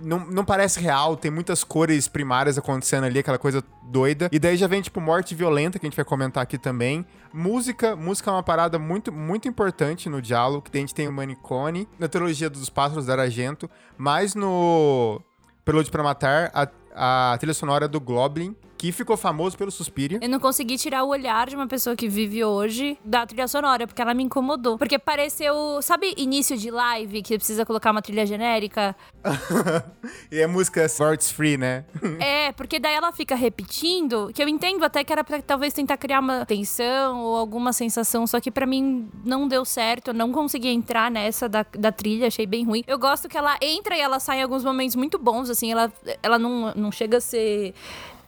não, 0.00 0.20
não 0.26 0.44
parece 0.44 0.80
real, 0.80 1.16
tem 1.16 1.30
muitas 1.30 1.62
cores 1.62 2.08
primárias 2.08 2.56
acontecendo 2.56 3.04
ali, 3.04 3.18
aquela 3.18 3.38
coisa 3.38 3.62
doida. 3.82 4.28
E 4.32 4.38
daí 4.38 4.56
já 4.56 4.66
vem, 4.66 4.80
tipo, 4.80 5.00
morte 5.00 5.34
violenta, 5.34 5.78
que 5.78 5.86
a 5.86 5.88
gente 5.88 5.96
vai 5.96 6.04
comentar 6.04 6.42
aqui 6.42 6.58
também. 6.58 7.04
Música, 7.32 7.94
música 7.94 8.30
é 8.30 8.34
uma 8.34 8.42
parada 8.42 8.78
muito, 8.78 9.12
muito 9.12 9.46
importante 9.46 10.08
no 10.08 10.20
diálogo, 10.20 10.68
que 10.70 10.76
a 10.76 10.80
gente 10.80 10.94
tem 10.94 11.06
o 11.06 11.12
Manicone, 11.12 11.88
na 11.98 12.08
trilogia 12.08 12.48
dos 12.48 12.68
Pássaros 12.70 13.06
da 13.06 13.14
Argento, 13.14 13.70
mas 13.96 14.34
no 14.34 15.20
Prelude 15.64 15.90
para 15.90 16.02
Matar, 16.02 16.50
a, 16.54 17.32
a 17.32 17.38
trilha 17.38 17.54
sonora 17.54 17.86
do 17.86 18.00
Goblin, 18.00 18.56
que 18.80 18.92
ficou 18.92 19.14
famoso 19.14 19.58
pelo 19.58 19.70
Suspiria. 19.70 20.18
Eu 20.22 20.28
não 20.30 20.40
consegui 20.40 20.78
tirar 20.78 21.04
o 21.04 21.08
olhar 21.08 21.46
de 21.46 21.54
uma 21.54 21.66
pessoa 21.66 21.94
que 21.94 22.08
vive 22.08 22.42
hoje 22.42 22.96
da 23.04 23.26
trilha 23.26 23.46
sonora, 23.46 23.86
porque 23.86 24.00
ela 24.00 24.14
me 24.14 24.22
incomodou. 24.22 24.78
Porque 24.78 24.98
pareceu, 24.98 25.54
sabe, 25.82 26.14
início 26.16 26.56
de 26.56 26.70
live, 26.70 27.20
que 27.20 27.36
precisa 27.36 27.66
colocar 27.66 27.90
uma 27.90 28.00
trilha 28.00 28.24
genérica? 28.24 28.96
e 30.32 30.38
é 30.40 30.46
música 30.46 30.86
Words 30.98 31.30
Free, 31.30 31.58
né? 31.58 31.84
é, 32.18 32.52
porque 32.52 32.80
daí 32.80 32.94
ela 32.94 33.12
fica 33.12 33.34
repetindo, 33.34 34.30
que 34.34 34.42
eu 34.42 34.48
entendo 34.48 34.82
até 34.82 35.04
que 35.04 35.12
era 35.12 35.22
pra 35.22 35.42
talvez 35.42 35.74
tentar 35.74 35.98
criar 35.98 36.20
uma 36.20 36.46
tensão 36.46 37.20
ou 37.20 37.36
alguma 37.36 37.74
sensação, 37.74 38.26
só 38.26 38.40
que 38.40 38.50
para 38.50 38.64
mim 38.64 39.10
não 39.22 39.46
deu 39.46 39.62
certo, 39.62 40.08
eu 40.08 40.14
não 40.14 40.32
consegui 40.32 40.68
entrar 40.68 41.10
nessa 41.10 41.50
da, 41.50 41.66
da 41.78 41.92
trilha, 41.92 42.28
achei 42.28 42.46
bem 42.46 42.64
ruim. 42.64 42.82
Eu 42.86 42.98
gosto 42.98 43.28
que 43.28 43.36
ela 43.36 43.58
entra 43.60 43.94
e 43.94 44.00
ela 44.00 44.18
sai 44.18 44.38
em 44.38 44.42
alguns 44.42 44.64
momentos 44.64 44.96
muito 44.96 45.18
bons, 45.18 45.50
assim, 45.50 45.70
ela, 45.70 45.92
ela 46.22 46.38
não, 46.38 46.72
não 46.74 46.90
chega 46.90 47.18
a 47.18 47.20
ser 47.20 47.74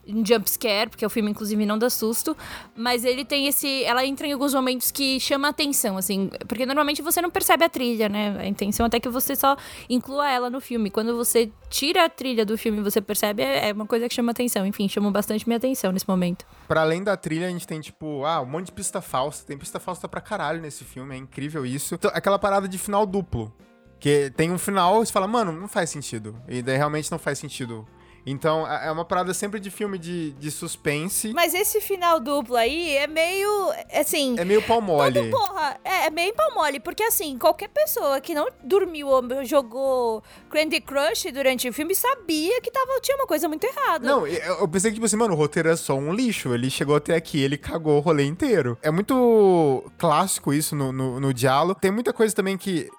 um 0.06 0.24
jump 0.24 0.48
scare, 0.50 0.90
porque 0.90 1.04
o 1.06 1.10
filme 1.10 1.30
inclusive 1.30 1.64
não 1.64 1.78
dá 1.78 1.88
susto, 1.88 2.36
mas 2.76 3.04
ele 3.04 3.24
tem 3.24 3.46
esse, 3.46 3.84
ela 3.84 4.04
entra 4.04 4.26
em 4.26 4.32
alguns 4.32 4.52
momentos 4.52 4.90
que 4.90 5.20
chama 5.20 5.48
atenção, 5.48 5.96
assim, 5.96 6.30
porque 6.48 6.66
normalmente 6.66 7.02
você 7.02 7.22
não 7.22 7.30
percebe 7.30 7.64
a 7.64 7.68
trilha, 7.68 8.08
né? 8.08 8.36
A 8.38 8.46
intenção 8.46 8.86
até 8.86 8.98
que 8.98 9.08
você 9.08 9.36
só 9.36 9.56
inclua 9.88 10.30
ela 10.30 10.50
no 10.50 10.60
filme. 10.60 10.90
Quando 10.90 11.16
você 11.16 11.50
tira 11.68 12.04
a 12.04 12.08
trilha 12.08 12.44
do 12.44 12.58
filme, 12.58 12.80
você 12.80 13.00
percebe 13.00 13.42
é 13.42 13.72
uma 13.72 13.86
coisa 13.86 14.08
que 14.08 14.14
chama 14.14 14.32
atenção. 14.32 14.66
Enfim, 14.66 14.88
chamou 14.88 15.10
bastante 15.10 15.46
minha 15.46 15.56
atenção 15.56 15.92
nesse 15.92 16.08
momento. 16.08 16.44
Para 16.66 16.82
além 16.82 17.02
da 17.02 17.16
trilha, 17.16 17.46
a 17.46 17.50
gente 17.50 17.66
tem 17.66 17.80
tipo, 17.80 18.24
ah, 18.24 18.40
um 18.40 18.46
monte 18.46 18.66
de 18.66 18.72
pista 18.72 19.00
falsa, 19.00 19.44
tem 19.46 19.56
pista 19.56 19.78
falsa 19.78 20.08
pra 20.08 20.20
caralho 20.20 20.60
nesse 20.60 20.84
filme, 20.84 21.14
é 21.14 21.18
incrível 21.18 21.64
isso. 21.64 21.94
Então, 21.94 22.10
aquela 22.14 22.38
parada 22.38 22.68
de 22.68 22.78
final 22.78 23.06
duplo, 23.06 23.52
que 24.00 24.32
tem 24.36 24.50
um 24.50 24.58
final, 24.58 25.04
você 25.04 25.12
fala, 25.12 25.28
mano, 25.28 25.52
não 25.52 25.68
faz 25.68 25.90
sentido. 25.90 26.36
E 26.48 26.62
daí 26.62 26.76
realmente 26.76 27.10
não 27.10 27.18
faz 27.18 27.38
sentido 27.38 27.86
então, 28.24 28.66
é 28.66 28.90
uma 28.90 29.04
parada 29.04 29.34
sempre 29.34 29.58
de 29.58 29.70
filme 29.70 29.98
de, 29.98 30.32
de 30.32 30.50
suspense. 30.50 31.32
Mas 31.32 31.54
esse 31.54 31.80
final 31.80 32.20
duplo 32.20 32.56
aí 32.56 32.96
é 32.96 33.06
meio, 33.06 33.72
assim... 33.92 34.38
É 34.38 34.44
meio 34.44 34.62
pau 34.62 34.80
mole. 34.80 35.30
Porra, 35.30 35.78
é, 35.84 36.06
é 36.06 36.10
meio 36.10 36.32
pau 36.34 36.54
mole, 36.54 36.78
porque 36.80 37.02
assim, 37.02 37.36
qualquer 37.38 37.68
pessoa 37.68 38.20
que 38.20 38.34
não 38.34 38.48
dormiu 38.62 39.08
ou 39.08 39.22
jogou 39.44 40.22
Candy 40.50 40.80
Crush 40.80 41.32
durante 41.32 41.68
o 41.68 41.72
filme 41.72 41.94
sabia 41.94 42.60
que 42.60 42.70
tava, 42.70 43.00
tinha 43.00 43.16
uma 43.16 43.26
coisa 43.26 43.48
muito 43.48 43.64
errada. 43.64 44.06
Não, 44.06 44.26
eu 44.26 44.68
pensei 44.68 44.90
que, 44.90 44.94
tipo 44.94 45.06
assim, 45.06 45.16
mano, 45.16 45.34
o 45.34 45.36
roteiro 45.36 45.68
é 45.68 45.76
só 45.76 45.94
um 45.94 46.12
lixo. 46.12 46.54
Ele 46.54 46.70
chegou 46.70 46.96
até 46.96 47.14
aqui, 47.14 47.40
ele 47.40 47.56
cagou 47.56 47.96
o 47.96 48.00
rolê 48.00 48.24
inteiro. 48.24 48.78
É 48.82 48.90
muito 48.90 49.84
clássico 49.98 50.52
isso 50.52 50.76
no, 50.76 50.92
no, 50.92 51.20
no 51.20 51.34
diálogo. 51.34 51.80
Tem 51.80 51.90
muita 51.90 52.12
coisa 52.12 52.34
também 52.34 52.56
que 52.56 52.90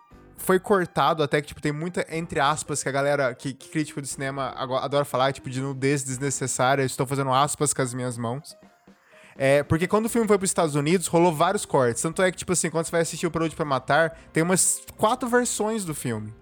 foi 0.44 0.60
cortado 0.60 1.24
até 1.24 1.42
que, 1.42 1.48
tipo, 1.48 1.62
tem 1.62 1.72
muita, 1.72 2.06
entre 2.10 2.40
aspas, 2.40 2.84
que 2.84 2.90
a 2.90 2.92
galera, 2.92 3.34
que, 3.34 3.54
que 3.54 3.70
crítico 3.70 4.02
de 4.02 4.08
cinema 4.08 4.54
adora 4.82 5.06
falar, 5.06 5.32
tipo, 5.32 5.50
de 5.50 5.62
nudez 5.62 6.04
desnecessária. 6.04 6.84
Estou 6.84 7.08
fazendo 7.08 7.32
aspas 7.32 7.74
com 7.74 7.82
as 7.82 7.94
minhas 7.94 8.18
mãos. 8.18 8.56
É, 9.36 9.64
porque 9.64 9.88
quando 9.88 10.06
o 10.06 10.10
filme 10.10 10.28
foi 10.28 10.38
para 10.38 10.44
os 10.44 10.50
Estados 10.50 10.76
Unidos, 10.76 11.08
rolou 11.08 11.34
vários 11.34 11.66
cortes. 11.66 12.02
Tanto 12.02 12.22
é 12.22 12.30
que, 12.30 12.38
tipo 12.38 12.52
assim, 12.52 12.70
quando 12.70 12.86
você 12.86 12.92
vai 12.92 13.02
assistir 13.02 13.26
o 13.26 13.32
Produto 13.32 13.56
para 13.56 13.66
Matar, 13.66 14.20
tem 14.34 14.44
umas 14.44 14.82
quatro 14.98 15.30
versões 15.30 15.86
do 15.86 15.96
filme. 15.96 16.34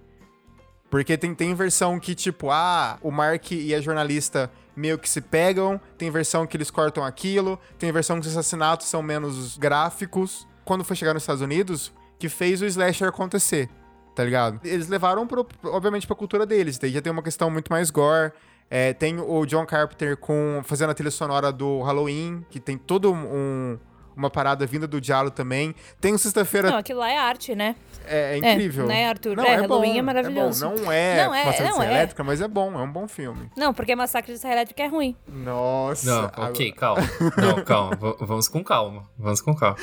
Porque 0.90 1.16
tem, 1.16 1.34
tem 1.36 1.54
versão 1.54 2.00
que, 2.00 2.16
tipo, 2.16 2.50
ah, 2.50 2.98
o 3.02 3.12
Mark 3.12 3.52
e 3.52 3.74
a 3.74 3.80
jornalista 3.80 4.52
meio 4.76 4.98
que 4.98 5.08
se 5.08 5.22
pegam, 5.22 5.80
tem 5.96 6.10
versão 6.10 6.48
que 6.48 6.58
eles 6.58 6.72
cortam 6.72 7.06
aquilo, 7.06 7.58
tem 7.78 7.92
versão 7.92 8.20
que 8.20 8.26
os 8.26 8.36
assassinatos 8.36 8.88
são 8.88 9.04
menos 9.04 9.58
gráficos. 9.58 10.48
Quando 10.66 10.84
foi 10.84 10.96
chegar 10.96 11.14
nos 11.14 11.24
Estados 11.24 11.42
Unidos, 11.42 11.94
que 12.18 12.28
fez 12.28 12.62
o 12.62 12.66
slasher 12.66 13.08
acontecer 13.08 13.70
tá 14.16 14.24
ligado? 14.24 14.60
Eles 14.64 14.88
levaram, 14.88 15.26
pro, 15.28 15.48
obviamente, 15.66 16.06
pra 16.08 16.16
cultura 16.16 16.46
deles. 16.46 16.78
Daí 16.78 16.92
já 16.92 17.02
tem 17.02 17.12
uma 17.12 17.24
questão 17.24 17.50
muito 17.50 17.72
mais 17.72 17.90
gore. 17.90 18.32
É, 18.70 18.94
tem 18.94 19.20
o 19.20 19.46
John 19.46 19.66
Carpenter 19.66 20.16
com, 20.16 20.62
fazendo 20.64 20.92
a 20.92 20.94
trilha 20.94 21.12
sonora 21.12 21.52
do 21.52 21.82
Halloween, 21.82 22.46
que 22.50 22.60
tem 22.60 22.78
todo 22.78 23.12
um, 23.14 23.78
uma 24.16 24.30
parada 24.30 24.66
vinda 24.66 24.88
do 24.88 25.00
Diallo 25.02 25.32
também. 25.32 25.74
Tem 26.00 26.14
o 26.14 26.18
Sexta-feira. 26.20 26.70
Não, 26.72 26.78
aquilo 26.78 27.00
lá 27.00 27.10
é 27.12 27.18
arte, 27.18 27.56
né? 27.56 27.76
É, 28.06 28.34
é 28.34 28.38
incrível. 28.38 28.86
É, 28.86 28.88
né, 28.88 29.10
Arthur? 29.10 29.36
Não, 29.38 29.44
é, 29.46 29.54
é 29.54 29.56
Halloween 29.58 29.94
bom, 29.94 30.00
é 30.00 30.02
maravilhoso. 30.02 30.66
É 30.66 30.70
bom. 30.70 30.76
Não 30.82 30.92
é, 30.92 31.26
Não, 31.26 31.34
é- 31.36 31.46
Massacre 31.46 31.64
não 31.64 31.72
da 31.72 31.78
Serra 31.78 31.92
é. 31.92 31.96
Elétrica, 31.96 32.24
mas 32.24 32.42
é 32.42 32.48
bom, 32.48 32.74
é 32.80 32.84
um 32.84 32.92
bom 32.92 33.08
filme. 33.08 33.52
Não, 33.56 33.74
porque 33.74 33.96
Massacre 33.96 34.34
de 34.34 34.40
Serra 34.40 34.54
Elétrica 34.56 34.84
é 34.84 34.88
ruim. 34.88 35.16
Nossa. 35.28 36.06
Não, 36.36 36.46
ok, 36.48 36.72
calma. 36.72 37.02
Não, 37.38 37.64
calma. 37.64 37.96
V- 37.96 38.16
vamos 38.22 38.48
com 38.48 38.64
calma. 38.64 39.08
Vamos 39.18 39.42
com 39.42 39.54
calma. 39.56 39.78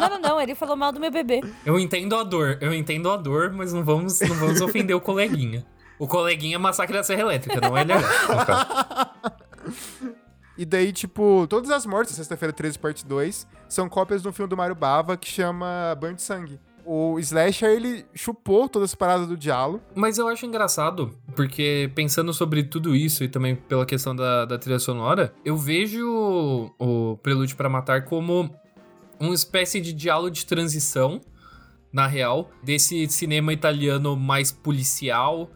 Não, 0.00 0.08
não, 0.10 0.18
não. 0.20 0.40
Ele 0.40 0.54
falou 0.54 0.76
mal 0.76 0.92
do 0.92 0.98
meu 1.00 1.10
bebê. 1.10 1.40
Eu 1.64 1.78
entendo 1.78 2.16
a 2.16 2.22
dor, 2.22 2.58
eu 2.60 2.72
entendo 2.74 3.10
a 3.10 3.16
dor, 3.16 3.52
mas 3.52 3.72
não 3.72 3.84
vamos, 3.84 4.18
não 4.20 4.34
vamos 4.36 4.60
ofender 4.60 4.96
o 4.96 5.00
coleguinha. 5.00 5.64
O 5.98 6.08
coleguinha 6.08 6.56
é 6.56 6.58
massacre 6.58 6.96
da 6.96 7.02
Serra 7.04 7.20
Elétrica, 7.20 7.60
não 7.60 7.76
é 7.76 7.82
ele. 7.82 7.92
E 10.56 10.64
daí, 10.64 10.92
tipo, 10.92 11.46
todas 11.48 11.70
as 11.70 11.86
mortes, 11.86 12.14
sexta-feira 12.14 12.52
13, 12.52 12.78
parte 12.78 13.06
2, 13.06 13.46
são 13.68 13.88
cópias 13.88 14.24
um 14.26 14.32
filme 14.32 14.48
do 14.48 14.56
Mario 14.56 14.74
Bava 14.74 15.16
que 15.16 15.28
chama 15.28 15.96
Banho 15.98 16.14
de 16.14 16.22
Sangue. 16.22 16.60
O 16.84 17.18
Slasher, 17.20 17.70
ele 17.70 18.04
chupou 18.12 18.68
todas 18.68 18.90
as 18.90 18.94
paradas 18.94 19.28
do 19.28 19.36
Diallo. 19.36 19.80
Mas 19.94 20.18
eu 20.18 20.26
acho 20.26 20.44
engraçado, 20.44 21.16
porque 21.36 21.90
pensando 21.94 22.32
sobre 22.34 22.64
tudo 22.64 22.94
isso 22.94 23.22
e 23.22 23.28
também 23.28 23.54
pela 23.54 23.86
questão 23.86 24.14
da, 24.14 24.44
da 24.44 24.58
trilha 24.58 24.80
sonora, 24.80 25.32
eu 25.44 25.56
vejo 25.56 26.04
o, 26.04 27.12
o 27.12 27.16
Prelúdio 27.18 27.56
para 27.56 27.68
Matar 27.68 28.04
como 28.04 28.50
uma 29.20 29.34
espécie 29.34 29.80
de 29.80 29.92
diálogo 29.92 30.30
de 30.30 30.44
transição, 30.44 31.20
na 31.92 32.06
real, 32.06 32.50
desse 32.62 33.06
cinema 33.08 33.52
italiano 33.52 34.16
mais 34.16 34.50
policial 34.50 35.50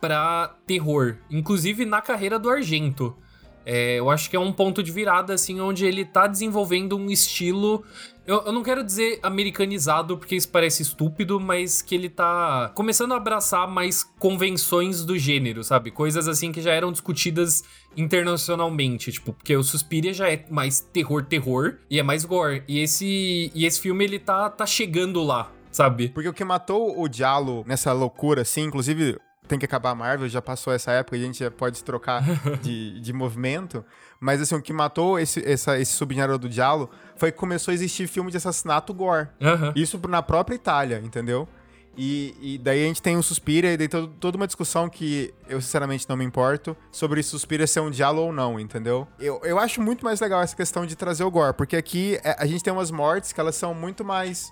pra 0.00 0.56
terror. 0.66 1.16
Inclusive 1.30 1.84
na 1.84 2.00
carreira 2.00 2.38
do 2.38 2.48
Argento. 2.48 3.16
É, 3.64 3.98
eu 3.98 4.10
acho 4.10 4.28
que 4.28 4.36
é 4.36 4.40
um 4.40 4.52
ponto 4.52 4.82
de 4.82 4.90
virada, 4.90 5.34
assim, 5.34 5.60
onde 5.60 5.84
ele 5.84 6.04
tá 6.04 6.26
desenvolvendo 6.26 6.96
um 6.96 7.10
estilo. 7.10 7.84
Eu, 8.26 8.42
eu 8.46 8.52
não 8.52 8.62
quero 8.62 8.84
dizer 8.84 9.18
americanizado, 9.22 10.16
porque 10.16 10.36
isso 10.36 10.48
parece 10.48 10.82
estúpido, 10.82 11.40
mas 11.40 11.82
que 11.82 11.94
ele 11.94 12.08
tá 12.08 12.70
começando 12.74 13.12
a 13.12 13.16
abraçar 13.16 13.66
mais 13.68 14.04
convenções 14.18 15.04
do 15.04 15.18
gênero, 15.18 15.64
sabe? 15.64 15.90
Coisas 15.90 16.28
assim 16.28 16.52
que 16.52 16.60
já 16.60 16.72
eram 16.72 16.92
discutidas 16.92 17.64
internacionalmente, 17.96 19.10
tipo, 19.12 19.32
porque 19.32 19.56
o 19.56 19.62
Suspiria 19.62 20.12
já 20.14 20.30
é 20.30 20.44
mais 20.48 20.80
terror-terror 20.80 21.78
e 21.90 21.98
é 21.98 22.02
mais 22.02 22.24
gore. 22.24 22.62
E 22.68 22.78
esse, 22.78 23.50
e 23.54 23.66
esse 23.66 23.80
filme, 23.80 24.04
ele 24.04 24.18
tá, 24.18 24.48
tá 24.50 24.66
chegando 24.66 25.22
lá, 25.22 25.50
sabe? 25.70 26.08
Porque 26.08 26.28
o 26.28 26.32
que 26.32 26.44
matou 26.44 27.00
o 27.00 27.08
Diallo 27.08 27.64
nessa 27.66 27.92
loucura, 27.92 28.42
assim, 28.42 28.62
inclusive 28.62 29.18
tem 29.52 29.58
que 29.58 29.66
acabar 29.66 29.90
a 29.90 29.94
Marvel, 29.94 30.28
já 30.28 30.40
passou 30.40 30.72
essa 30.72 30.92
época, 30.92 31.14
a 31.14 31.20
gente 31.20 31.38
já 31.38 31.50
pode 31.50 31.76
se 31.76 31.84
trocar 31.84 32.22
de, 32.62 32.98
de 33.00 33.12
movimento. 33.12 33.84
Mas 34.18 34.40
assim, 34.40 34.54
o 34.54 34.62
que 34.62 34.72
matou 34.72 35.18
esse, 35.18 35.46
essa, 35.46 35.78
esse 35.78 35.92
subgênero 35.92 36.38
do 36.38 36.48
Diallo 36.48 36.88
foi 37.16 37.30
que 37.30 37.38
começou 37.38 37.70
a 37.70 37.74
existir 37.74 38.06
filme 38.06 38.30
de 38.30 38.38
assassinato 38.38 38.94
gore. 38.94 39.28
Aham. 39.40 39.72
Isso 39.76 40.00
na 40.08 40.22
própria 40.22 40.54
Itália, 40.54 41.02
entendeu? 41.04 41.46
E, 41.94 42.34
e 42.40 42.58
daí 42.58 42.84
a 42.84 42.86
gente 42.86 43.02
tem 43.02 43.18
o 43.18 43.22
Suspira 43.22 43.70
e 43.70 43.76
daí 43.76 43.88
toda 43.88 44.38
uma 44.38 44.46
discussão 44.46 44.88
que 44.88 45.34
eu 45.46 45.60
sinceramente 45.60 46.08
não 46.08 46.16
me 46.16 46.24
importo 46.24 46.74
sobre 46.90 47.22
Suspira 47.22 47.66
ser 47.66 47.80
um 47.80 47.90
diálogo 47.90 48.28
ou 48.28 48.32
não, 48.32 48.58
entendeu? 48.58 49.06
Eu, 49.20 49.38
eu 49.44 49.58
acho 49.58 49.82
muito 49.82 50.02
mais 50.02 50.18
legal 50.18 50.40
essa 50.40 50.56
questão 50.56 50.86
de 50.86 50.96
trazer 50.96 51.24
o 51.24 51.30
gore, 51.30 51.52
porque 51.52 51.76
aqui 51.76 52.18
é, 52.24 52.34
a 52.38 52.46
gente 52.46 52.64
tem 52.64 52.72
umas 52.72 52.90
mortes 52.90 53.32
que 53.32 53.40
elas 53.40 53.56
são 53.56 53.74
muito 53.74 54.02
mais 54.02 54.50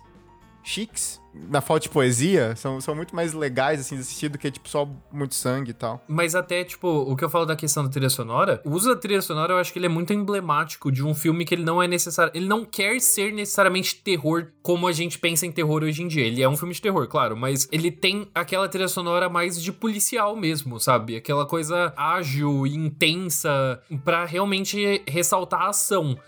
chiques, 0.62 1.20
na 1.32 1.60
falta 1.60 1.84
de 1.84 1.88
poesia, 1.88 2.54
são, 2.56 2.80
são 2.80 2.94
muito 2.94 3.14
mais 3.14 3.32
legais, 3.32 3.80
assim, 3.80 3.94
de 3.94 4.00
assistir 4.00 4.28
do 4.28 4.38
que, 4.38 4.50
tipo, 4.50 4.68
só 4.68 4.88
muito 5.12 5.34
sangue 5.34 5.70
e 5.70 5.74
tal. 5.74 6.02
Mas 6.08 6.34
até, 6.34 6.64
tipo, 6.64 6.88
o 6.88 7.14
que 7.14 7.24
eu 7.24 7.30
falo 7.30 7.46
da 7.46 7.54
questão 7.54 7.84
da 7.84 7.88
trilha 7.88 8.10
sonora, 8.10 8.60
o 8.64 8.70
uso 8.70 8.88
da 8.88 8.96
trilha 8.96 9.22
sonora 9.22 9.52
eu 9.52 9.58
acho 9.58 9.72
que 9.72 9.78
ele 9.78 9.86
é 9.86 9.88
muito 9.88 10.12
emblemático 10.12 10.90
de 10.90 11.04
um 11.04 11.14
filme 11.14 11.44
que 11.44 11.54
ele 11.54 11.64
não 11.64 11.82
é 11.82 11.86
necessário. 11.86 12.32
Ele 12.34 12.46
não 12.46 12.64
quer 12.64 13.00
ser 13.00 13.32
necessariamente 13.32 13.96
terror 13.96 14.48
como 14.62 14.88
a 14.88 14.92
gente 14.92 15.18
pensa 15.18 15.46
em 15.46 15.52
terror 15.52 15.82
hoje 15.82 16.02
em 16.02 16.08
dia. 16.08 16.26
Ele 16.26 16.42
é 16.42 16.48
um 16.48 16.56
filme 16.56 16.74
de 16.74 16.82
terror, 16.82 17.06
claro, 17.06 17.36
mas 17.36 17.68
ele 17.70 17.90
tem 17.90 18.28
aquela 18.34 18.68
trilha 18.68 18.88
sonora 18.88 19.28
mais 19.28 19.60
de 19.62 19.72
policial 19.72 20.34
mesmo, 20.36 20.80
sabe? 20.80 21.16
Aquela 21.16 21.46
coisa 21.46 21.92
ágil 21.96 22.66
e 22.66 22.74
intensa 22.74 23.80
pra 24.04 24.24
realmente 24.24 25.02
ressaltar 25.06 25.62
a 25.62 25.68
ação. 25.68 26.18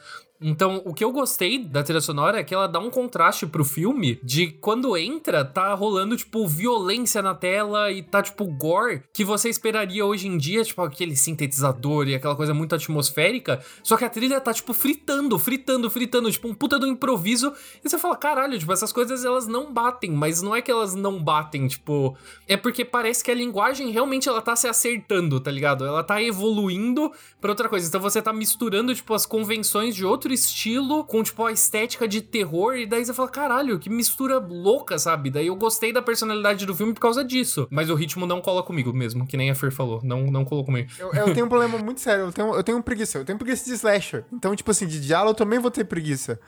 Então, 0.42 0.82
o 0.84 0.92
que 0.92 1.04
eu 1.04 1.12
gostei 1.12 1.58
da 1.58 1.82
trilha 1.82 2.00
sonora 2.00 2.40
é 2.40 2.44
que 2.44 2.54
ela 2.54 2.66
dá 2.66 2.80
um 2.80 2.90
contraste 2.90 3.46
pro 3.46 3.64
filme 3.64 4.18
de 4.22 4.48
quando 4.48 4.96
entra, 4.96 5.44
tá 5.44 5.72
rolando, 5.74 6.16
tipo, 6.16 6.46
violência 6.46 7.22
na 7.22 7.34
tela 7.34 7.90
e 7.92 8.02
tá, 8.02 8.20
tipo, 8.20 8.44
gore 8.46 9.04
que 9.12 9.24
você 9.24 9.48
esperaria 9.48 10.04
hoje 10.04 10.26
em 10.26 10.36
dia, 10.36 10.64
tipo, 10.64 10.82
aquele 10.82 11.14
sintetizador 11.14 12.08
e 12.08 12.14
aquela 12.14 12.34
coisa 12.34 12.52
muito 12.52 12.74
atmosférica. 12.74 13.62
Só 13.82 13.96
que 13.96 14.04
a 14.04 14.10
trilha 14.10 14.40
tá, 14.40 14.52
tipo, 14.52 14.74
fritando, 14.74 15.38
fritando, 15.38 15.88
fritando, 15.88 16.30
tipo, 16.30 16.48
um 16.48 16.54
puta 16.54 16.78
do 16.78 16.86
improviso. 16.86 17.52
E 17.84 17.88
você 17.88 17.96
fala, 17.96 18.16
caralho, 18.16 18.58
tipo, 18.58 18.72
essas 18.72 18.92
coisas 18.92 19.24
elas 19.24 19.46
não 19.46 19.72
batem, 19.72 20.10
mas 20.10 20.42
não 20.42 20.56
é 20.56 20.60
que 20.60 20.70
elas 20.70 20.94
não 20.94 21.22
batem, 21.22 21.68
tipo. 21.68 22.16
É 22.48 22.56
porque 22.56 22.84
parece 22.84 23.22
que 23.22 23.30
a 23.30 23.34
linguagem 23.34 23.90
realmente 23.90 24.28
ela 24.28 24.42
tá 24.42 24.56
se 24.56 24.66
acertando, 24.66 25.38
tá 25.38 25.50
ligado? 25.50 25.84
Ela 25.84 26.02
tá 26.02 26.20
evoluindo 26.20 27.12
pra 27.40 27.52
outra 27.52 27.68
coisa. 27.68 27.86
Então 27.86 28.00
você 28.00 28.20
tá 28.20 28.32
misturando, 28.32 28.94
tipo, 28.94 29.14
as 29.14 29.24
convenções 29.24 29.94
de 29.94 30.04
outro 30.04 30.31
estilo 30.32 31.04
com, 31.04 31.22
tipo, 31.22 31.44
a 31.44 31.52
estética 31.52 32.08
de 32.08 32.20
terror. 32.20 32.76
E 32.76 32.86
daí 32.86 33.04
você 33.04 33.12
fala, 33.12 33.28
caralho, 33.28 33.78
que 33.78 33.90
mistura 33.90 34.38
louca, 34.38 34.98
sabe? 34.98 35.30
Daí 35.30 35.46
eu 35.46 35.56
gostei 35.56 35.92
da 35.92 36.02
personalidade 36.02 36.66
do 36.66 36.74
filme 36.74 36.92
por 36.92 37.00
causa 37.00 37.24
disso. 37.24 37.66
Mas 37.70 37.90
o 37.90 37.94
ritmo 37.94 38.26
não 38.26 38.40
cola 38.40 38.62
comigo 38.62 38.92
mesmo, 38.92 39.26
que 39.26 39.36
nem 39.36 39.50
a 39.50 39.54
Fer 39.54 39.70
falou. 39.70 40.00
Não, 40.02 40.26
não 40.26 40.44
colou 40.44 40.64
comigo. 40.64 40.90
Eu, 40.98 41.12
eu 41.12 41.34
tenho 41.34 41.46
um 41.46 41.48
problema 41.48 41.78
muito 41.78 42.00
sério, 42.00 42.26
eu 42.26 42.32
tenho, 42.32 42.54
eu 42.54 42.62
tenho 42.62 42.82
preguiça, 42.82 43.18
eu 43.18 43.24
tenho 43.24 43.38
preguiça 43.38 43.64
de 43.64 43.72
slasher. 43.72 44.24
Então, 44.32 44.54
tipo 44.56 44.70
assim, 44.70 44.86
de 44.86 45.00
diálogo 45.00 45.30
eu 45.30 45.34
também 45.34 45.58
vou 45.58 45.70
ter 45.70 45.84
preguiça. 45.84 46.40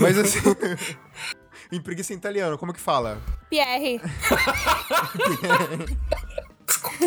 Mas 0.00 0.18
assim... 0.18 0.38
em 1.72 1.80
preguiça 1.80 2.12
em 2.12 2.16
italiano, 2.16 2.58
como 2.58 2.72
que 2.72 2.80
fala? 2.80 3.18
Pierre. 3.50 4.00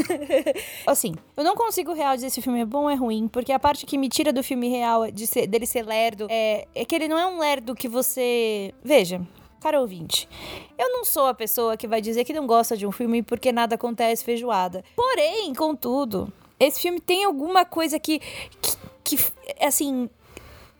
assim, 0.86 1.14
eu 1.36 1.44
não 1.44 1.56
consigo 1.56 1.94
real 1.94 2.16
dizer 2.16 2.30
se 2.30 2.40
o 2.40 2.44
filme 2.44 2.62
é 2.62 2.66
bom 2.66 2.84
ou 2.84 2.90
é 2.90 2.96
ruim, 2.96 3.28
porque 3.28 3.52
a 3.52 3.60
parte 3.60 3.86
que 3.86 3.98
me 3.98 4.10
tira 4.10 4.32
do 4.34 4.44
filme 4.44 4.70
real 4.70 5.10
de 5.12 5.26
ser- 5.28 5.48
dele 5.48 5.66
ser 5.66 5.86
lerdo 5.86 6.28
é, 6.30 6.68
é 6.74 6.86
que 6.86 6.96
ele 6.96 7.08
não 7.08 7.18
é 7.18 7.26
um 7.26 7.40
lerdo 7.40 7.76
que 7.76 7.88
você. 7.88 8.74
Veja. 8.84 9.22
Cara 9.60 9.82
ouvinte, 9.82 10.30
eu 10.78 10.88
não 10.94 11.04
sou 11.04 11.26
a 11.26 11.34
pessoa 11.34 11.76
que 11.76 11.88
vai 11.88 12.00
dizer 12.00 12.24
que 12.24 12.32
não 12.32 12.46
gosta 12.46 12.78
de 12.78 12.86
um 12.86 12.92
filme 12.92 13.24
porque 13.24 13.52
nada 13.52 13.74
acontece 13.74 14.24
feijoada. 14.24 14.84
Porém, 14.96 15.52
contudo, 15.56 16.32
esse 16.60 16.80
filme 16.80 17.02
tem 17.02 17.26
alguma 17.26 17.66
coisa 17.66 18.00
que, 18.00 18.20
que, 18.62 18.78
que 19.04 19.18
assim, 19.60 20.08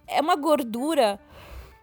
é 0.08 0.22
uma 0.22 0.36
gordura 0.36 1.20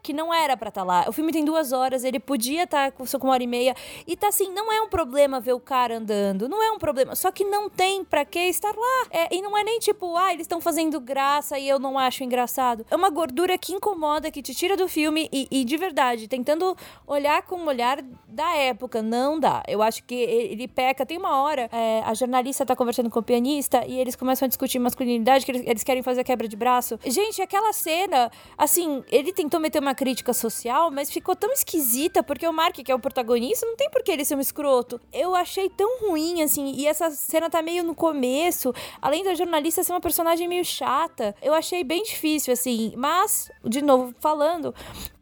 que 0.04 0.12
não 0.12 0.32
era 0.32 0.54
pra 0.54 0.68
estar 0.68 0.84
lá. 0.84 1.06
O 1.08 1.12
filme 1.12 1.32
tem 1.32 1.42
duas 1.42 1.72
horas, 1.72 2.04
ele 2.04 2.20
podia 2.20 2.64
estar 2.64 2.92
só 3.06 3.18
com 3.18 3.26
uma 3.26 3.32
hora 3.32 3.42
e 3.42 3.46
meia. 3.46 3.74
E 4.06 4.14
tá 4.14 4.28
assim, 4.28 4.52
não 4.52 4.70
é 4.70 4.78
um 4.82 4.88
problema 4.88 5.40
ver 5.40 5.54
o 5.54 5.58
cara 5.58 5.96
andando, 5.96 6.46
não 6.46 6.62
é 6.62 6.70
um 6.70 6.78
problema. 6.78 7.16
Só 7.16 7.32
que 7.32 7.42
não 7.42 7.70
tem 7.70 8.04
pra 8.04 8.22
que 8.22 8.38
estar 8.38 8.74
lá. 8.76 9.06
É, 9.10 9.34
e 9.34 9.40
não 9.40 9.56
é 9.56 9.64
nem 9.64 9.78
tipo, 9.78 10.14
ah, 10.14 10.30
eles 10.30 10.44
estão 10.44 10.60
fazendo 10.60 11.00
graça 11.00 11.58
e 11.58 11.66
eu 11.66 11.78
não 11.78 11.98
acho 11.98 12.22
engraçado. 12.22 12.84
É 12.90 12.94
uma 12.94 13.08
gordura 13.08 13.56
que 13.56 13.72
incomoda, 13.72 14.30
que 14.30 14.42
te 14.42 14.54
tira 14.54 14.76
do 14.76 14.86
filme 14.86 15.26
e, 15.32 15.48
e 15.50 15.64
de 15.64 15.76
verdade, 15.78 16.28
tentando 16.28 16.76
olhar 17.06 17.40
com 17.42 17.56
o 17.56 17.66
olhar 17.66 18.02
da 18.28 18.54
época, 18.56 19.00
não 19.00 19.40
dá. 19.40 19.62
Eu 19.66 19.80
acho 19.80 20.04
que 20.04 20.14
ele 20.14 20.68
peca. 20.68 21.06
Tem 21.06 21.16
uma 21.16 21.40
hora, 21.40 21.70
é, 21.72 22.02
a 22.04 22.12
jornalista 22.12 22.66
tá 22.66 22.76
conversando 22.76 23.08
com 23.08 23.20
o 23.20 23.22
pianista 23.22 23.86
e 23.86 23.98
eles 23.98 24.14
começam 24.14 24.44
a 24.44 24.48
discutir 24.48 24.78
masculinidade, 24.78 25.46
que 25.46 25.52
eles, 25.52 25.62
eles 25.64 25.82
querem 25.82 26.02
fazer 26.02 26.22
quebra 26.24 26.46
de 26.46 26.56
braço. 26.56 27.00
Gente, 27.06 27.40
aquela 27.40 27.72
cena, 27.72 28.30
assim, 28.58 29.02
ele 29.10 29.32
tentou 29.32 29.58
meter 29.58 29.80
uma 29.80 29.93
crítica 29.94 30.32
social, 30.32 30.90
mas 30.90 31.10
ficou 31.10 31.36
tão 31.36 31.52
esquisita, 31.52 32.22
porque 32.22 32.46
o 32.46 32.52
Mark, 32.52 32.74
que 32.76 32.90
é 32.90 32.94
o 32.94 32.98
protagonista, 32.98 33.66
não 33.66 33.76
tem 33.76 33.90
por 33.90 34.02
que 34.02 34.10
ele 34.10 34.24
ser 34.24 34.36
um 34.36 34.40
escroto. 34.40 35.00
Eu 35.12 35.34
achei 35.34 35.68
tão 35.70 36.00
ruim, 36.00 36.42
assim, 36.42 36.72
e 36.72 36.86
essa 36.86 37.10
cena 37.10 37.48
tá 37.48 37.62
meio 37.62 37.84
no 37.84 37.94
começo, 37.94 38.72
além 39.00 39.24
da 39.24 39.34
jornalista 39.34 39.82
ser 39.82 39.92
uma 39.92 40.00
personagem 40.00 40.48
meio 40.48 40.64
chata, 40.64 41.34
eu 41.42 41.54
achei 41.54 41.84
bem 41.84 42.02
difícil, 42.02 42.52
assim, 42.52 42.92
mas, 42.96 43.50
de 43.64 43.82
novo, 43.82 44.14
falando, 44.20 44.74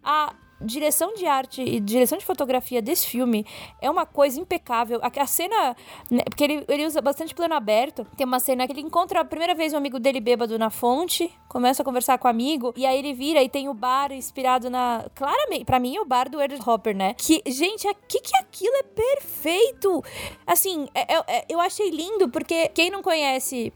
a 0.02 0.34
direção 0.64 1.14
de 1.14 1.26
arte 1.26 1.62
e 1.62 1.80
direção 1.80 2.18
de 2.18 2.24
fotografia 2.24 2.80
desse 2.80 3.06
filme 3.06 3.44
é 3.80 3.90
uma 3.90 4.06
coisa 4.06 4.40
impecável. 4.40 5.00
A, 5.02 5.22
a 5.22 5.26
cena, 5.26 5.76
né, 6.10 6.22
porque 6.24 6.44
ele, 6.44 6.64
ele 6.68 6.86
usa 6.86 7.00
bastante 7.00 7.34
plano 7.34 7.54
aberto. 7.54 8.06
Tem 8.16 8.26
uma 8.26 8.40
cena 8.40 8.66
que 8.66 8.72
ele 8.72 8.80
encontra 8.80 9.20
a 9.20 9.24
primeira 9.24 9.54
vez 9.54 9.72
um 9.72 9.76
amigo 9.76 9.98
dele 9.98 10.20
bêbado 10.20 10.58
na 10.58 10.70
fonte, 10.70 11.30
começa 11.48 11.82
a 11.82 11.84
conversar 11.84 12.18
com 12.18 12.26
o 12.28 12.30
amigo, 12.30 12.72
e 12.76 12.86
aí 12.86 12.98
ele 12.98 13.12
vira 13.12 13.42
e 13.42 13.48
tem 13.48 13.68
o 13.68 13.74
bar 13.74 14.12
inspirado 14.12 14.70
na. 14.70 15.04
Claramente, 15.14 15.64
pra 15.64 15.78
mim 15.78 15.96
é 15.96 16.00
o 16.00 16.04
bar 16.04 16.28
do 16.28 16.40
Ernest 16.40 16.68
Hopper, 16.68 16.96
né? 16.96 17.14
Que, 17.14 17.42
gente, 17.46 17.86
o 17.88 17.94
que, 18.08 18.20
que 18.20 18.36
aquilo 18.36 18.74
é 18.76 18.82
perfeito! 18.82 20.02
Assim, 20.46 20.88
é- 20.94 21.14
é- 21.14 21.24
é- 21.26 21.44
eu 21.48 21.60
achei 21.60 21.90
lindo, 21.90 22.28
porque 22.28 22.68
quem 22.68 22.90
não 22.90 23.02
conhece 23.02 23.72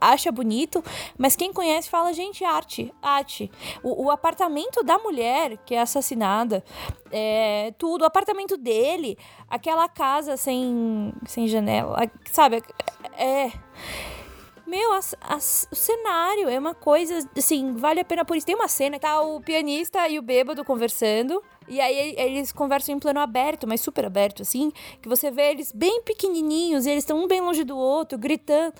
acha 0.00 0.30
bonito, 0.32 0.82
mas 1.18 1.36
quem 1.36 1.52
conhece 1.52 1.88
fala, 1.88 2.12
gente, 2.12 2.44
arte, 2.44 2.92
arte. 3.02 3.50
O, 3.82 4.06
o 4.06 4.10
apartamento 4.10 4.82
da 4.82 4.98
mulher 4.98 5.56
que 5.64 5.74
é 5.74 5.80
assassinada, 5.80 6.62
é, 7.10 7.72
tudo, 7.78 8.02
o 8.02 8.06
apartamento 8.06 8.56
dele, 8.56 9.16
aquela 9.48 9.88
casa 9.88 10.36
sem, 10.36 11.12
sem 11.26 11.46
janela, 11.48 12.10
sabe? 12.32 12.62
É. 13.16 13.50
Meu, 14.66 14.92
as- 14.94 15.14
as- 15.20 15.68
o 15.70 15.76
cenário 15.76 16.48
é 16.48 16.58
uma 16.58 16.74
coisa, 16.74 17.28
assim, 17.38 17.74
vale 17.74 18.00
a 18.00 18.04
pena 18.04 18.24
por 18.24 18.36
isso. 18.36 18.44
Tem 18.46 18.54
uma 18.56 18.66
cena, 18.66 18.98
tá 18.98 19.20
o 19.20 19.40
pianista 19.40 20.08
e 20.08 20.18
o 20.18 20.22
bêbado 20.22 20.64
conversando. 20.64 21.40
E 21.68 21.80
aí 21.80 22.14
eles 22.16 22.52
conversam 22.52 22.94
em 22.94 22.98
plano 22.98 23.20
aberto, 23.20 23.66
mas 23.66 23.80
super 23.80 24.04
aberto, 24.04 24.42
assim, 24.42 24.72
que 25.02 25.08
você 25.08 25.30
vê 25.30 25.50
eles 25.50 25.72
bem 25.72 26.02
pequenininhos 26.02 26.86
e 26.86 26.90
eles 26.90 27.02
estão 27.02 27.22
um 27.22 27.26
bem 27.26 27.40
longe 27.40 27.64
do 27.64 27.76
outro, 27.76 28.18
gritando. 28.18 28.74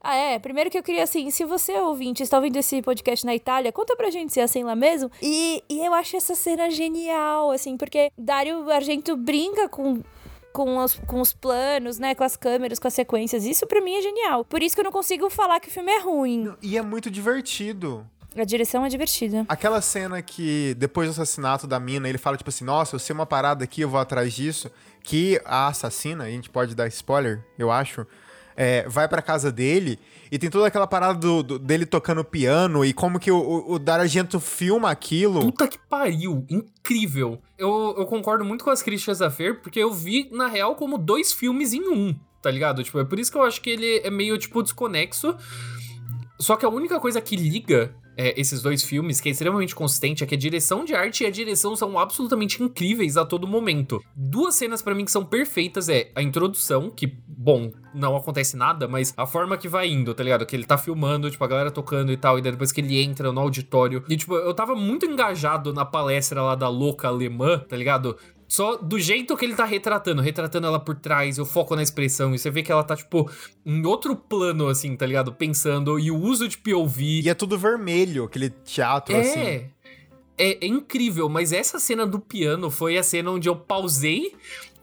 Ah, 0.00 0.16
é. 0.16 0.38
Primeiro 0.38 0.70
que 0.70 0.78
eu 0.78 0.82
queria, 0.82 1.04
assim, 1.04 1.30
se 1.30 1.44
você, 1.44 1.72
ouvinte, 1.78 2.22
está 2.22 2.36
ouvindo 2.36 2.56
esse 2.56 2.82
podcast 2.82 3.24
na 3.24 3.34
Itália, 3.34 3.72
conta 3.72 3.96
pra 3.96 4.10
gente 4.10 4.32
se 4.32 4.40
é 4.40 4.42
assim 4.42 4.62
lá 4.62 4.74
mesmo. 4.74 5.10
E, 5.20 5.62
e 5.68 5.84
eu 5.84 5.94
acho 5.94 6.16
essa 6.16 6.34
cena 6.34 6.70
genial, 6.70 7.50
assim, 7.50 7.76
porque 7.76 8.10
Dario 8.16 8.70
Argento 8.70 9.16
brinca 9.16 9.68
com 9.68 10.02
com 10.52 10.76
os, 10.76 10.94
com 11.06 11.20
os 11.20 11.32
planos, 11.32 11.98
né? 11.98 12.14
Com 12.14 12.24
as 12.24 12.36
câmeras, 12.36 12.78
com 12.78 12.86
as 12.86 12.94
sequências. 12.94 13.44
Isso 13.44 13.66
pra 13.66 13.80
mim 13.80 13.94
é 13.94 14.02
genial. 14.02 14.44
Por 14.44 14.62
isso 14.62 14.74
que 14.76 14.80
eu 14.80 14.84
não 14.84 14.92
consigo 14.92 15.30
falar 15.30 15.58
que 15.60 15.68
o 15.68 15.72
filme 15.72 15.90
é 15.90 15.98
ruim. 15.98 16.54
E 16.60 16.76
é 16.76 16.82
muito 16.82 17.10
divertido. 17.10 18.06
A 18.36 18.44
direção 18.44 18.84
é 18.84 18.88
divertida. 18.88 19.44
Aquela 19.48 19.80
cena 19.80 20.22
que, 20.22 20.74
depois 20.78 21.08
do 21.08 21.12
assassinato 21.12 21.66
da 21.66 21.78
mina, 21.78 22.08
ele 22.08 22.18
fala, 22.18 22.36
tipo 22.36 22.48
assim, 22.50 22.64
nossa, 22.64 22.94
eu 22.94 22.98
sei 22.98 23.12
uma 23.14 23.26
parada 23.26 23.64
aqui, 23.64 23.80
eu 23.82 23.88
vou 23.88 24.00
atrás 24.00 24.32
disso. 24.32 24.70
Que 25.02 25.40
a 25.44 25.66
assassina, 25.68 26.24
a 26.24 26.30
gente 26.30 26.48
pode 26.48 26.74
dar 26.74 26.86
spoiler, 26.88 27.44
eu 27.58 27.70
acho, 27.70 28.06
é, 28.56 28.88
vai 28.88 29.08
pra 29.08 29.20
casa 29.20 29.50
dele 29.50 29.98
e 30.30 30.38
tem 30.38 30.48
toda 30.48 30.66
aquela 30.66 30.86
parada 30.86 31.18
do, 31.18 31.42
do- 31.42 31.58
dele 31.58 31.84
tocando 31.84 32.22
piano 32.24 32.84
e 32.84 32.92
como 32.92 33.18
que 33.18 33.30
o, 33.30 33.36
o, 33.36 33.72
o 33.74 33.78
Dario 33.78 34.02
Argento 34.04 34.38
filma 34.38 34.90
aquilo. 34.90 35.40
Puta 35.40 35.66
que 35.66 35.78
pariu, 35.88 36.46
incrível. 36.48 37.40
Eu, 37.58 37.94
eu 37.98 38.06
concordo 38.06 38.44
muito 38.44 38.64
com 38.64 38.70
as 38.70 38.82
críticas 38.82 39.18
da 39.18 39.30
Fer, 39.30 39.60
porque 39.60 39.80
eu 39.80 39.92
vi, 39.92 40.28
na 40.32 40.46
real, 40.46 40.76
como 40.76 40.96
dois 40.96 41.32
filmes 41.32 41.72
em 41.72 41.88
um, 41.88 42.14
tá 42.40 42.50
ligado? 42.50 42.82
Tipo, 42.84 43.00
é 43.00 43.04
por 43.04 43.18
isso 43.18 43.30
que 43.32 43.36
eu 43.38 43.42
acho 43.42 43.60
que 43.60 43.70
ele 43.70 43.98
é 44.04 44.10
meio, 44.10 44.38
tipo, 44.38 44.62
desconexo. 44.62 45.34
Só 46.38 46.56
que 46.56 46.64
a 46.64 46.68
única 46.68 46.98
coisa 47.00 47.20
que 47.20 47.36
liga 47.36 47.94
é, 48.16 48.38
esses 48.40 48.62
dois 48.62 48.82
filmes, 48.82 49.20
que 49.20 49.28
é 49.28 49.32
extremamente 49.32 49.74
consistente, 49.74 50.22
é 50.22 50.26
que 50.26 50.34
a 50.34 50.38
direção 50.38 50.84
de 50.84 50.94
arte 50.94 51.24
e 51.24 51.26
a 51.26 51.30
direção 51.30 51.74
são 51.76 51.98
absolutamente 51.98 52.62
incríveis 52.62 53.16
a 53.16 53.24
todo 53.24 53.46
momento. 53.46 54.02
Duas 54.14 54.54
cenas 54.54 54.82
pra 54.82 54.94
mim 54.94 55.04
que 55.04 55.10
são 55.10 55.24
perfeitas 55.24 55.88
é 55.88 56.10
a 56.14 56.22
introdução, 56.22 56.90
que, 56.90 57.06
bom, 57.06 57.72
não 57.94 58.16
acontece 58.16 58.56
nada, 58.56 58.86
mas 58.86 59.12
a 59.16 59.26
forma 59.26 59.56
que 59.56 59.68
vai 59.68 59.88
indo, 59.88 60.14
tá 60.14 60.22
ligado? 60.22 60.46
Que 60.46 60.56
ele 60.56 60.64
tá 60.64 60.78
filmando, 60.78 61.30
tipo, 61.30 61.44
a 61.44 61.48
galera 61.48 61.70
tocando 61.70 62.12
e 62.12 62.16
tal, 62.16 62.38
e 62.38 62.42
depois 62.42 62.72
que 62.72 62.80
ele 62.80 63.00
entra 63.00 63.32
no 63.32 63.40
auditório. 63.40 64.04
E, 64.08 64.16
tipo, 64.16 64.34
eu 64.34 64.54
tava 64.54 64.74
muito 64.74 65.06
engajado 65.06 65.72
na 65.72 65.84
palestra 65.84 66.42
lá 66.42 66.54
da 66.54 66.68
louca 66.68 67.08
alemã, 67.08 67.58
tá 67.58 67.76
ligado? 67.76 68.16
Só 68.52 68.76
do 68.76 68.98
jeito 68.98 69.34
que 69.34 69.46
ele 69.46 69.54
tá 69.54 69.64
retratando, 69.64 70.20
retratando 70.20 70.66
ela 70.66 70.78
por 70.78 70.94
trás, 70.94 71.38
o 71.38 71.46
foco 71.46 71.74
na 71.74 71.82
expressão, 71.82 72.34
e 72.34 72.38
você 72.38 72.50
vê 72.50 72.62
que 72.62 72.70
ela 72.70 72.84
tá, 72.84 72.94
tipo, 72.94 73.30
em 73.64 73.86
outro 73.86 74.14
plano, 74.14 74.68
assim, 74.68 74.94
tá 74.94 75.06
ligado? 75.06 75.32
Pensando, 75.32 75.98
e 75.98 76.10
o 76.10 76.18
uso 76.18 76.46
de 76.46 76.58
POV. 76.58 77.22
E 77.22 77.30
é 77.30 77.34
tudo 77.34 77.56
vermelho, 77.56 78.24
aquele 78.24 78.50
teatro, 78.50 79.16
assim. 79.16 79.40
É. 79.40 79.70
É, 80.36 80.66
é 80.66 80.66
incrível, 80.66 81.30
mas 81.30 81.50
essa 81.50 81.78
cena 81.78 82.06
do 82.06 82.20
piano 82.20 82.70
foi 82.70 82.98
a 82.98 83.02
cena 83.02 83.30
onde 83.30 83.48
eu 83.48 83.56
pausei, 83.56 84.34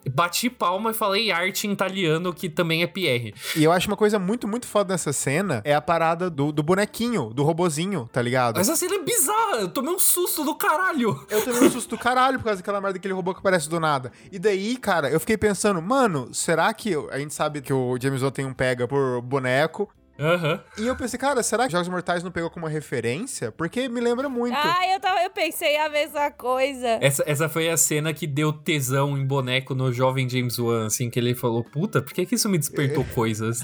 bati 0.10 0.50
palma 0.50 0.92
e 0.92 0.94
falei 0.94 1.32
arte 1.32 1.68
em 1.68 1.72
italiano, 1.72 2.34
que 2.34 2.50
também 2.50 2.84
é 2.84 2.88
PR. 2.88 3.36
E 3.56 3.64
eu 3.64 3.72
acho 3.72 3.88
uma 3.88 3.98
coisa 3.98 4.20
muito, 4.20 4.48
muito 4.48 4.68
foda 4.68 4.94
nessa 4.94 5.12
cena 5.12 5.62
é 5.64 5.74
a 5.74 5.82
parada 5.82 6.30
do, 6.30 6.52
do 6.52 6.64
bonequinho, 6.64 7.32
do 7.34 7.44
robozinho, 7.44 8.10
tá 8.12 8.22
ligado? 8.22 8.60
Essa 8.60 8.76
cena 8.76 8.96
é 8.96 9.00
bizarra, 9.00 9.58
eu 9.62 9.70
tomei 9.70 9.94
um 9.94 10.00
susto 10.00 10.44
do 10.44 10.56
caralho. 10.56 11.26
Eu 11.30 11.44
tomei 11.44 11.62
um 11.62 11.72
susto 11.72 11.96
do 11.96 11.98
caralho 11.98 12.38
por 12.38 12.46
causa 12.46 12.62
daquela 12.62 12.80
merda 12.80 12.94
daquele 12.94 13.14
robô 13.14 13.34
que 13.34 13.40
aparece 13.40 13.70
do 13.70 13.80
nada. 13.80 14.12
E 14.32 14.38
daí, 14.38 14.78
cara, 14.78 15.10
eu 15.10 15.20
fiquei 15.20 15.38
pensando, 15.38 15.82
mano, 15.82 16.34
será 16.34 16.74
que. 16.74 16.94
A 17.12 17.20
gente 17.20 17.34
sabe 17.34 17.62
que 17.62 17.74
o 17.74 17.98
James 18.00 18.22
Wan 18.22 18.32
tem 18.32 18.46
um 18.46 18.54
pega 18.54 18.88
por 18.88 19.22
boneco. 19.22 19.90
Aham. 20.20 20.62
E 20.78 20.86
eu 20.86 20.96
pensei, 20.96 21.18
cara, 21.18 21.42
será 21.42 21.66
que 21.66 21.72
Jogos 21.72 21.88
Mortais 21.88 22.24
não 22.24 22.32
pegou 22.32 22.50
como 22.50 22.68
referência? 22.68 23.52
Porque 23.52 23.88
me 23.88 24.02
lembra 24.02 24.28
muito. 24.28 24.56
Ah, 24.56 24.88
eu, 24.94 25.00
tava, 25.00 25.24
eu 25.24 25.30
pensei 25.30 25.78
a 25.78 25.88
mesma 25.90 26.30
coisa. 26.32 26.98
Essa, 27.02 27.24
essa 27.26 27.48
foi 27.48 27.70
a 27.70 27.78
cena 27.78 28.14
que 28.14 28.28
deu 28.28 28.52
tesão 28.52 29.18
em 29.18 29.26
boneco 29.26 29.74
no 29.74 29.94
jovem 29.94 30.30
James 30.30 30.60
Wan, 30.60 30.88
assim, 30.88 31.10
que 31.10 31.18
ele 31.18 31.34
falou, 31.34 31.64
puta, 31.64 32.02
por 32.02 32.14
que, 32.14 32.26
que 32.26 32.36
isso 32.36 32.50
me 32.50 32.58
despertou 32.58 33.06
coisas? 33.16 33.62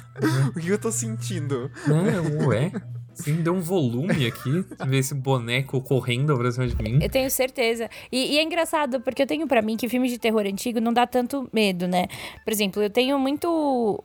O 0.55 0.59
que 0.59 0.69
eu 0.69 0.79
tô 0.79 0.91
sentindo? 0.91 1.69
É, 1.87 2.45
ué. 2.47 2.71
Você 3.15 3.31
me 3.31 3.41
deu 3.41 3.53
um 3.53 3.61
volume 3.61 4.27
aqui, 4.27 4.65
ver 4.85 4.97
esse 4.97 5.15
boneco 5.15 5.81
correndo 5.81 6.37
pra 6.37 6.51
cima 6.51 6.67
de 6.67 6.75
mim. 6.75 6.99
Eu 7.01 7.09
tenho 7.09 7.31
certeza. 7.31 7.89
E, 8.11 8.33
e 8.33 8.37
é 8.37 8.43
engraçado, 8.43 8.99
porque 8.99 9.21
eu 9.21 9.27
tenho 9.27 9.47
pra 9.47 9.61
mim 9.61 9.77
que 9.77 9.87
filme 9.87 10.09
de 10.09 10.19
terror 10.19 10.41
antigo 10.45 10.81
não 10.81 10.91
dá 10.91 11.07
tanto 11.07 11.49
medo, 11.53 11.87
né? 11.87 12.07
Por 12.43 12.51
exemplo, 12.51 12.83
eu 12.83 12.89
tenho 12.89 13.17
muito. 13.17 14.03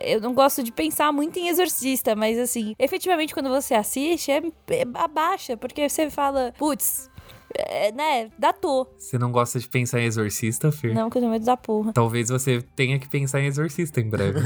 Eu 0.00 0.20
não 0.20 0.34
gosto 0.34 0.62
de 0.62 0.70
pensar 0.70 1.12
muito 1.12 1.38
em 1.38 1.48
exorcista, 1.48 2.14
mas 2.14 2.38
assim, 2.38 2.74
efetivamente 2.78 3.32
quando 3.32 3.48
você 3.48 3.74
assiste, 3.74 4.30
é, 4.30 4.38
é 4.70 4.84
abaixa, 4.94 5.56
porque 5.56 5.88
você 5.88 6.10
fala, 6.10 6.52
putz, 6.58 7.10
é, 7.54 7.92
né, 7.92 8.30
datou. 8.38 8.92
Você 8.98 9.18
não 9.18 9.30
gosta 9.30 9.58
de 9.58 9.68
pensar 9.68 10.00
em 10.00 10.04
exorcista, 10.04 10.72
Fer? 10.72 10.94
Não, 10.94 11.08
que 11.08 11.18
eu 11.18 11.22
tenho 11.22 11.32
medo 11.32 11.44
da 11.44 11.56
porra. 11.56 11.92
Talvez 11.92 12.28
você 12.28 12.62
tenha 12.74 12.98
que 12.98 13.08
pensar 13.08 13.40
em 13.40 13.46
exorcista 13.46 14.00
em 14.00 14.08
breve. 14.08 14.40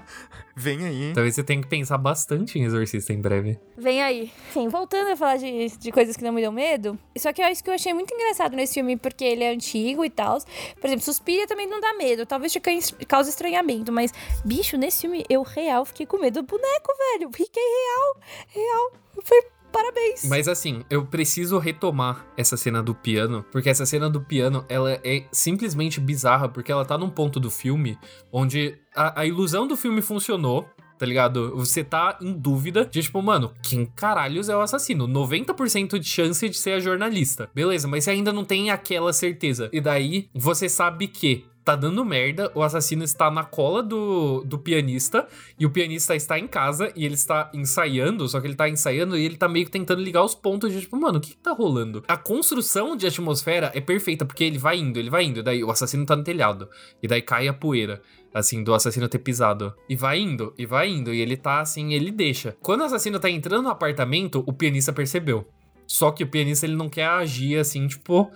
Vem 0.56 0.84
aí. 0.84 1.12
Talvez 1.14 1.34
você 1.34 1.42
tenha 1.42 1.60
que 1.60 1.68
pensar 1.68 1.98
bastante 1.98 2.58
em 2.58 2.64
exorcista 2.64 3.12
em 3.12 3.20
breve. 3.20 3.58
Vem 3.76 4.02
aí. 4.02 4.32
Enfim, 4.50 4.68
voltando 4.68 5.10
a 5.10 5.16
falar 5.16 5.36
de, 5.36 5.68
de 5.78 5.90
coisas 5.90 6.16
que 6.16 6.22
não 6.22 6.32
me 6.32 6.40
dão 6.40 6.52
medo. 6.52 6.98
Só 7.16 7.32
que 7.32 7.42
é 7.42 7.50
isso 7.50 7.64
que 7.64 7.70
eu 7.70 7.74
achei 7.74 7.92
muito 7.92 8.14
engraçado 8.14 8.54
nesse 8.54 8.74
filme, 8.74 8.96
porque 8.96 9.24
ele 9.24 9.42
é 9.42 9.50
antigo 9.52 10.04
e 10.04 10.10
tal. 10.10 10.38
Por 10.80 10.86
exemplo, 10.86 11.04
Suspiria 11.04 11.46
também 11.46 11.66
não 11.66 11.80
dá 11.80 11.94
medo. 11.94 12.24
Talvez 12.24 12.52
te 12.52 12.60
cause 13.08 13.30
estranhamento. 13.30 13.90
Mas, 13.90 14.12
bicho, 14.44 14.76
nesse 14.76 15.02
filme 15.02 15.24
eu 15.28 15.42
real 15.42 15.84
fiquei 15.84 16.06
com 16.06 16.18
medo 16.18 16.40
do 16.40 16.46
boneco, 16.46 16.92
velho. 17.12 17.30
Fiquei 17.32 17.62
real. 17.62 18.16
Real. 18.48 18.92
Foi 19.22 19.42
parabéns. 19.74 20.24
Mas 20.28 20.46
assim, 20.46 20.84
eu 20.88 21.04
preciso 21.04 21.58
retomar 21.58 22.24
essa 22.36 22.56
cena 22.56 22.80
do 22.80 22.94
piano, 22.94 23.44
porque 23.50 23.68
essa 23.68 23.84
cena 23.84 24.08
do 24.08 24.20
piano, 24.20 24.64
ela 24.68 24.92
é 25.02 25.26
simplesmente 25.32 26.00
bizarra, 26.00 26.48
porque 26.48 26.70
ela 26.70 26.84
tá 26.84 26.96
num 26.96 27.10
ponto 27.10 27.40
do 27.40 27.50
filme 27.50 27.98
onde 28.32 28.78
a, 28.94 29.22
a 29.22 29.26
ilusão 29.26 29.66
do 29.66 29.76
filme 29.76 30.00
funcionou. 30.00 30.68
Tá 30.96 31.04
ligado? 31.04 31.56
Você 31.56 31.82
tá 31.82 32.16
em 32.22 32.32
dúvida 32.32 32.84
de 32.84 33.02
tipo, 33.02 33.20
mano, 33.20 33.52
quem 33.60 33.84
caralhos 33.84 34.48
é 34.48 34.56
o 34.56 34.60
assassino? 34.60 35.08
90% 35.08 35.98
de 35.98 36.06
chance 36.06 36.48
de 36.48 36.56
ser 36.56 36.74
a 36.74 36.78
jornalista. 36.78 37.50
Beleza, 37.52 37.88
mas 37.88 38.04
você 38.04 38.12
ainda 38.12 38.32
não 38.32 38.44
tem 38.44 38.70
aquela 38.70 39.12
certeza. 39.12 39.68
E 39.72 39.80
daí 39.80 40.28
você 40.32 40.68
sabe 40.68 41.08
que 41.08 41.44
tá 41.64 41.74
dando 41.74 42.04
merda, 42.04 42.52
o 42.54 42.62
assassino 42.62 43.02
está 43.02 43.30
na 43.30 43.42
cola 43.42 43.82
do, 43.82 44.42
do 44.44 44.58
pianista 44.58 45.26
e 45.58 45.64
o 45.64 45.70
pianista 45.70 46.14
está 46.14 46.38
em 46.38 46.46
casa 46.46 46.92
e 46.94 47.04
ele 47.06 47.14
está 47.14 47.50
ensaiando, 47.54 48.28
só 48.28 48.40
que 48.40 48.46
ele 48.46 48.54
tá 48.54 48.68
ensaiando 48.68 49.16
e 49.16 49.24
ele 49.24 49.36
tá 49.36 49.48
meio 49.48 49.64
que 49.64 49.70
tentando 49.70 50.02
ligar 50.02 50.22
os 50.22 50.34
pontos 50.34 50.72
de 50.72 50.82
tipo, 50.82 50.96
mano, 50.96 51.18
o 51.18 51.20
que, 51.20 51.30
que 51.30 51.36
tá 51.36 51.52
rolando? 51.52 52.04
A 52.06 52.16
construção 52.16 52.94
de 52.94 53.06
atmosfera 53.06 53.72
é 53.74 53.80
perfeita 53.80 54.26
porque 54.26 54.44
ele 54.44 54.58
vai 54.58 54.76
indo, 54.76 54.98
ele 54.98 55.10
vai 55.10 55.24
indo, 55.24 55.40
e 55.40 55.42
daí 55.42 55.64
o 55.64 55.70
assassino 55.70 56.04
tá 56.04 56.14
no 56.14 56.22
telhado 56.22 56.68
e 57.02 57.08
daí 57.08 57.22
cai 57.22 57.48
a 57.48 57.54
poeira. 57.54 58.02
Assim, 58.32 58.64
do 58.64 58.74
assassino 58.74 59.08
ter 59.08 59.20
pisado. 59.20 59.72
E 59.88 59.94
vai 59.94 60.18
indo, 60.18 60.52
e 60.58 60.66
vai 60.66 60.88
indo. 60.88 61.14
E 61.14 61.20
ele 61.20 61.36
tá 61.36 61.60
assim, 61.60 61.92
ele 61.94 62.10
deixa. 62.10 62.56
Quando 62.60 62.80
o 62.80 62.84
assassino 62.84 63.20
tá 63.20 63.30
entrando 63.30 63.62
no 63.62 63.68
apartamento, 63.68 64.42
o 64.44 64.52
pianista 64.52 64.92
percebeu. 64.92 65.46
Só 65.86 66.10
que 66.10 66.24
o 66.24 66.26
pianista 66.26 66.66
ele 66.66 66.74
não 66.74 66.88
quer 66.88 67.06
agir 67.06 67.58
assim, 67.58 67.86
tipo, 67.86 68.32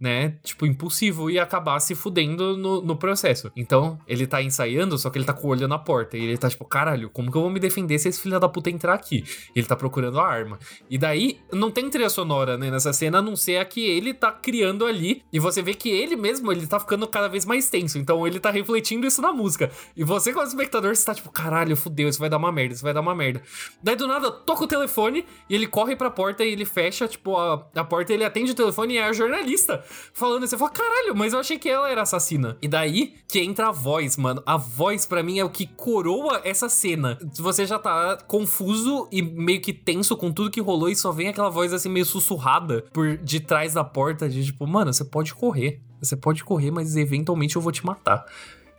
né? 0.00 0.36
Tipo, 0.42 0.64
impulsivo 0.64 1.30
e 1.30 1.38
acabar 1.38 1.80
se 1.80 1.94
fudendo 1.94 2.56
no, 2.56 2.80
no 2.80 2.96
processo. 2.96 3.50
Então, 3.56 3.98
ele 4.06 4.26
tá 4.26 4.40
ensaiando, 4.42 4.96
só 4.96 5.10
que 5.10 5.18
ele 5.18 5.24
tá 5.24 5.32
com 5.32 5.48
o 5.48 5.50
olho 5.50 5.66
na 5.66 5.78
porta. 5.78 6.16
E 6.16 6.22
ele 6.22 6.38
tá 6.38 6.48
tipo, 6.48 6.64
caralho, 6.64 7.10
como 7.10 7.30
que 7.30 7.36
eu 7.36 7.42
vou 7.42 7.50
me 7.50 7.58
defender 7.58 7.98
se 7.98 8.08
esse 8.08 8.20
filho 8.20 8.38
da 8.38 8.48
puta 8.48 8.70
entrar 8.70 8.94
aqui? 8.94 9.24
Ele 9.54 9.66
tá 9.66 9.74
procurando 9.74 10.20
a 10.20 10.26
arma. 10.26 10.58
E 10.88 10.96
daí, 10.96 11.40
não 11.52 11.70
tem 11.70 11.90
trilha 11.90 12.08
sonora, 12.08 12.56
né, 12.56 12.70
nessa 12.70 12.92
cena, 12.92 13.18
a 13.18 13.22
não 13.22 13.34
ser 13.34 13.56
a 13.56 13.64
que 13.64 13.84
ele 13.84 14.14
tá 14.14 14.30
criando 14.30 14.86
ali. 14.86 15.22
E 15.32 15.40
você 15.40 15.62
vê 15.62 15.74
que 15.74 15.88
ele 15.88 16.14
mesmo, 16.14 16.52
ele 16.52 16.66
tá 16.66 16.78
ficando 16.78 17.06
cada 17.08 17.28
vez 17.28 17.44
mais 17.44 17.68
tenso. 17.68 17.98
Então, 17.98 18.26
ele 18.26 18.38
tá 18.38 18.50
refletindo 18.50 19.06
isso 19.06 19.20
na 19.20 19.32
música. 19.32 19.70
E 19.96 20.04
você, 20.04 20.32
como 20.32 20.46
espectador, 20.46 20.94
você 20.94 21.04
tá 21.04 21.14
tipo, 21.14 21.30
caralho, 21.30 21.76
fudeu, 21.76 22.08
isso 22.08 22.20
vai 22.20 22.30
dar 22.30 22.36
uma 22.36 22.52
merda, 22.52 22.74
isso 22.74 22.84
vai 22.84 22.94
dar 22.94 23.00
uma 23.00 23.14
merda. 23.14 23.42
Daí, 23.82 23.96
do 23.96 24.06
nada, 24.06 24.30
toca 24.30 24.64
o 24.64 24.68
telefone 24.68 25.24
e 25.50 25.54
ele 25.54 25.66
corre 25.66 25.96
pra 25.96 26.10
porta 26.10 26.44
e 26.44 26.52
ele 26.52 26.64
fecha, 26.64 27.08
tipo, 27.08 27.36
a, 27.36 27.66
a 27.74 27.84
porta, 27.84 28.12
ele 28.12 28.24
atende 28.24 28.52
o 28.52 28.54
telefone 28.54 28.94
e 28.94 28.98
é 28.98 29.04
a 29.04 29.12
jornalista 29.12 29.82
falando. 30.12 30.46
Você 30.46 30.56
fala, 30.56 30.70
caralho, 30.70 31.14
mas 31.14 31.32
eu 31.32 31.38
achei 31.38 31.58
que 31.58 31.68
ela 31.68 31.88
era 31.88 32.02
assassina. 32.02 32.56
E 32.60 32.68
daí 32.68 33.14
que 33.26 33.40
entra 33.40 33.68
a 33.68 33.72
voz, 33.72 34.16
mano. 34.16 34.42
A 34.46 34.56
voz, 34.56 35.06
pra 35.06 35.22
mim, 35.22 35.38
é 35.38 35.44
o 35.44 35.50
que 35.50 35.66
coroa 35.66 36.40
essa 36.44 36.68
cena. 36.68 37.18
Você 37.36 37.66
já 37.66 37.78
tá 37.78 38.18
confuso 38.26 39.08
e 39.10 39.22
meio 39.22 39.60
que 39.60 39.72
tenso 39.72 40.16
com 40.16 40.32
tudo 40.32 40.50
que 40.50 40.60
rolou 40.60 40.88
e 40.88 40.96
só 40.96 41.12
vem 41.12 41.28
aquela 41.28 41.50
voz 41.50 41.72
assim 41.72 41.88
meio 41.88 42.06
sussurrada 42.06 42.84
por 42.92 43.16
de 43.16 43.40
trás 43.40 43.74
da 43.74 43.84
porta 43.84 44.28
de 44.28 44.44
tipo, 44.44 44.66
mano, 44.66 44.92
você 44.92 45.04
pode 45.04 45.34
correr. 45.34 45.80
Você 46.00 46.14
pode 46.16 46.44
correr, 46.44 46.70
mas 46.70 46.96
eventualmente 46.96 47.56
eu 47.56 47.62
vou 47.62 47.72
te 47.72 47.84
matar 47.84 48.24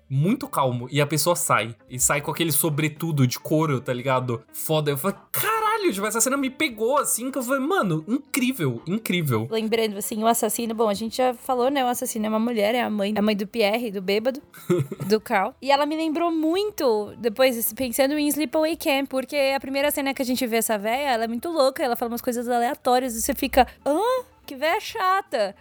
muito 0.09 0.47
calmo. 0.47 0.87
E 0.91 0.99
a 0.99 1.05
pessoa 1.05 1.35
sai. 1.35 1.75
E 1.89 1.99
sai 1.99 2.21
com 2.21 2.31
aquele 2.31 2.51
sobretudo 2.51 3.27
de 3.27 3.37
couro, 3.39 3.79
tá 3.79 3.93
ligado? 3.93 4.41
Foda. 4.51 4.89
Eu 4.89 4.97
falei, 4.97 5.17
caralho, 5.31 5.58
caralho, 5.79 5.93
tipo, 5.93 6.05
essa 6.05 6.21
cena 6.21 6.37
me 6.37 6.49
pegou 6.49 6.97
assim, 6.97 7.31
que 7.31 7.37
eu 7.37 7.43
falei, 7.43 7.61
mano, 7.61 8.03
incrível, 8.07 8.81
incrível. 8.85 9.47
Lembrando, 9.49 9.97
assim, 9.97 10.21
o 10.21 10.27
assassino, 10.27 10.75
bom, 10.75 10.89
a 10.89 10.93
gente 10.93 11.17
já 11.17 11.33
falou, 11.33 11.69
né? 11.69 11.83
O 11.83 11.87
assassino 11.87 12.25
é 12.25 12.29
uma 12.29 12.39
mulher, 12.39 12.75
é 12.75 12.81
a 12.81 12.89
mãe, 12.89 13.13
é 13.15 13.19
a 13.19 13.21
mãe 13.21 13.35
do 13.35 13.47
Pierre, 13.47 13.91
do 13.91 14.01
bêbado, 14.01 14.41
do 15.07 15.19
Carl. 15.19 15.53
E 15.61 15.71
ela 15.71 15.85
me 15.85 15.95
lembrou 15.95 16.31
muito, 16.31 17.13
depois, 17.17 17.73
pensando 17.73 18.17
em 18.17 18.27
Sleepaway 18.27 18.75
Camp, 18.75 19.09
porque 19.09 19.35
a 19.55 19.59
primeira 19.59 19.89
cena 19.91 20.13
que 20.13 20.21
a 20.21 20.25
gente 20.25 20.45
vê 20.45 20.57
essa 20.57 20.77
véia, 20.77 21.09
ela 21.09 21.23
é 21.23 21.27
muito 21.27 21.49
louca, 21.49 21.83
ela 21.83 21.95
fala 21.95 22.11
umas 22.11 22.21
coisas 22.21 22.47
aleatórias 22.47 23.15
e 23.15 23.21
você 23.21 23.33
fica, 23.33 23.67
hã? 23.85 23.99
Que 24.49 24.55
véia 24.55 24.79
chata. 24.79 25.55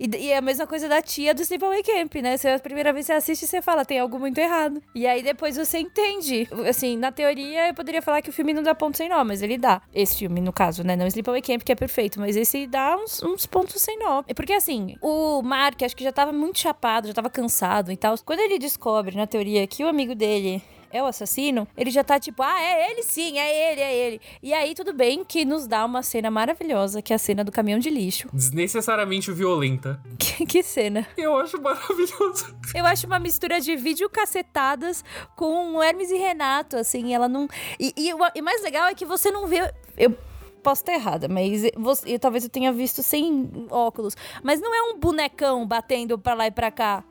E, 0.00 0.10
e, 0.16 0.32
é 0.32 0.38
a 0.38 0.40
mesma 0.40 0.66
coisa 0.66 0.88
da 0.88 1.00
tia 1.00 1.32
do 1.32 1.42
Sleepaway 1.42 1.80
Camp, 1.84 2.12
né? 2.16 2.36
Você, 2.36 2.48
a 2.48 2.58
primeira 2.58 2.92
vez 2.92 3.06
você 3.06 3.12
assiste, 3.12 3.46
você 3.46 3.62
fala, 3.62 3.84
tem 3.84 4.00
algo 4.00 4.18
muito 4.18 4.36
errado. 4.38 4.82
E 4.96 5.06
aí 5.06 5.22
depois 5.22 5.56
você 5.56 5.78
entende. 5.78 6.48
Assim, 6.68 6.96
na 6.96 7.12
teoria, 7.12 7.68
eu 7.68 7.74
poderia 7.74 8.02
falar 8.02 8.20
que 8.20 8.30
o 8.30 8.32
filme 8.32 8.52
não 8.52 8.64
dá 8.64 8.74
ponto 8.74 8.96
sem 8.96 9.08
nó, 9.08 9.22
mas 9.22 9.42
ele 9.42 9.56
dá. 9.56 9.80
Esse 9.94 10.18
filme, 10.18 10.40
no 10.40 10.52
caso, 10.52 10.82
né? 10.82 10.96
Não 10.96 11.06
Sleepaway 11.06 11.40
Camp, 11.40 11.62
que 11.62 11.70
é 11.70 11.76
perfeito, 11.76 12.18
mas 12.18 12.34
esse 12.36 12.66
dá 12.66 12.96
uns, 12.96 13.22
uns 13.22 13.46
pontos 13.46 13.80
sem 13.80 13.96
nó. 13.96 14.24
É 14.26 14.34
porque, 14.34 14.54
assim, 14.54 14.96
o 15.00 15.40
Mark, 15.40 15.80
acho 15.80 15.96
que 15.96 16.02
já 16.02 16.10
tava 16.10 16.32
muito 16.32 16.58
chapado, 16.58 17.06
já 17.06 17.14
tava 17.14 17.30
cansado 17.30 17.92
e 17.92 17.96
tal. 17.96 18.16
Quando 18.24 18.40
ele 18.40 18.58
descobre, 18.58 19.16
na 19.16 19.26
teoria, 19.26 19.64
que 19.68 19.84
o 19.84 19.88
amigo 19.88 20.16
dele 20.16 20.60
é 20.92 21.02
o 21.02 21.06
assassino, 21.06 21.66
ele 21.76 21.90
já 21.90 22.04
tá 22.04 22.20
tipo, 22.20 22.42
ah, 22.42 22.60
é 22.60 22.90
ele 22.90 23.02
sim, 23.02 23.38
é 23.38 23.72
ele, 23.72 23.80
é 23.80 23.96
ele. 23.96 24.20
E 24.42 24.52
aí 24.52 24.74
tudo 24.74 24.92
bem 24.92 25.24
que 25.24 25.44
nos 25.44 25.66
dá 25.66 25.84
uma 25.84 26.02
cena 26.02 26.30
maravilhosa, 26.30 27.00
que 27.00 27.12
é 27.12 27.16
a 27.16 27.18
cena 27.18 27.42
do 27.42 27.50
caminhão 27.50 27.78
de 27.78 27.90
lixo. 27.90 28.28
Desnecessariamente 28.32 29.32
violenta. 29.32 30.00
Que, 30.22 30.46
que 30.46 30.62
cena? 30.62 31.06
Eu 31.16 31.36
acho 31.36 31.60
maravilhoso. 31.60 32.54
Eu 32.74 32.86
acho 32.86 33.06
uma 33.06 33.18
mistura 33.18 33.60
de 33.60 33.74
vídeo 33.74 34.08
cacetadas 34.08 35.04
com 35.34 35.82
Hermes 35.82 36.10
e 36.10 36.16
Renato, 36.16 36.76
assim, 36.76 37.12
ela 37.12 37.28
não... 37.28 37.48
E, 37.78 37.92
e, 37.96 38.10
e 38.34 38.42
mais 38.42 38.62
legal 38.62 38.86
é 38.86 38.94
que 38.94 39.04
você 39.04 39.30
não 39.30 39.46
vê... 39.46 39.72
Eu, 39.96 40.16
posso 40.62 40.82
estar 40.82 40.94
errada, 40.94 41.28
mas 41.28 41.62
você, 41.76 42.14
eu, 42.14 42.18
talvez 42.18 42.44
eu 42.44 42.50
tenha 42.50 42.72
visto 42.72 43.02
sem 43.02 43.50
óculos. 43.70 44.16
Mas 44.42 44.60
não 44.60 44.74
é 44.74 44.82
um 44.92 44.98
bonecão 44.98 45.66
batendo 45.66 46.18
pra 46.18 46.34
lá 46.34 46.46
e 46.46 46.50
pra 46.50 46.70
cá. 46.70 47.04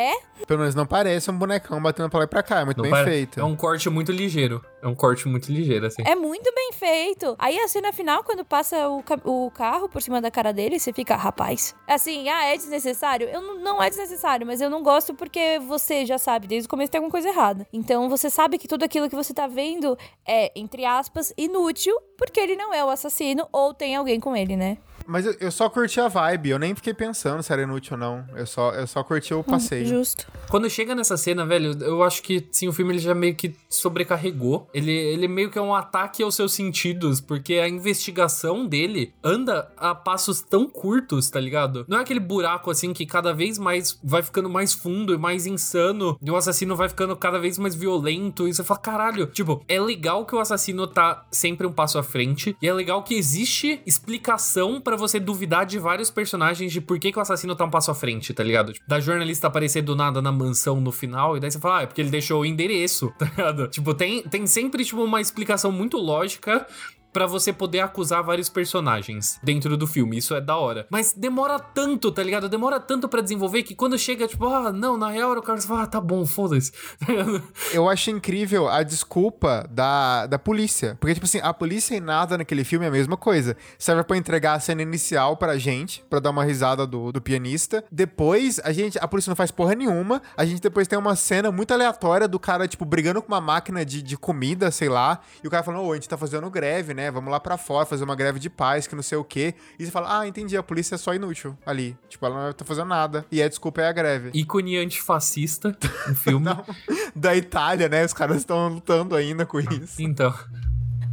É? 0.00 0.12
Pelo 0.46 0.60
menos 0.60 0.74
não 0.74 0.86
parece 0.86 1.30
um 1.30 1.36
bonecão 1.36 1.80
batendo 1.82 2.08
pra 2.08 2.20
lá 2.20 2.24
e 2.24 2.28
pra 2.28 2.42
cá. 2.42 2.60
É 2.60 2.64
muito 2.64 2.78
Não 2.78 2.82
bem 2.84 2.90
pare- 2.92 3.04
feito. 3.10 3.38
É 3.38 3.44
um 3.44 3.54
corte 3.54 3.90
muito 3.90 4.10
ligeiro. 4.10 4.64
É 4.82 4.86
um 4.88 4.94
corte 4.94 5.28
muito 5.28 5.52
ligeiro, 5.52 5.86
assim. 5.86 6.02
É 6.06 6.14
muito 6.14 6.50
bem 6.54 6.72
feito. 6.72 7.36
Aí 7.38 7.58
a 7.58 7.68
cena 7.68 7.92
final, 7.92 8.24
quando 8.24 8.44
passa 8.44 8.88
o, 8.88 9.02
ca- 9.02 9.20
o 9.24 9.50
carro 9.50 9.88
por 9.88 10.00
cima 10.00 10.20
da 10.20 10.30
cara 10.30 10.52
dele, 10.52 10.78
você 10.80 10.92
fica, 10.92 11.14
rapaz. 11.16 11.74
Assim, 11.86 12.28
ah, 12.30 12.44
é 12.44 12.56
desnecessário? 12.56 13.28
Eu 13.28 13.42
não, 13.42 13.58
não 13.60 13.82
é 13.82 13.90
desnecessário, 13.90 14.46
mas 14.46 14.60
eu 14.62 14.70
não 14.70 14.82
gosto 14.82 15.12
porque 15.12 15.58
você 15.58 16.06
já 16.06 16.16
sabe, 16.16 16.46
desde 16.46 16.66
o 16.66 16.70
começo 16.70 16.90
tem 16.90 16.98
alguma 16.98 17.10
coisa 17.12 17.28
errada. 17.28 17.66
Então 17.72 18.08
você 18.08 18.30
sabe 18.30 18.56
que 18.56 18.66
tudo 18.66 18.84
aquilo 18.84 19.10
que 19.10 19.16
você 19.16 19.34
tá 19.34 19.46
vendo 19.46 19.98
é, 20.26 20.50
entre 20.58 20.86
aspas, 20.86 21.34
inútil, 21.36 21.94
porque 22.16 22.40
ele 22.40 22.56
não 22.56 22.72
é 22.72 22.82
o 22.84 22.88
assassino 22.88 23.46
ou 23.52 23.74
tem 23.74 23.94
alguém 23.96 24.18
com 24.18 24.34
ele, 24.34 24.56
né? 24.56 24.78
Mas 25.10 25.26
eu, 25.26 25.34
eu 25.40 25.50
só 25.50 25.68
curti 25.68 26.00
a 26.00 26.06
vibe. 26.06 26.50
Eu 26.50 26.58
nem 26.58 26.74
fiquei 26.74 26.94
pensando 26.94 27.42
se 27.42 27.52
era 27.52 27.62
inútil 27.62 27.94
ou 27.94 27.98
não. 27.98 28.24
Eu 28.36 28.46
só, 28.46 28.70
eu 28.70 28.86
só 28.86 29.02
curti 29.02 29.34
o 29.34 29.42
passeio. 29.42 29.84
Justo. 29.84 30.24
Quando 30.48 30.70
chega 30.70 30.94
nessa 30.94 31.16
cena, 31.16 31.44
velho, 31.44 31.76
eu 31.82 32.02
acho 32.04 32.22
que 32.22 32.46
sim, 32.52 32.68
o 32.68 32.72
filme 32.72 32.92
ele 32.92 33.00
já 33.00 33.14
meio 33.14 33.34
que 33.34 33.54
sobrecarregou. 33.68 34.68
Ele, 34.72 34.92
ele 34.92 35.26
meio 35.26 35.50
que 35.50 35.58
é 35.58 35.62
um 35.62 35.74
ataque 35.74 36.22
aos 36.22 36.36
seus 36.36 36.52
sentidos, 36.52 37.20
porque 37.20 37.54
a 37.54 37.68
investigação 37.68 38.64
dele 38.66 39.12
anda 39.22 39.70
a 39.76 39.94
passos 39.94 40.40
tão 40.40 40.68
curtos, 40.68 41.28
tá 41.28 41.40
ligado? 41.40 41.84
Não 41.88 41.98
é 41.98 42.02
aquele 42.02 42.20
buraco 42.20 42.70
assim 42.70 42.92
que 42.92 43.04
cada 43.04 43.32
vez 43.32 43.58
mais 43.58 43.98
vai 44.04 44.22
ficando 44.22 44.48
mais 44.48 44.72
fundo 44.72 45.12
e 45.12 45.18
mais 45.18 45.44
insano, 45.44 46.16
e 46.22 46.30
o 46.30 46.36
assassino 46.36 46.76
vai 46.76 46.88
ficando 46.88 47.16
cada 47.16 47.38
vez 47.38 47.58
mais 47.58 47.74
violento, 47.74 48.46
e 48.46 48.54
você 48.54 48.62
fala, 48.62 48.80
caralho, 48.80 49.26
tipo, 49.26 49.64
é 49.66 49.80
legal 49.80 50.24
que 50.24 50.34
o 50.34 50.38
assassino 50.38 50.86
tá 50.86 51.26
sempre 51.32 51.66
um 51.66 51.72
passo 51.72 51.98
à 51.98 52.02
frente, 52.02 52.56
e 52.62 52.68
é 52.68 52.72
legal 52.72 53.02
que 53.02 53.14
existe 53.14 53.80
explicação 53.84 54.80
pra 54.80 54.96
você 55.00 55.18
duvidar 55.18 55.66
de 55.66 55.78
vários 55.78 56.10
personagens 56.10 56.72
de 56.72 56.80
por 56.80 56.98
que, 56.98 57.10
que 57.10 57.18
o 57.18 57.22
assassino 57.22 57.56
tá 57.56 57.64
um 57.64 57.70
passo 57.70 57.90
à 57.90 57.94
frente, 57.94 58.32
tá 58.32 58.42
ligado? 58.44 58.72
Tipo, 58.72 58.88
da 58.88 59.00
jornalista 59.00 59.46
aparecer 59.46 59.82
do 59.82 59.96
nada 59.96 60.22
na 60.22 60.30
mansão 60.30 60.80
no 60.80 60.92
final, 60.92 61.36
e 61.36 61.40
daí 61.40 61.50
você 61.50 61.58
fala, 61.58 61.78
ah, 61.78 61.82
é 61.82 61.86
porque 61.86 62.00
ele 62.00 62.10
deixou 62.10 62.42
o 62.42 62.46
endereço, 62.46 63.12
tá 63.18 63.24
ligado? 63.24 63.68
Tipo, 63.68 63.94
tem, 63.94 64.22
tem 64.22 64.46
sempre, 64.46 64.84
tipo, 64.84 65.02
uma 65.02 65.20
explicação 65.20 65.72
muito 65.72 65.96
lógica 65.96 66.66
pra 67.12 67.26
você 67.26 67.52
poder 67.52 67.80
acusar 67.80 68.22
vários 68.22 68.48
personagens 68.48 69.38
dentro 69.42 69.76
do 69.76 69.86
filme. 69.86 70.18
Isso 70.18 70.34
é 70.34 70.40
da 70.40 70.56
hora. 70.56 70.86
Mas 70.90 71.12
demora 71.12 71.58
tanto, 71.58 72.10
tá 72.10 72.22
ligado? 72.22 72.48
Demora 72.48 72.78
tanto 72.78 73.08
pra 73.08 73.20
desenvolver 73.20 73.62
que 73.62 73.74
quando 73.74 73.98
chega, 73.98 74.26
tipo, 74.26 74.46
ah, 74.46 74.72
não, 74.72 74.96
na 74.96 75.10
real, 75.10 75.36
o 75.36 75.42
cara 75.42 75.60
fala, 75.60 75.82
ah, 75.82 75.86
tá 75.86 76.00
bom, 76.00 76.24
foda-se. 76.24 76.72
Eu 77.72 77.88
acho 77.88 78.10
incrível 78.10 78.68
a 78.68 78.82
desculpa 78.82 79.66
da, 79.70 80.26
da 80.26 80.38
polícia. 80.38 80.96
Porque, 81.00 81.14
tipo 81.14 81.26
assim, 81.26 81.40
a 81.42 81.52
polícia 81.52 81.94
e 81.94 82.00
nada 82.00 82.38
naquele 82.38 82.64
filme 82.64 82.84
é 82.84 82.88
a 82.88 82.92
mesma 82.92 83.16
coisa. 83.16 83.56
Serve 83.78 84.04
pra 84.04 84.16
entregar 84.16 84.54
a 84.54 84.60
cena 84.60 84.82
inicial 84.82 85.36
pra 85.36 85.58
gente, 85.58 86.04
pra 86.08 86.20
dar 86.20 86.30
uma 86.30 86.44
risada 86.44 86.86
do, 86.86 87.12
do 87.12 87.20
pianista. 87.20 87.84
Depois, 87.90 88.60
a 88.64 88.72
gente, 88.72 88.98
a 88.98 89.08
polícia 89.08 89.30
não 89.30 89.36
faz 89.36 89.50
porra 89.50 89.74
nenhuma. 89.74 90.22
A 90.36 90.44
gente 90.44 90.60
depois 90.60 90.86
tem 90.86 90.98
uma 90.98 91.16
cena 91.16 91.50
muito 91.50 91.72
aleatória 91.72 92.28
do 92.28 92.38
cara, 92.38 92.66
tipo, 92.68 92.84
brigando 92.84 93.22
com 93.22 93.28
uma 93.28 93.40
máquina 93.40 93.84
de, 93.84 94.02
de 94.02 94.16
comida, 94.16 94.70
sei 94.70 94.88
lá. 94.88 95.20
E 95.42 95.46
o 95.46 95.50
cara 95.50 95.62
falando, 95.62 95.84
ô, 95.84 95.92
a 95.92 95.94
gente 95.94 96.08
tá 96.08 96.16
fazendo 96.16 96.48
greve, 96.50 96.94
né? 96.94 96.99
Vamos 97.08 97.30
lá 97.30 97.38
pra 97.38 97.56
fora 97.56 97.86
fazer 97.86 98.02
uma 98.02 98.16
greve 98.16 98.40
de 98.40 98.50
paz, 98.50 98.88
que 98.88 98.96
não 98.96 99.02
sei 99.02 99.16
o 99.16 99.22
quê. 99.22 99.54
E 99.78 99.84
você 99.86 99.92
fala, 99.92 100.18
ah, 100.18 100.26
entendi, 100.26 100.56
a 100.56 100.62
polícia 100.62 100.96
é 100.96 100.98
só 100.98 101.14
inútil 101.14 101.56
ali. 101.64 101.96
Tipo, 102.08 102.26
ela 102.26 102.46
não 102.46 102.52
tá 102.52 102.64
fazendo 102.64 102.88
nada. 102.88 103.24
E 103.30 103.40
a 103.40 103.48
desculpa 103.48 103.82
é 103.82 103.86
a 103.86 103.92
greve. 103.92 104.32
Ícone 104.34 104.76
antifascista, 104.76 105.78
um 106.08 106.14
filme. 106.16 106.46
Da 107.14 107.36
Itália, 107.36 107.88
né? 107.88 108.04
Os 108.04 108.12
caras 108.12 108.38
estão 108.38 108.68
lutando 108.68 109.14
ainda 109.14 109.46
com 109.46 109.60
isso. 109.60 110.02
Então, 110.02 110.34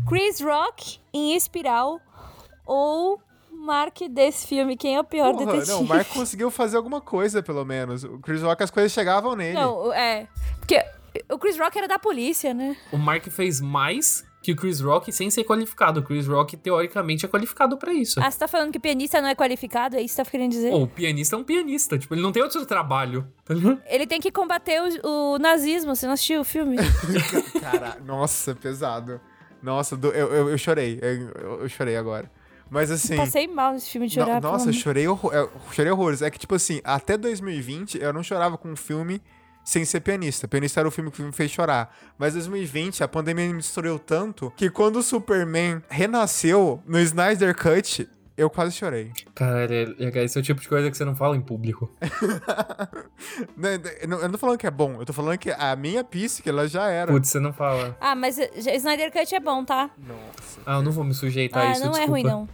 Chris 0.08 0.40
Rock 0.42 1.00
em 1.14 1.36
Espiral 1.36 2.00
ou 2.66 3.22
Mark 3.52 4.00
desse 4.10 4.48
filme? 4.48 4.78
Quem 4.78 4.96
é 4.96 5.00
o 5.00 5.04
pior 5.04 5.34
Porra, 5.34 5.46
detetive? 5.48 5.72
não, 5.72 5.82
o 5.82 5.88
Mark 5.88 6.08
conseguiu 6.10 6.50
fazer 6.50 6.78
alguma 6.78 7.02
coisa, 7.02 7.44
pelo 7.44 7.66
menos. 7.66 8.04
O 8.04 8.20
Chris 8.20 8.42
Rock, 8.42 8.64
as 8.64 8.72
coisas 8.72 8.92
chegavam 8.92 9.36
nele. 9.36 9.54
Não, 9.56 9.92
é. 9.94 10.28
Porque 10.60 10.82
o 11.32 11.38
Chris 11.38 11.58
Rock 11.58 11.78
era 11.78 11.88
da 11.88 12.00
polícia, 12.00 12.54
né? 12.54 12.78
o 12.92 12.98
Mark 12.98 13.26
fez 13.28 13.60
mais 13.60 14.24
que 14.48 14.52
o 14.54 14.56
Chris 14.56 14.80
Rock 14.80 15.12
sem 15.12 15.30
ser 15.30 15.44
qualificado. 15.44 16.00
O 16.00 16.04
Chris 16.04 16.26
Rock, 16.26 16.56
teoricamente, 16.56 17.26
é 17.26 17.28
qualificado 17.30 17.78
pra 17.78 17.92
isso. 17.94 18.18
Ah, 18.22 18.32
você 18.32 18.40
tá 18.40 18.48
falando 18.48 18.72
que 18.72 18.80
pianista 18.80 19.20
não 19.20 19.28
é 19.28 19.36
qualificado? 19.36 19.96
É 19.98 20.02
isso 20.02 20.14
que 20.16 20.22
você 20.22 20.24
tá 20.24 20.32
querendo 20.32 20.52
dizer? 20.52 20.70
Pô, 20.72 20.84
o 20.84 20.88
pianista 20.88 21.36
é 21.36 21.40
um 21.40 21.44
pianista, 21.44 21.98
tipo, 22.00 22.14
ele 22.16 22.22
não 22.22 22.32
tem 22.32 22.42
outro 22.42 22.66
trabalho, 22.66 23.28
tá? 23.44 23.54
Ele 23.88 24.08
tem 24.08 24.22
que 24.22 24.32
combater 24.32 24.82
o, 25.04 25.34
o 25.34 25.38
nazismo. 25.38 25.96
Você 25.96 26.06
não 26.06 26.14
assistiu 26.14 26.40
o 26.42 26.44
filme? 26.46 26.78
Cara, 27.60 27.98
nossa, 28.06 28.56
pesado. 28.56 29.20
Nossa, 29.62 29.98
do- 29.98 30.12
eu, 30.12 30.28
eu, 30.34 30.50
eu 30.50 30.58
chorei. 30.58 31.00
Eu, 31.02 31.60
eu 31.62 31.70
chorei 31.70 31.98
agora. 31.98 32.32
Mas 32.70 32.92
assim. 32.92 33.16
Passei 33.16 33.48
mal 33.48 33.74
nesse 33.74 33.90
filme 33.90 34.08
de 34.08 34.18
no- 34.20 34.26
chorar. 34.26 34.42
nossa, 34.42 34.66
pelo 34.66 34.76
eu 34.76 34.80
chorei, 34.82 35.08
horror, 35.08 35.34
eu 35.34 35.52
chorei 35.72 35.92
horrores. 35.92 36.22
É 36.22 36.30
que, 36.30 36.38
tipo 36.40 36.56
assim, 36.56 36.80
até 36.84 37.18
2020 37.18 37.98
eu 38.02 38.12
não 38.14 38.22
chorava 38.24 38.58
com 38.58 38.70
um 38.70 38.76
filme 38.76 39.22
sem 39.68 39.84
ser 39.84 40.00
pianista. 40.00 40.48
Pianista 40.48 40.80
era 40.80 40.88
o 40.88 40.92
filme 40.92 41.12
que 41.12 41.22
me 41.22 41.34
fez 41.34 41.52
chorar. 41.52 41.94
Mas 42.18 42.36
2020, 42.36 43.04
a 43.04 43.08
pandemia 43.08 43.50
me 43.50 43.58
destruiu 43.58 44.00
tanto 44.00 44.50
que 44.56 44.70
quando 44.70 44.96
o 44.96 45.04
Superman 45.04 45.84
renasceu 45.90 46.82
no 46.88 46.98
Snyder 47.02 47.54
Cut, 47.54 48.08
eu 48.38 48.50
quase 48.50 48.74
chorei. 48.78 49.12
Caralho, 49.36 49.94
é- 50.00 50.24
esse 50.24 50.38
é 50.38 50.42
o 50.42 50.44
tipo 50.44 50.62
de 50.62 50.70
coisa 50.70 50.90
que 50.90 50.96
você 50.96 51.04
não 51.04 51.18
fala 51.18 51.36
em 51.36 51.42
público. 51.42 51.92
Não, 53.58 53.70
eu 53.70 54.08
não- 54.08 54.22
não 54.22 54.32
tô 54.32 54.38
falando 54.38 54.58
que 54.58 54.68
é 54.68 54.72
bom, 54.72 54.98
eu 55.00 55.06
tô 55.06 55.12
falando 55.12 55.38
que 55.38 55.52
a 55.52 55.76
minha 55.76 56.04
psique, 56.04 56.48
ela 56.48 56.68
já 56.68 56.88
era. 56.88 57.12
Putz, 57.12 57.30
você 57.30 57.40
não 57.40 57.52
fala. 57.52 57.98
Ah, 58.00 58.16
mas 58.16 58.38
eh, 58.38 58.50
Snyder 58.76 59.12
Cut 59.12 59.36
é 59.36 59.40
bom, 59.40 59.66
tá? 59.66 59.90
Nossa. 59.98 60.62
Ah, 60.66 60.76
eu 60.76 60.82
não 60.84 60.92
vou 60.92 61.04
me 61.04 61.14
sujeitar 61.14 61.62
a 61.66 61.70
ah, 61.70 61.72
isso, 61.72 61.82
não 61.82 61.90
é 61.90 62.06
desculpa. 62.06 62.12
ruim, 62.12 62.24
não. 62.24 62.50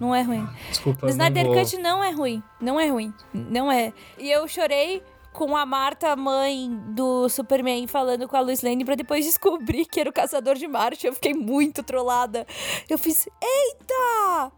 Não 0.00 0.14
é 0.14 0.22
ruim. 0.22 0.48
Desculpa, 0.70 1.00
não 1.02 1.10
Snyder 1.10 1.44
vou... 1.44 1.54
Cut 1.54 1.76
não 1.78 2.04
é 2.04 2.10
ruim. 2.12 2.42
Não 2.60 2.80
é 2.80 2.88
ruim. 2.88 3.12
Não 3.34 3.72
é. 3.72 3.92
E 4.18 4.30
eu 4.30 4.46
chorei 4.46 5.02
com 5.36 5.54
a 5.54 5.66
Marta, 5.66 6.16
mãe 6.16 6.70
do 6.94 7.28
Superman, 7.28 7.86
falando 7.86 8.26
com 8.26 8.38
a 8.38 8.40
Lois 8.40 8.62
Lane 8.62 8.86
pra 8.86 8.94
depois 8.94 9.26
descobrir 9.26 9.84
que 9.84 10.00
era 10.00 10.08
o 10.08 10.12
Caçador 10.12 10.54
de 10.54 10.66
Marte. 10.66 11.06
Eu 11.06 11.12
fiquei 11.12 11.34
muito 11.34 11.82
trollada. 11.82 12.46
Eu 12.88 12.96
fiz, 12.96 13.28
eita! 13.42 14.52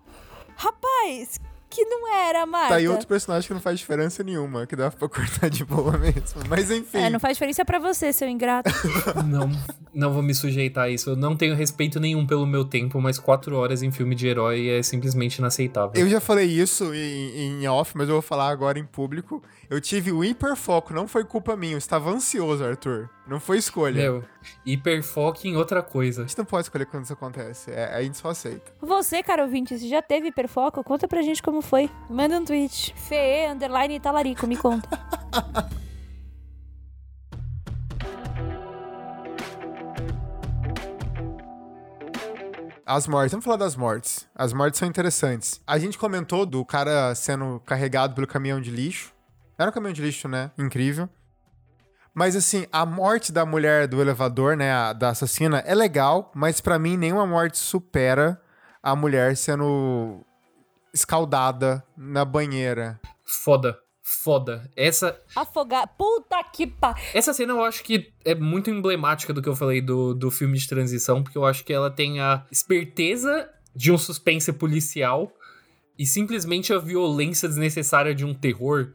Rapaz, 0.55 1.41
que 1.71 1.85
não 1.85 2.13
era 2.13 2.47
Marta. 2.47 2.69
Tá 2.71 2.75
aí 2.77 2.89
outro 2.89 3.07
personagem 3.07 3.47
que 3.47 3.55
não 3.55 3.61
faz 3.61 3.79
diferença 3.79 4.23
nenhuma, 4.23 4.67
que 4.67 4.75
dá 4.75 4.91
pra 4.91 5.09
cortar 5.09 5.49
de 5.51 5.65
boa 5.65 5.97
mesmo. 5.99 6.43
Mas 6.49 6.71
enfim. 6.71 6.99
É, 6.99 7.11
não 7.11 7.21
faz 7.21 7.37
diferença 7.37 7.65
pra 7.65 7.79
você, 7.79 8.13
seu 8.13 8.29
ingrato. 8.29 8.71
Não, 9.27 9.51
não 9.93 10.13
vou 10.13 10.23
me 10.23 10.35
sujeitar 10.35 10.85
a 10.85 10.89
isso. 10.89 11.11
Eu 11.11 11.17
não 11.17 11.37
tenho 11.37 11.55
respeito 11.55 11.99
nenhum 12.01 12.27
pelo 12.27 12.47
meu 12.47 12.65
tempo, 12.65 13.01
mas 13.01 13.19
quatro 13.19 13.57
horas 13.57 13.83
em 13.83 13.91
filme 13.91 14.15
de 14.15 14.27
herói 14.27 14.69
é 14.69 14.83
simplesmente 14.83 15.37
inaceitável. 15.37 15.93
Eu 16.01 16.09
já 16.09 16.21
falei 16.21 16.47
isso 16.47 16.95
em, 16.95 17.63
em 17.63 17.69
off, 17.69 17.97
mas 17.97 18.09
eu 18.09 18.15
vou 18.15 18.23
falar 18.23 18.49
agora 18.49 18.79
em 18.79 18.85
público. 18.85 19.43
Eu 19.69 19.81
tive 19.81 20.13
o 20.13 20.25
hiperfoco, 20.25 20.95
não 20.95 21.07
foi 21.07 21.25
culpa 21.25 21.57
minha. 21.57 21.75
Eu 21.75 21.79
estava 21.79 22.11
ansioso, 22.11 22.65
Arthur. 22.65 23.11
Não 23.29 23.39
foi 23.39 23.59
escolha. 23.59 24.01
Meu, 24.01 24.25
hiperfoque 24.65 25.49
em 25.49 25.57
outra 25.57 25.83
coisa. 25.83 26.23
A 26.23 26.27
gente 26.27 26.39
não 26.39 26.47
pode 26.47 26.63
escolher 26.63 26.87
quando 26.87 27.05
isso 27.05 27.13
acontece. 27.13 27.71
É, 27.71 27.95
a 27.95 28.03
gente 28.03 28.17
só 28.17 28.31
aceita. 28.31 28.73
Você, 28.81 29.23
cara 29.23 29.43
ouvinte, 29.43 29.79
você 29.79 29.87
já 29.87 30.01
teve 30.01 30.29
hiperfoco? 30.29 30.83
Conta 30.83 31.07
pra 31.07 31.21
gente 31.21 31.43
como 31.43 31.61
foi. 31.61 31.91
Manda 32.09 32.41
um 32.41 32.45
tweet. 32.45 32.95
Fê, 32.97 33.47
underline 33.51 34.01
talarico, 34.01 34.47
me 34.47 34.57
conta. 34.57 34.89
As 42.87 43.07
mortes, 43.07 43.33
vamos 43.33 43.45
falar 43.45 43.59
das 43.59 43.77
mortes. 43.77 44.27
As 44.35 44.55
mortes 44.55 44.79
são 44.79 44.89
interessantes. 44.89 45.61
A 45.67 45.79
gente 45.79 45.99
comentou 45.99 46.47
do 46.47 46.65
cara 46.65 47.15
sendo 47.15 47.61
carregado 47.67 48.15
pelo 48.15 48.27
caminhão 48.27 48.59
de 48.59 48.71
lixo. 48.71 49.13
Era 49.59 49.69
um 49.69 49.75
caminhão 49.75 49.93
de 49.93 50.01
lixo, 50.01 50.27
né? 50.27 50.51
Incrível. 50.57 51.11
Mas 52.19 52.35
assim, 52.35 52.67
a 52.73 52.85
morte 52.85 53.31
da 53.31 53.47
mulher 53.47 53.87
do 53.87 54.01
elevador, 54.01 54.57
né, 54.57 54.73
a, 54.73 54.93
da 54.93 55.11
assassina, 55.11 55.61
é 55.61 55.73
legal, 55.73 56.33
mas 56.35 56.61
para 56.61 56.77
mim 56.77 56.97
nenhuma 56.97 57.25
morte 57.25 57.59
supera 57.59 58.43
a 58.83 58.97
mulher 58.97 59.37
sendo 59.37 60.27
escaldada 60.93 61.81
na 61.97 62.25
banheira. 62.25 63.01
Foda. 63.25 63.79
Foda. 64.03 64.69
Essa. 64.75 65.17
Afogar. 65.37 65.87
Puta 65.97 66.43
que 66.43 66.67
pa. 66.67 66.97
Essa 67.15 67.33
cena 67.33 67.53
eu 67.53 67.63
acho 67.63 67.85
que 67.85 68.13
é 68.25 68.35
muito 68.35 68.69
emblemática 68.69 69.33
do 69.33 69.41
que 69.41 69.49
eu 69.49 69.55
falei 69.55 69.81
do, 69.81 70.13
do 70.13 70.29
filme 70.29 70.59
de 70.59 70.67
transição, 70.67 71.23
porque 71.23 71.39
eu 71.39 71.45
acho 71.45 71.65
que 71.65 71.73
ela 71.73 71.89
tem 71.89 72.19
a 72.19 72.45
esperteza 72.51 73.49
de 73.77 73.93
um 73.93 73.99
suspense 73.99 74.53
policial 74.53 75.33
e 75.97 76.05
simplesmente 76.05 76.73
a 76.73 76.81
violência 76.81 77.49
desnecessária 77.49 78.13
de 78.13 78.25
um 78.25 78.35
terror 78.35 78.93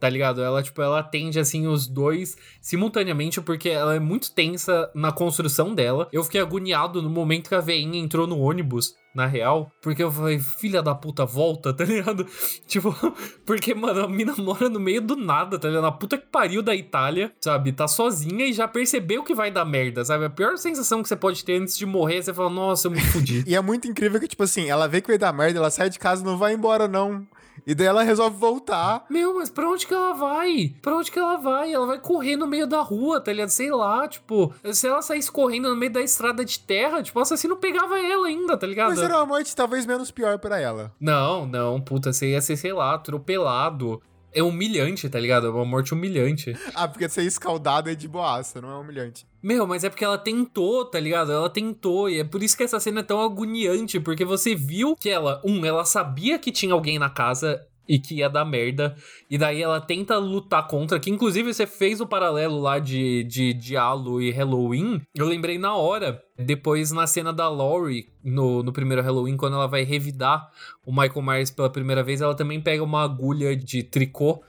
tá 0.00 0.08
ligado? 0.08 0.42
Ela, 0.42 0.62
tipo, 0.62 0.80
ela 0.80 1.00
atende, 1.00 1.38
assim, 1.38 1.66
os 1.66 1.86
dois 1.86 2.36
simultaneamente, 2.60 3.40
porque 3.40 3.68
ela 3.68 3.94
é 3.94 4.00
muito 4.00 4.32
tensa 4.32 4.90
na 4.94 5.12
construção 5.12 5.74
dela. 5.74 6.08
Eu 6.10 6.24
fiquei 6.24 6.40
agoniado 6.40 7.02
no 7.02 7.10
momento 7.10 7.50
que 7.50 7.54
a 7.54 7.60
veinha 7.60 8.00
entrou 8.00 8.26
no 8.26 8.40
ônibus, 8.40 8.96
na 9.14 9.26
real, 9.26 9.72
porque 9.82 10.02
eu 10.02 10.10
falei, 10.10 10.38
filha 10.38 10.80
da 10.80 10.94
puta, 10.94 11.26
volta, 11.26 11.72
tá 11.74 11.84
ligado? 11.84 12.26
Tipo, 12.66 12.94
porque, 13.44 13.74
mano, 13.74 14.04
a 14.04 14.08
mina 14.08 14.34
mora 14.38 14.68
no 14.68 14.80
meio 14.80 15.02
do 15.02 15.16
nada, 15.16 15.58
tá 15.58 15.68
ligado? 15.68 15.82
Na 15.82 15.92
puta 15.92 16.16
que 16.16 16.26
pariu 16.26 16.62
da 16.62 16.74
Itália, 16.74 17.32
sabe? 17.40 17.72
Tá 17.72 17.86
sozinha 17.86 18.46
e 18.46 18.52
já 18.52 18.66
percebeu 18.66 19.22
que 19.22 19.34
vai 19.34 19.50
dar 19.50 19.64
merda, 19.64 20.04
sabe? 20.04 20.24
A 20.24 20.30
pior 20.30 20.56
sensação 20.56 21.02
que 21.02 21.08
você 21.08 21.16
pode 21.16 21.44
ter 21.44 21.60
antes 21.60 21.76
de 21.76 21.84
morrer, 21.84 22.22
você 22.22 22.32
fala, 22.32 22.48
nossa, 22.48 22.86
eu 22.86 22.92
me 22.92 23.00
fudi. 23.00 23.44
e 23.46 23.54
é 23.54 23.60
muito 23.60 23.86
incrível 23.88 24.18
que, 24.20 24.28
tipo 24.28 24.44
assim, 24.44 24.70
ela 24.70 24.88
vê 24.88 25.00
que 25.00 25.08
vai 25.08 25.18
dar 25.18 25.32
merda, 25.32 25.58
ela 25.58 25.70
sai 25.70 25.90
de 25.90 25.98
casa 25.98 26.24
não 26.24 26.38
vai 26.38 26.54
embora, 26.54 26.88
não. 26.88 27.26
E 27.66 27.74
daí 27.74 27.86
ela 27.86 28.02
resolve 28.02 28.36
voltar. 28.36 29.04
Meu, 29.10 29.34
mas 29.34 29.50
pra 29.50 29.68
onde 29.68 29.86
que 29.86 29.94
ela 29.94 30.12
vai? 30.14 30.74
Pra 30.80 30.96
onde 30.96 31.10
que 31.10 31.18
ela 31.18 31.36
vai? 31.36 31.72
Ela 31.72 31.86
vai 31.86 31.98
correr 31.98 32.36
no 32.36 32.46
meio 32.46 32.66
da 32.66 32.80
rua, 32.80 33.20
tá 33.20 33.32
ligado? 33.32 33.50
Sei 33.50 33.70
lá, 33.70 34.06
tipo, 34.08 34.52
se 34.72 34.86
ela 34.86 35.02
saísse 35.02 35.30
correndo 35.30 35.68
no 35.68 35.76
meio 35.76 35.92
da 35.92 36.00
estrada 36.00 36.44
de 36.44 36.58
terra, 36.58 37.02
tipo, 37.02 37.18
o 37.18 37.22
assassino 37.22 37.56
pegava 37.56 37.98
ela 37.98 38.26
ainda, 38.26 38.56
tá 38.56 38.66
ligado? 38.66 38.90
Mas 38.90 39.00
era 39.00 39.16
uma 39.16 39.26
morte 39.26 39.54
talvez 39.54 39.86
menos 39.86 40.10
pior 40.10 40.38
para 40.38 40.60
ela. 40.60 40.92
Não, 41.00 41.46
não, 41.46 41.80
puta, 41.80 42.12
você 42.12 42.30
ia 42.30 42.40
ser, 42.40 42.56
sei 42.56 42.72
lá, 42.72 42.94
atropelado. 42.94 44.00
É 44.32 44.42
humilhante, 44.42 45.08
tá 45.08 45.18
ligado? 45.18 45.46
É 45.46 45.50
uma 45.50 45.64
morte 45.64 45.92
humilhante. 45.92 46.56
ah, 46.74 46.86
porque 46.86 47.08
ser 47.08 47.24
escaldado 47.24 47.90
é 47.90 47.94
de 47.94 48.06
boaça, 48.06 48.60
não 48.60 48.70
é 48.70 48.76
humilhante. 48.76 49.26
Meu, 49.42 49.66
mas 49.66 49.84
é 49.84 49.88
porque 49.88 50.04
ela 50.04 50.18
tentou, 50.18 50.84
tá 50.84 51.00
ligado? 51.00 51.32
Ela 51.32 51.48
tentou, 51.48 52.10
e 52.10 52.20
é 52.20 52.24
por 52.24 52.42
isso 52.42 52.56
que 52.56 52.62
essa 52.62 52.78
cena 52.78 53.00
é 53.00 53.02
tão 53.02 53.20
agoniante, 53.20 53.98
porque 53.98 54.24
você 54.24 54.54
viu 54.54 54.94
que 54.94 55.08
ela, 55.08 55.40
um, 55.44 55.64
ela 55.64 55.84
sabia 55.84 56.38
que 56.38 56.52
tinha 56.52 56.74
alguém 56.74 56.98
na 56.98 57.08
casa 57.08 57.60
e 57.90 57.98
que 57.98 58.14
ia 58.14 58.30
dar 58.30 58.44
merda. 58.44 58.94
E 59.28 59.36
daí 59.36 59.60
ela 59.60 59.80
tenta 59.80 60.16
lutar 60.16 60.68
contra, 60.68 61.00
que 61.00 61.10
inclusive 61.10 61.52
você 61.52 61.66
fez 61.66 62.00
o 62.00 62.06
paralelo 62.06 62.60
lá 62.60 62.78
de, 62.78 63.24
de 63.24 63.52
Diallo 63.52 64.22
e 64.22 64.30
Halloween. 64.30 65.02
Eu 65.12 65.26
lembrei 65.26 65.58
na 65.58 65.74
hora, 65.74 66.22
depois 66.38 66.92
na 66.92 67.04
cena 67.08 67.32
da 67.32 67.48
Laurie, 67.48 68.06
no, 68.22 68.62
no 68.62 68.72
primeiro 68.72 69.02
Halloween, 69.02 69.36
quando 69.36 69.54
ela 69.54 69.66
vai 69.66 69.82
revidar 69.82 70.48
o 70.86 70.92
Michael 70.92 71.22
Myers 71.22 71.50
pela 71.50 71.68
primeira 71.68 72.04
vez, 72.04 72.20
ela 72.20 72.36
também 72.36 72.60
pega 72.60 72.84
uma 72.84 73.02
agulha 73.02 73.56
de 73.56 73.82
tricô 73.82 74.40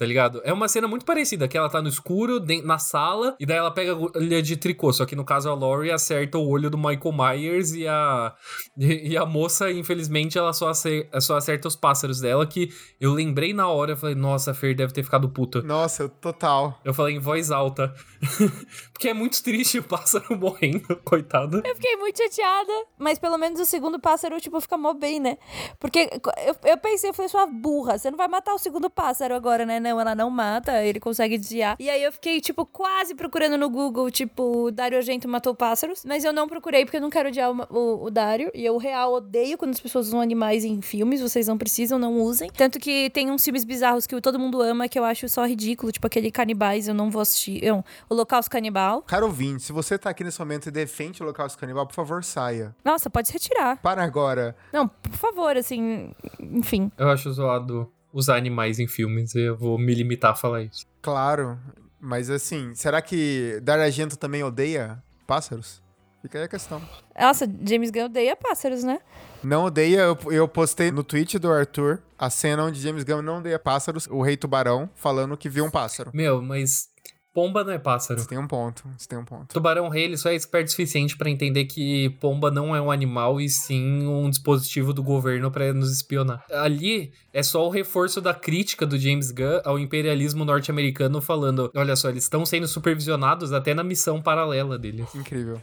tá 0.00 0.06
ligado? 0.06 0.40
É 0.44 0.50
uma 0.50 0.66
cena 0.66 0.88
muito 0.88 1.04
parecida, 1.04 1.46
que 1.46 1.58
ela 1.58 1.68
tá 1.68 1.82
no 1.82 1.88
escuro, 1.88 2.42
na 2.64 2.78
sala, 2.78 3.36
e 3.38 3.44
daí 3.44 3.58
ela 3.58 3.70
pega 3.70 3.92
a 3.92 3.94
agulha 3.94 4.40
de 4.40 4.56
tricô, 4.56 4.90
só 4.94 5.04
que 5.04 5.14
no 5.14 5.26
caso 5.26 5.50
a 5.50 5.54
Laurie 5.54 5.90
acerta 5.90 6.38
o 6.38 6.48
olho 6.48 6.70
do 6.70 6.78
Michael 6.78 7.12
Myers 7.12 7.74
e 7.74 7.86
a, 7.86 8.34
e, 8.78 9.14
a 9.14 9.26
moça, 9.26 9.70
infelizmente, 9.70 10.38
ela 10.38 10.54
só 10.54 10.70
acerta, 10.70 11.20
só 11.20 11.36
acerta 11.36 11.68
os 11.68 11.76
pássaros 11.76 12.18
dela, 12.18 12.46
que 12.46 12.70
eu 12.98 13.12
lembrei 13.12 13.52
na 13.52 13.68
hora, 13.68 13.92
eu 13.92 13.96
falei, 13.98 14.14
nossa, 14.14 14.52
a 14.52 14.54
Fer 14.54 14.74
deve 14.74 14.94
ter 14.94 15.02
ficado 15.02 15.28
puta. 15.28 15.60
Nossa, 15.60 16.08
total. 16.08 16.80
Eu 16.82 16.94
falei 16.94 17.16
em 17.16 17.18
voz 17.18 17.50
alta. 17.50 17.94
Porque 19.00 19.08
é 19.08 19.14
muito 19.14 19.42
triste 19.42 19.78
o 19.78 19.82
pássaro 19.82 20.36
morrendo, 20.38 20.94
coitado. 21.02 21.62
Eu 21.64 21.74
fiquei 21.74 21.96
muito 21.96 22.18
chateada, 22.18 22.72
mas 22.98 23.18
pelo 23.18 23.38
menos 23.38 23.58
o 23.58 23.64
segundo 23.64 23.98
pássaro, 23.98 24.38
tipo, 24.38 24.60
fica 24.60 24.76
mó 24.76 24.92
bem, 24.92 25.18
né? 25.18 25.38
Porque 25.78 26.10
eu, 26.46 26.54
eu 26.64 26.76
pensei, 26.76 27.10
falei, 27.14 27.30
sua 27.30 27.46
burra, 27.46 27.96
você 27.96 28.10
não 28.10 28.18
vai 28.18 28.28
matar 28.28 28.52
o 28.52 28.58
segundo 28.58 28.90
pássaro 28.90 29.34
agora, 29.34 29.64
né? 29.64 29.80
não, 29.80 29.98
ela 29.98 30.14
não 30.14 30.28
mata, 30.28 30.84
ele 30.84 31.00
consegue 31.00 31.38
desviar. 31.38 31.76
E 31.80 31.88
aí 31.88 32.02
eu 32.02 32.12
fiquei, 32.12 32.42
tipo, 32.42 32.66
quase 32.66 33.14
procurando 33.14 33.56
no 33.56 33.70
Google, 33.70 34.10
tipo, 34.10 34.70
Dario 34.70 34.98
Argento 34.98 35.26
matou 35.26 35.54
pássaros. 35.54 36.04
Mas 36.04 36.22
eu 36.22 36.32
não 36.34 36.46
procurei 36.46 36.84
porque 36.84 36.98
eu 36.98 37.00
não 37.00 37.08
quero 37.08 37.30
odiar 37.30 37.50
o, 37.50 37.66
o, 37.70 38.04
o 38.04 38.10
Dario. 38.10 38.50
E 38.52 38.66
eu, 38.66 38.76
real, 38.76 39.14
odeio 39.14 39.56
quando 39.56 39.70
as 39.70 39.80
pessoas 39.80 40.08
usam 40.08 40.20
animais 40.20 40.62
em 40.62 40.82
filmes. 40.82 41.22
Vocês 41.22 41.48
não 41.48 41.56
precisam, 41.56 41.98
não 41.98 42.20
usem. 42.20 42.50
Tanto 42.50 42.78
que 42.78 43.08
tem 43.10 43.30
uns 43.30 43.42
filmes 43.42 43.64
bizarros 43.64 44.06
que 44.06 44.20
todo 44.20 44.38
mundo 44.38 44.60
ama 44.60 44.88
que 44.88 44.98
eu 44.98 45.04
acho 45.04 45.26
só 45.26 45.46
ridículo. 45.46 45.90
Tipo, 45.90 46.06
aquele 46.06 46.30
Canibais, 46.30 46.86
eu 46.86 46.92
não 46.94 47.10
vou 47.10 47.22
assistir. 47.22 47.64
Eu, 47.64 47.82
Holocausto 48.10 48.50
Canibal. 48.50 48.89
Caro 49.02 49.26
ouvinte, 49.26 49.62
se 49.62 49.72
você 49.72 49.98
tá 49.98 50.10
aqui 50.10 50.24
nesse 50.24 50.38
momento 50.38 50.66
e 50.66 50.70
defende 50.70 51.22
o 51.22 51.24
Holocausto 51.24 51.58
Canibal, 51.58 51.86
por 51.86 51.94
favor, 51.94 52.24
saia. 52.24 52.74
Nossa, 52.84 53.08
pode 53.08 53.28
se 53.28 53.34
retirar. 53.34 53.76
Para 53.80 54.02
agora. 54.02 54.56
Não, 54.72 54.88
por 54.88 55.12
favor, 55.12 55.56
assim, 55.56 56.12
enfim. 56.40 56.90
Eu 56.98 57.08
acho 57.08 57.32
zoado 57.32 57.90
usar 58.12 58.36
animais 58.36 58.78
em 58.78 58.86
filmes. 58.86 59.34
Eu 59.34 59.56
vou 59.56 59.78
me 59.78 59.94
limitar 59.94 60.32
a 60.32 60.36
falar 60.36 60.62
isso. 60.62 60.86
Claro, 61.00 61.58
mas 62.00 62.30
assim, 62.30 62.74
será 62.74 63.00
que 63.00 63.60
Dario 63.62 63.84
Argento 63.84 64.16
também 64.16 64.42
odeia 64.42 65.02
pássaros? 65.26 65.82
Fica 66.22 66.38
aí 66.38 66.44
a 66.44 66.48
questão. 66.48 66.82
Nossa, 67.18 67.46
James 67.66 67.90
Gunn 67.90 68.04
odeia 68.04 68.36
pássaros, 68.36 68.84
né? 68.84 68.98
Não 69.42 69.64
odeia, 69.64 70.00
eu, 70.00 70.18
eu 70.30 70.46
postei 70.46 70.90
no 70.90 71.02
tweet 71.02 71.38
do 71.38 71.50
Arthur 71.50 72.02
a 72.18 72.28
cena 72.28 72.64
onde 72.64 72.78
James 72.78 73.04
Gunn 73.04 73.22
não 73.22 73.38
odeia 73.38 73.58
pássaros, 73.58 74.06
o 74.06 74.20
rei 74.20 74.36
tubarão 74.36 74.90
falando 74.94 75.34
que 75.34 75.48
viu 75.48 75.64
um 75.64 75.70
pássaro. 75.70 76.10
Meu, 76.12 76.42
mas 76.42 76.89
Pomba 77.32 77.62
não 77.62 77.72
é 77.72 77.78
pássaro. 77.78 78.18
Você 78.18 78.28
tem 78.28 78.38
um 78.38 78.46
ponto, 78.46 78.82
você 78.98 79.06
tem 79.06 79.18
um 79.18 79.24
ponto. 79.24 79.54
Tubarão 79.54 79.88
Rei, 79.88 80.04
ele 80.04 80.16
só 80.16 80.30
é 80.30 80.34
esperto 80.34 80.66
o 80.66 80.70
suficiente 80.70 81.16
para 81.16 81.30
entender 81.30 81.66
que 81.66 82.10
pomba 82.20 82.50
não 82.50 82.74
é 82.74 82.80
um 82.80 82.90
animal 82.90 83.40
e 83.40 83.48
sim 83.48 84.04
um 84.06 84.28
dispositivo 84.28 84.92
do 84.92 85.02
governo 85.02 85.48
para 85.50 85.72
nos 85.72 85.92
espionar. 85.92 86.44
Ali 86.50 87.12
é 87.32 87.42
só 87.42 87.64
o 87.64 87.70
reforço 87.70 88.20
da 88.20 88.34
crítica 88.34 88.84
do 88.84 88.98
James 88.98 89.30
Gunn 89.30 89.60
ao 89.64 89.78
imperialismo 89.78 90.44
norte-americano 90.44 91.20
falando, 91.20 91.70
olha 91.76 91.94
só, 91.94 92.08
eles 92.08 92.24
estão 92.24 92.44
sendo 92.44 92.66
supervisionados 92.66 93.52
até 93.52 93.74
na 93.74 93.84
missão 93.84 94.20
paralela 94.20 94.76
deles. 94.76 95.14
Incrível. 95.14 95.62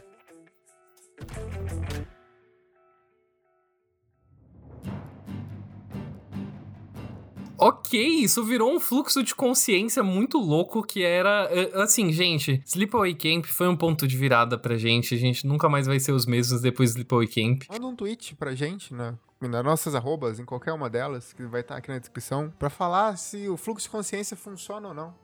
Ok, 7.58 8.00
isso 8.00 8.44
virou 8.44 8.72
um 8.72 8.78
fluxo 8.78 9.22
de 9.22 9.34
consciência 9.34 10.02
muito 10.02 10.38
louco 10.38 10.82
que 10.82 11.02
era. 11.02 11.48
Eh, 11.50 11.72
assim, 11.74 12.12
gente, 12.12 12.62
Sleepaway 12.64 13.14
Camp 13.14 13.46
foi 13.46 13.66
um 13.66 13.76
ponto 13.76 14.06
de 14.06 14.16
virada 14.16 14.56
pra 14.56 14.76
gente. 14.76 15.14
A 15.14 15.18
gente 15.18 15.44
nunca 15.46 15.68
mais 15.68 15.86
vai 15.86 15.98
ser 15.98 16.12
os 16.12 16.24
mesmos 16.24 16.60
depois 16.60 16.90
do 16.90 16.98
Sleepaway 16.98 17.26
Camp. 17.26 17.64
Manda 17.68 17.86
um 17.86 17.96
tweet 17.96 18.36
pra 18.36 18.54
gente, 18.54 18.94
né? 18.94 19.16
nas 19.40 19.64
nossas 19.64 19.94
arrobas, 19.94 20.40
em 20.40 20.44
qualquer 20.44 20.72
uma 20.72 20.90
delas, 20.90 21.32
que 21.32 21.44
vai 21.44 21.60
estar 21.60 21.76
aqui 21.76 21.88
na 21.88 21.98
descrição, 21.98 22.52
para 22.58 22.68
falar 22.68 23.16
se 23.16 23.48
o 23.48 23.56
fluxo 23.56 23.86
de 23.86 23.90
consciência 23.90 24.36
funciona 24.36 24.88
ou 24.88 24.94
não. 24.94 25.14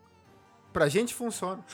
Pra 0.73 0.89
gente 0.89 1.13
funciona. 1.13 1.65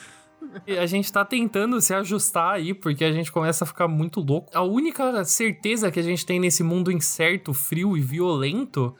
E 0.65 0.75
a 0.75 0.87
gente 0.87 1.11
tá 1.11 1.23
tentando 1.23 1.79
se 1.79 1.93
ajustar 1.93 2.55
aí, 2.55 2.73
porque 2.73 3.03
a 3.03 3.11
gente 3.11 3.31
começa 3.31 3.63
a 3.63 3.67
ficar 3.67 3.87
muito 3.87 4.19
louco. 4.19 4.49
A 4.55 4.63
única 4.63 5.23
certeza 5.23 5.91
que 5.91 5.99
a 5.99 6.03
gente 6.03 6.25
tem 6.25 6.39
nesse 6.39 6.63
mundo 6.63 6.91
incerto, 6.91 7.53
frio 7.53 7.95
e 7.95 8.01
violento 8.01 8.95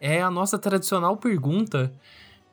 é 0.00 0.22
a 0.22 0.30
nossa 0.30 0.58
tradicional 0.58 1.16
pergunta, 1.16 1.92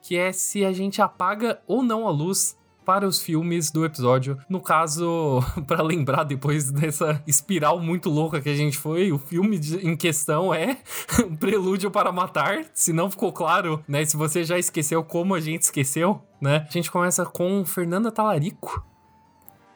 que 0.02 0.18
é 0.18 0.32
se 0.32 0.66
a 0.66 0.72
gente 0.72 1.02
apaga 1.02 1.62
ou 1.68 1.82
não 1.82 2.08
a 2.08 2.12
luz 2.12 2.58
para 2.84 3.08
os 3.08 3.22
filmes 3.22 3.72
do 3.72 3.86
episódio. 3.86 4.38
No 4.50 4.62
caso, 4.62 5.42
para 5.68 5.82
lembrar 5.82 6.24
depois 6.24 6.72
dessa 6.72 7.22
espiral 7.26 7.80
muito 7.80 8.10
louca 8.10 8.42
que 8.42 8.50
a 8.50 8.56
gente 8.56 8.78
foi, 8.78 9.12
o 9.12 9.18
filme 9.18 9.60
em 9.82 9.96
questão 9.96 10.54
é 10.54 10.78
um 11.26 11.36
prelúdio 11.36 11.90
para 11.90 12.12
matar. 12.12 12.66
Se 12.74 12.94
não 12.94 13.10
ficou 13.10 13.32
claro, 13.32 13.84
né? 13.88 14.04
Se 14.06 14.18
você 14.18 14.44
já 14.44 14.58
esqueceu 14.58 15.04
como 15.04 15.34
a 15.34 15.40
gente 15.40 15.64
esqueceu, 15.64 16.22
né? 16.42 16.66
A 16.68 16.72
gente 16.72 16.92
começa 16.92 17.26
com 17.26 17.66
Fernanda 17.66 18.12
Talarico. 18.12 18.86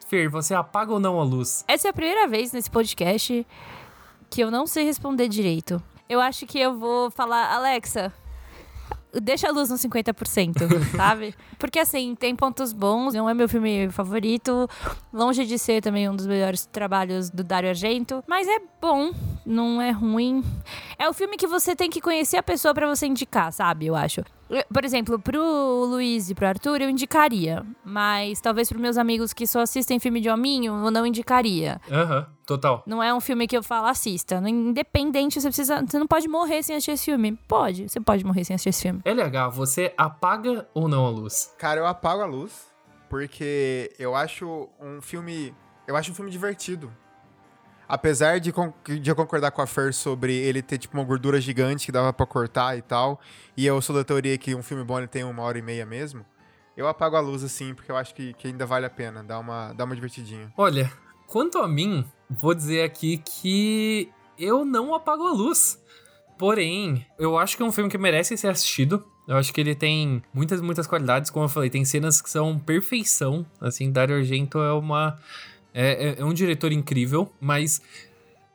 Fer, 0.06 0.28
você 0.28 0.54
apaga 0.54 0.92
ou 0.92 1.00
não 1.00 1.20
a 1.20 1.24
luz? 1.24 1.64
Essa 1.68 1.88
é 1.88 1.90
a 1.90 1.94
primeira 1.94 2.26
vez 2.26 2.52
nesse 2.52 2.70
podcast 2.70 3.46
que 4.30 4.40
eu 4.40 4.50
não 4.50 4.66
sei 4.66 4.84
responder 4.84 5.28
direito. 5.28 5.82
Eu 6.08 6.20
acho 6.20 6.46
que 6.46 6.58
eu 6.58 6.78
vou 6.78 7.10
falar, 7.10 7.52
Alexa, 7.52 8.12
deixa 9.12 9.48
a 9.48 9.52
luz 9.52 9.68
no 9.70 9.76
50%, 9.76 10.54
sabe? 10.96 11.34
Porque 11.58 11.78
assim, 11.78 12.14
tem 12.14 12.34
pontos 12.34 12.72
bons, 12.72 13.14
não 13.14 13.28
é 13.28 13.34
meu 13.34 13.48
filme 13.48 13.90
favorito, 13.90 14.68
longe 15.12 15.44
de 15.44 15.58
ser 15.58 15.82
também 15.82 16.08
um 16.08 16.16
dos 16.16 16.26
melhores 16.26 16.66
trabalhos 16.66 17.30
do 17.30 17.44
Dario 17.44 17.70
Argento, 17.70 18.22
mas 18.26 18.46
é 18.48 18.58
bom, 18.80 19.12
não 19.44 19.80
é 19.80 19.90
ruim. 19.90 20.42
É 20.98 21.08
o 21.08 21.12
filme 21.12 21.36
que 21.36 21.46
você 21.46 21.74
tem 21.74 21.90
que 21.90 22.00
conhecer 22.00 22.36
a 22.36 22.42
pessoa 22.42 22.74
para 22.74 22.86
você 22.86 23.06
indicar, 23.06 23.52
sabe? 23.52 23.86
Eu 23.86 23.94
acho. 23.94 24.22
Por 24.72 24.84
exemplo, 24.84 25.18
pro 25.18 25.84
Luiz 25.84 26.30
e 26.30 26.34
pro 26.34 26.46
Arthur 26.46 26.80
eu 26.80 26.88
indicaria, 26.88 27.66
mas 27.84 28.40
talvez 28.40 28.68
pros 28.68 28.80
meus 28.80 28.96
amigos 28.96 29.34
que 29.34 29.46
só 29.46 29.60
assistem 29.60 29.98
filme 30.00 30.20
de 30.20 30.30
hominho, 30.30 30.72
eu 30.86 30.90
não 30.90 31.06
indicaria. 31.06 31.80
Aham. 31.90 32.26
Uhum. 32.30 32.37
Total. 32.48 32.82
Não 32.86 33.02
é 33.02 33.12
um 33.12 33.20
filme 33.20 33.46
que 33.46 33.56
eu 33.56 33.62
falo, 33.62 33.86
assista. 33.86 34.36
Independente, 34.36 35.38
você 35.38 35.48
precisa. 35.48 35.84
Você 35.86 35.98
não 35.98 36.06
pode 36.06 36.26
morrer 36.26 36.62
sem 36.62 36.74
assistir 36.74 36.92
esse 36.92 37.04
filme. 37.04 37.38
Pode, 37.46 37.88
você 37.88 38.00
pode 38.00 38.24
morrer 38.24 38.42
sem 38.42 38.54
assistir 38.54 38.70
esse 38.70 38.82
filme. 38.82 39.02
LH, 39.04 39.50
você 39.50 39.92
apaga 39.96 40.66
ou 40.72 40.88
não 40.88 41.04
a 41.04 41.10
luz? 41.10 41.54
Cara, 41.58 41.80
eu 41.80 41.86
apago 41.86 42.22
a 42.22 42.26
luz 42.26 42.66
porque 43.10 43.92
eu 43.98 44.16
acho 44.16 44.68
um 44.80 45.02
filme. 45.02 45.54
Eu 45.86 45.94
acho 45.94 46.10
um 46.10 46.14
filme 46.14 46.30
divertido. 46.30 46.90
Apesar 47.86 48.38
de, 48.38 48.52
de 49.00 49.10
eu 49.10 49.16
concordar 49.16 49.50
com 49.50 49.62
a 49.62 49.66
Fer 49.66 49.94
sobre 49.94 50.34
ele 50.34 50.60
ter, 50.60 50.76
tipo, 50.76 50.96
uma 50.96 51.04
gordura 51.04 51.40
gigante 51.40 51.86
que 51.86 51.92
dava 51.92 52.12
para 52.12 52.26
cortar 52.26 52.76
e 52.76 52.82
tal, 52.82 53.18
e 53.56 53.64
eu 53.64 53.80
sou 53.80 53.96
da 53.96 54.04
teoria 54.04 54.36
que 54.36 54.54
um 54.54 54.62
filme 54.62 54.84
bom 54.84 54.98
ele 54.98 55.06
tem 55.06 55.24
uma 55.24 55.42
hora 55.42 55.58
e 55.58 55.62
meia 55.62 55.86
mesmo, 55.86 56.22
eu 56.76 56.86
apago 56.86 57.16
a 57.16 57.20
luz, 57.20 57.42
assim, 57.42 57.72
porque 57.72 57.90
eu 57.90 57.96
acho 57.96 58.14
que, 58.14 58.34
que 58.34 58.48
ainda 58.48 58.66
vale 58.66 58.84
a 58.84 58.90
pena, 58.90 59.24
dá 59.24 59.38
uma, 59.38 59.72
dá 59.72 59.84
uma 59.84 59.94
divertidinha. 59.94 60.52
Olha, 60.54 60.92
quanto 61.28 61.58
a 61.58 61.68
mim, 61.68 62.04
vou 62.28 62.54
dizer 62.54 62.82
aqui 62.82 63.18
que 63.18 64.08
eu 64.38 64.64
não 64.64 64.94
apago 64.94 65.24
a 65.26 65.32
luz. 65.32 65.80
Porém, 66.38 67.06
eu 67.18 67.38
acho 67.38 67.56
que 67.56 67.62
é 67.62 67.66
um 67.66 67.72
filme 67.72 67.90
que 67.90 67.98
merece 67.98 68.36
ser 68.36 68.48
assistido. 68.48 69.04
Eu 69.26 69.36
acho 69.36 69.52
que 69.52 69.60
ele 69.60 69.74
tem 69.74 70.22
muitas, 70.32 70.60
muitas 70.60 70.86
qualidades, 70.86 71.30
como 71.30 71.44
eu 71.44 71.48
falei, 71.48 71.68
tem 71.68 71.84
cenas 71.84 72.22
que 72.22 72.30
são 72.30 72.58
perfeição. 72.58 73.44
Assim, 73.60 73.92
Dario 73.92 74.16
Argento 74.16 74.58
é 74.58 74.72
uma 74.72 75.18
é, 75.74 76.08
é, 76.08 76.20
é 76.20 76.24
um 76.24 76.32
diretor 76.32 76.72
incrível, 76.72 77.30
mas 77.38 77.82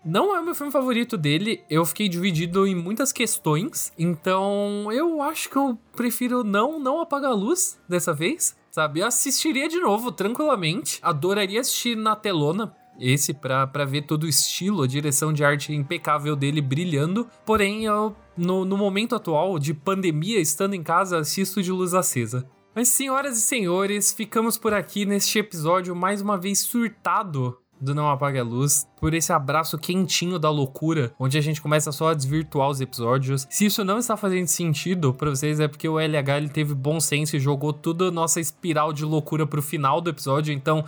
não 0.04 0.36
é 0.36 0.40
o 0.40 0.44
meu 0.44 0.56
filme 0.56 0.72
favorito 0.72 1.16
dele. 1.16 1.64
Eu 1.70 1.86
fiquei 1.86 2.10
dividido 2.10 2.66
em 2.66 2.74
muitas 2.74 3.12
questões. 3.12 3.94
Então, 4.00 4.92
eu 4.92 5.22
acho 5.22 5.50
que 5.50 5.58
eu 5.58 5.78
prefiro 5.96 6.44
não 6.44 6.80
não 6.80 7.02
apagar 7.02 7.32
a 7.32 7.36
luz 7.36 7.80
dessa 7.88 8.14
vez, 8.14 8.56
sabe? 8.74 9.02
Eu 9.02 9.06
assistiria 9.06 9.70
de 9.70 9.80
novo 9.80 10.12
tranquilamente. 10.12 11.00
Adoraria 11.02 11.62
assistir 11.62 11.96
na 11.96 12.16
telona. 12.16 12.76
Esse 13.00 13.34
pra 13.34 13.86
ver 13.86 14.04
todo 14.04 14.24
o 14.24 14.30
estilo, 14.30 14.84
a 14.84 14.88
direção 14.88 15.32
de 15.32 15.44
arte 15.44 15.74
impecável 15.74 16.36
dele 16.36 16.62
brilhando. 16.62 17.28
Porém, 17.46 17.86
eu, 17.86 18.16
no, 18.36 18.66
no 18.66 18.78
momento 18.78 19.16
atual 19.16 19.58
de 19.58 19.74
pandemia, 19.74 20.40
estando 20.40 20.74
em 20.74 20.84
casa, 20.84 21.20
assisto 21.20 21.62
de 21.62 21.72
luz 21.72 21.94
acesa. 21.94 22.48
Mas, 22.76 22.90
senhoras 22.90 23.38
e 23.38 23.42
senhores, 23.42 24.12
ficamos 24.12 24.58
por 24.58 24.74
aqui 24.74 25.06
neste 25.06 25.38
episódio 25.38 25.96
mais 25.96 26.22
uma 26.22 26.38
vez 26.38 26.60
surtado 26.60 27.63
do 27.84 27.94
Não 27.94 28.10
Apague 28.10 28.40
a 28.40 28.44
Luz, 28.44 28.88
por 28.96 29.14
esse 29.14 29.34
abraço 29.34 29.78
quentinho 29.78 30.40
da 30.40 30.50
loucura, 30.50 31.14
onde 31.20 31.38
a 31.38 31.42
gente 31.42 31.62
começa 31.62 31.92
só 31.92 32.10
a 32.10 32.14
desvirtuar 32.14 32.70
os 32.70 32.80
episódios. 32.80 33.46
Se 33.50 33.66
isso 33.66 33.84
não 33.84 33.98
está 33.98 34.16
fazendo 34.16 34.48
sentido 34.48 35.14
para 35.14 35.30
vocês, 35.30 35.60
é 35.60 35.68
porque 35.68 35.88
o 35.88 36.00
LH 36.00 36.38
ele 36.38 36.50
teve 36.50 36.74
bom 36.74 37.00
senso 37.00 37.36
e 37.36 37.40
jogou 37.40 37.74
toda 37.74 38.08
a 38.08 38.12
nossa 38.12 38.40
espiral 38.40 38.94
de 38.94 39.04
loucura 39.04 39.46
pro 39.46 39.62
final 39.62 40.00
do 40.00 40.10
episódio. 40.10 40.54
Então, 40.54 40.86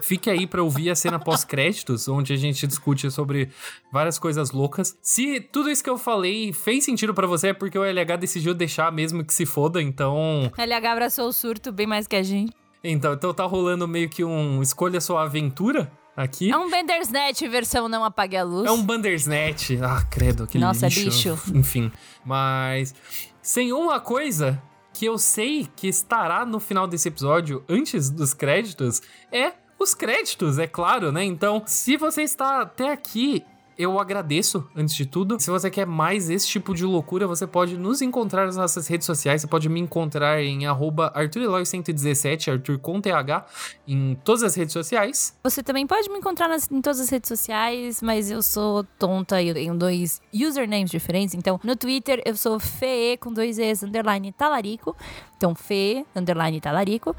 fique 0.00 0.30
aí 0.30 0.46
para 0.46 0.62
ouvir 0.62 0.90
a 0.90 0.94
cena 0.94 1.18
pós-créditos, 1.18 2.06
onde 2.08 2.32
a 2.32 2.36
gente 2.36 2.66
discute 2.66 3.10
sobre 3.10 3.50
várias 3.92 4.18
coisas 4.18 4.52
loucas. 4.52 4.96
Se 5.02 5.40
tudo 5.40 5.68
isso 5.68 5.82
que 5.82 5.90
eu 5.90 5.98
falei 5.98 6.52
fez 6.52 6.84
sentido 6.84 7.12
para 7.12 7.26
você, 7.26 7.48
é 7.48 7.52
porque 7.52 7.78
o 7.78 7.84
LH 7.84 8.16
decidiu 8.20 8.54
deixar 8.54 8.92
mesmo 8.92 9.24
que 9.24 9.34
se 9.34 9.44
foda, 9.44 9.82
então. 9.82 10.50
LH 10.56 10.92
abraçou 10.92 11.28
o 11.28 11.32
surto 11.32 11.72
bem 11.72 11.86
mais 11.86 12.06
que 12.06 12.14
a 12.14 12.22
gente. 12.22 12.52
Então, 12.84 13.14
então 13.14 13.34
tá 13.34 13.44
rolando 13.44 13.88
meio 13.88 14.08
que 14.08 14.22
um 14.22 14.62
escolha 14.62 15.00
sua 15.00 15.24
aventura 15.24 15.90
aqui. 16.16 16.50
É 16.50 16.56
um 16.56 16.70
Bandersnatch 16.70 17.42
versão 17.42 17.88
não 17.88 18.04
apague 18.04 18.36
a 18.36 18.42
luz. 18.42 18.66
É 18.66 18.70
um 18.70 18.82
Bandersnatch. 18.82 19.72
Ah, 19.82 20.02
credo, 20.10 20.44
aquele 20.44 20.64
Nossa, 20.64 20.86
lixo. 20.86 21.00
lixo. 21.04 21.38
Enfim, 21.54 21.92
mas 22.24 22.94
sem 23.42 23.72
uma 23.72 24.00
coisa 24.00 24.60
que 24.92 25.04
eu 25.04 25.18
sei 25.18 25.68
que 25.76 25.88
estará 25.88 26.46
no 26.46 26.58
final 26.58 26.86
desse 26.86 27.08
episódio, 27.08 27.62
antes 27.68 28.08
dos 28.08 28.32
créditos, 28.32 29.02
é 29.30 29.52
os 29.78 29.92
créditos, 29.92 30.58
é 30.58 30.66
claro, 30.66 31.12
né? 31.12 31.22
Então, 31.22 31.62
se 31.66 31.98
você 31.98 32.22
está 32.22 32.62
até 32.62 32.90
aqui 32.90 33.44
eu 33.78 33.98
agradeço, 33.98 34.66
antes 34.74 34.94
de 34.94 35.04
tudo. 35.06 35.38
Se 35.38 35.50
você 35.50 35.70
quer 35.70 35.86
mais 35.86 36.30
esse 36.30 36.46
tipo 36.46 36.74
de 36.74 36.84
loucura, 36.84 37.26
você 37.26 37.46
pode 37.46 37.76
nos 37.76 38.00
encontrar 38.00 38.46
nas 38.46 38.56
nossas 38.56 38.86
redes 38.86 39.06
sociais. 39.06 39.42
Você 39.42 39.46
pode 39.46 39.68
me 39.68 39.80
encontrar 39.80 40.42
em 40.42 40.60
ArthurEloy117, 40.60 42.52
Arthur 42.52 42.78
com 42.78 43.00
TH, 43.00 43.46
em 43.86 44.14
todas 44.24 44.42
as 44.42 44.54
redes 44.54 44.72
sociais. 44.72 45.36
Você 45.42 45.62
também 45.62 45.86
pode 45.86 46.08
me 46.08 46.18
encontrar 46.18 46.48
nas, 46.48 46.70
em 46.70 46.80
todas 46.80 47.00
as 47.00 47.10
redes 47.10 47.28
sociais, 47.28 48.00
mas 48.00 48.30
eu 48.30 48.42
sou 48.42 48.84
tonta 48.98 49.40
e 49.42 49.48
eu 49.48 49.54
tenho 49.54 49.74
dois 49.76 50.20
usernames 50.32 50.90
diferentes. 50.90 51.34
Então, 51.34 51.60
no 51.62 51.76
Twitter 51.76 52.22
eu 52.24 52.36
sou 52.36 52.58
Fee 52.58 53.18
com 53.18 53.32
dois 53.32 53.58
Es, 53.58 53.82
underline 53.82 54.32
talarico. 54.32 54.96
Então, 55.36 55.54
Fee, 55.54 56.06
underline 56.14 56.60
talarico. 56.60 57.14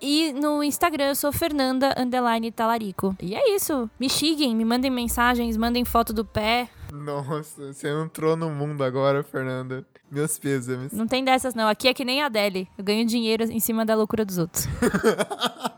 E 0.00 0.32
no 0.32 0.62
Instagram 0.62 1.08
eu 1.08 1.14
sou 1.14 1.32
Fernanda 1.32 1.94
Underline 1.98 2.50
Talarico. 2.52 3.16
E 3.20 3.34
é 3.34 3.54
isso. 3.54 3.90
Me 3.98 4.08
xiguem, 4.08 4.54
me 4.54 4.64
mandem 4.64 4.90
mensagens, 4.90 5.56
mandem 5.56 5.84
foto 5.84 6.12
do 6.12 6.24
pé. 6.24 6.68
Nossa, 6.92 7.72
você 7.72 7.88
entrou 7.88 8.36
no 8.36 8.50
mundo 8.50 8.82
agora, 8.82 9.22
Fernanda. 9.22 9.84
Meus 10.10 10.38
pêsames. 10.38 10.92
Não 10.92 11.06
tem 11.06 11.22
dessas, 11.24 11.54
não. 11.54 11.68
Aqui 11.68 11.88
é 11.88 11.94
que 11.94 12.04
nem 12.04 12.22
a 12.22 12.26
Adele. 12.26 12.68
Eu 12.78 12.84
ganho 12.84 13.04
dinheiro 13.04 13.44
em 13.44 13.60
cima 13.60 13.84
da 13.84 13.94
loucura 13.94 14.24
dos 14.24 14.38
outros. 14.38 14.66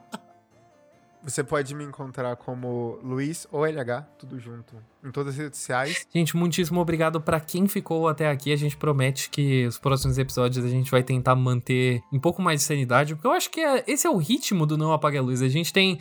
Você 1.22 1.44
pode 1.44 1.74
me 1.74 1.84
encontrar 1.84 2.34
como 2.36 2.98
Luiz 3.02 3.46
ou 3.52 3.66
LH, 3.66 4.02
tudo 4.18 4.38
junto, 4.38 4.74
em 5.04 5.10
todas 5.10 5.34
as 5.34 5.40
redes 5.40 5.58
sociais. 5.58 6.06
Gente, 6.14 6.36
muitíssimo 6.36 6.80
obrigado 6.80 7.20
para 7.20 7.38
quem 7.38 7.68
ficou 7.68 8.08
até 8.08 8.30
aqui. 8.30 8.52
A 8.52 8.56
gente 8.56 8.76
promete 8.76 9.28
que 9.28 9.66
os 9.66 9.78
próximos 9.78 10.16
episódios 10.16 10.64
a 10.64 10.68
gente 10.68 10.90
vai 10.90 11.02
tentar 11.02 11.34
manter 11.34 12.00
um 12.12 12.18
pouco 12.18 12.40
mais 12.40 12.60
de 12.60 12.66
sanidade, 12.66 13.14
porque 13.14 13.26
eu 13.26 13.32
acho 13.32 13.50
que 13.50 13.60
é, 13.60 13.84
esse 13.86 14.06
é 14.06 14.10
o 14.10 14.16
ritmo 14.16 14.64
do 14.64 14.78
Não 14.78 14.92
Apague 14.92 15.18
a 15.18 15.22
Luz. 15.22 15.42
A 15.42 15.48
gente 15.48 15.72
tem 15.72 15.98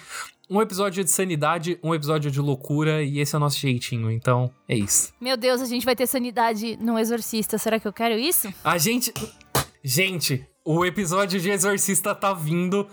um 0.50 0.62
episódio 0.62 1.04
de 1.04 1.12
sanidade, 1.12 1.78
um 1.84 1.94
episódio 1.94 2.32
de 2.32 2.40
loucura, 2.40 3.04
e 3.04 3.20
esse 3.20 3.36
é 3.36 3.38
o 3.38 3.40
nosso 3.40 3.60
jeitinho. 3.60 4.10
Então, 4.10 4.50
é 4.68 4.76
isso. 4.76 5.14
Meu 5.22 5.38
Deus, 5.38 5.62
a 5.62 5.66
gente 5.66 5.86
vai 5.86 5.96
ter 5.96 6.08
sanidade 6.08 6.78
no 6.82 6.98
Exorcista. 6.98 7.58
Será 7.58 7.80
que 7.80 7.88
eu 7.88 7.94
quero 7.94 8.16
isso? 8.16 8.52
A 8.64 8.78
gente. 8.78 9.14
Gente, 9.84 10.46
o 10.66 10.84
episódio 10.86 11.40
de 11.40 11.50
Exorcista 11.50 12.16
tá 12.16 12.34
vindo. 12.34 12.88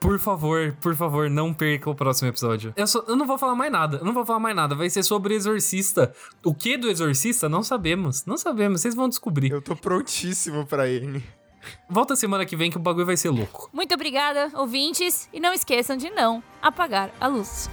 Por 0.00 0.18
favor, 0.18 0.76
por 0.80 0.94
favor, 0.94 1.28
não 1.28 1.52
perca 1.52 1.90
o 1.90 1.94
próximo 1.94 2.28
episódio. 2.28 2.72
Eu, 2.76 2.86
só, 2.86 3.04
eu 3.08 3.16
não 3.16 3.26
vou 3.26 3.36
falar 3.36 3.54
mais 3.54 3.72
nada. 3.72 3.98
Eu 3.98 4.04
não 4.04 4.12
vou 4.12 4.24
falar 4.24 4.38
mais 4.38 4.54
nada. 4.54 4.74
Vai 4.74 4.88
ser 4.88 5.02
sobre 5.02 5.34
Exorcista. 5.34 6.14
O 6.44 6.54
que 6.54 6.76
do 6.76 6.88
Exorcista? 6.88 7.48
Não 7.48 7.62
sabemos. 7.62 8.24
Não 8.24 8.36
sabemos. 8.36 8.80
Vocês 8.80 8.94
vão 8.94 9.08
descobrir. 9.08 9.50
Eu 9.50 9.60
tô 9.60 9.74
prontíssimo 9.74 10.64
para 10.66 10.88
ele. 10.88 11.22
Volta 11.90 12.14
semana 12.14 12.46
que 12.46 12.56
vem 12.56 12.70
que 12.70 12.76
o 12.76 12.80
bagulho 12.80 13.06
vai 13.06 13.16
ser 13.16 13.30
louco. 13.30 13.68
Muito 13.72 13.92
obrigada, 13.92 14.50
ouvintes. 14.54 15.28
E 15.32 15.40
não 15.40 15.52
esqueçam 15.52 15.96
de 15.96 16.08
não 16.10 16.42
apagar 16.62 17.10
a 17.20 17.26
luz. 17.26 17.68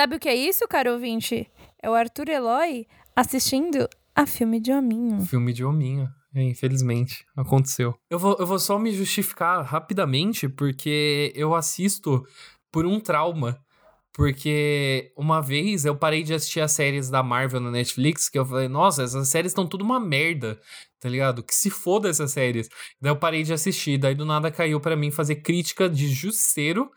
Sabe 0.00 0.16
o 0.16 0.18
que 0.18 0.30
é 0.30 0.34
isso, 0.34 0.66
caro 0.66 0.94
ouvinte? 0.94 1.46
É 1.82 1.90
o 1.90 1.92
Arthur 1.92 2.30
Eloy 2.30 2.86
assistindo 3.14 3.86
a 4.16 4.24
filme 4.24 4.58
de 4.58 4.72
hominho. 4.72 5.20
Filme 5.26 5.52
de 5.52 5.62
hominho. 5.62 6.08
É, 6.34 6.42
infelizmente, 6.42 7.26
aconteceu. 7.36 7.94
Eu 8.08 8.18
vou, 8.18 8.34
eu 8.40 8.46
vou 8.46 8.58
só 8.58 8.78
me 8.78 8.92
justificar 8.92 9.62
rapidamente, 9.62 10.48
porque 10.48 11.30
eu 11.36 11.54
assisto 11.54 12.24
por 12.72 12.86
um 12.86 12.98
trauma. 12.98 13.60
Porque 14.14 15.12
uma 15.14 15.42
vez 15.42 15.84
eu 15.84 15.94
parei 15.94 16.22
de 16.22 16.32
assistir 16.32 16.62
as 16.62 16.72
séries 16.72 17.10
da 17.10 17.22
Marvel 17.22 17.60
na 17.60 17.70
Netflix, 17.70 18.30
que 18.30 18.38
eu 18.38 18.46
falei, 18.46 18.68
nossa, 18.68 19.02
essas 19.02 19.28
séries 19.28 19.50
estão 19.50 19.66
tudo 19.66 19.84
uma 19.84 20.00
merda, 20.00 20.58
tá 20.98 21.10
ligado? 21.10 21.42
Que 21.42 21.54
se 21.54 21.68
foda 21.68 22.08
essas 22.08 22.30
séries. 22.30 22.70
Daí 22.98 23.12
eu 23.12 23.16
parei 23.16 23.42
de 23.42 23.52
assistir, 23.52 23.98
daí 23.98 24.14
do 24.14 24.24
nada 24.24 24.50
caiu 24.50 24.80
para 24.80 24.96
mim 24.96 25.10
fazer 25.10 25.36
crítica 25.36 25.90
de 25.90 26.08
Justiceiro 26.08 26.90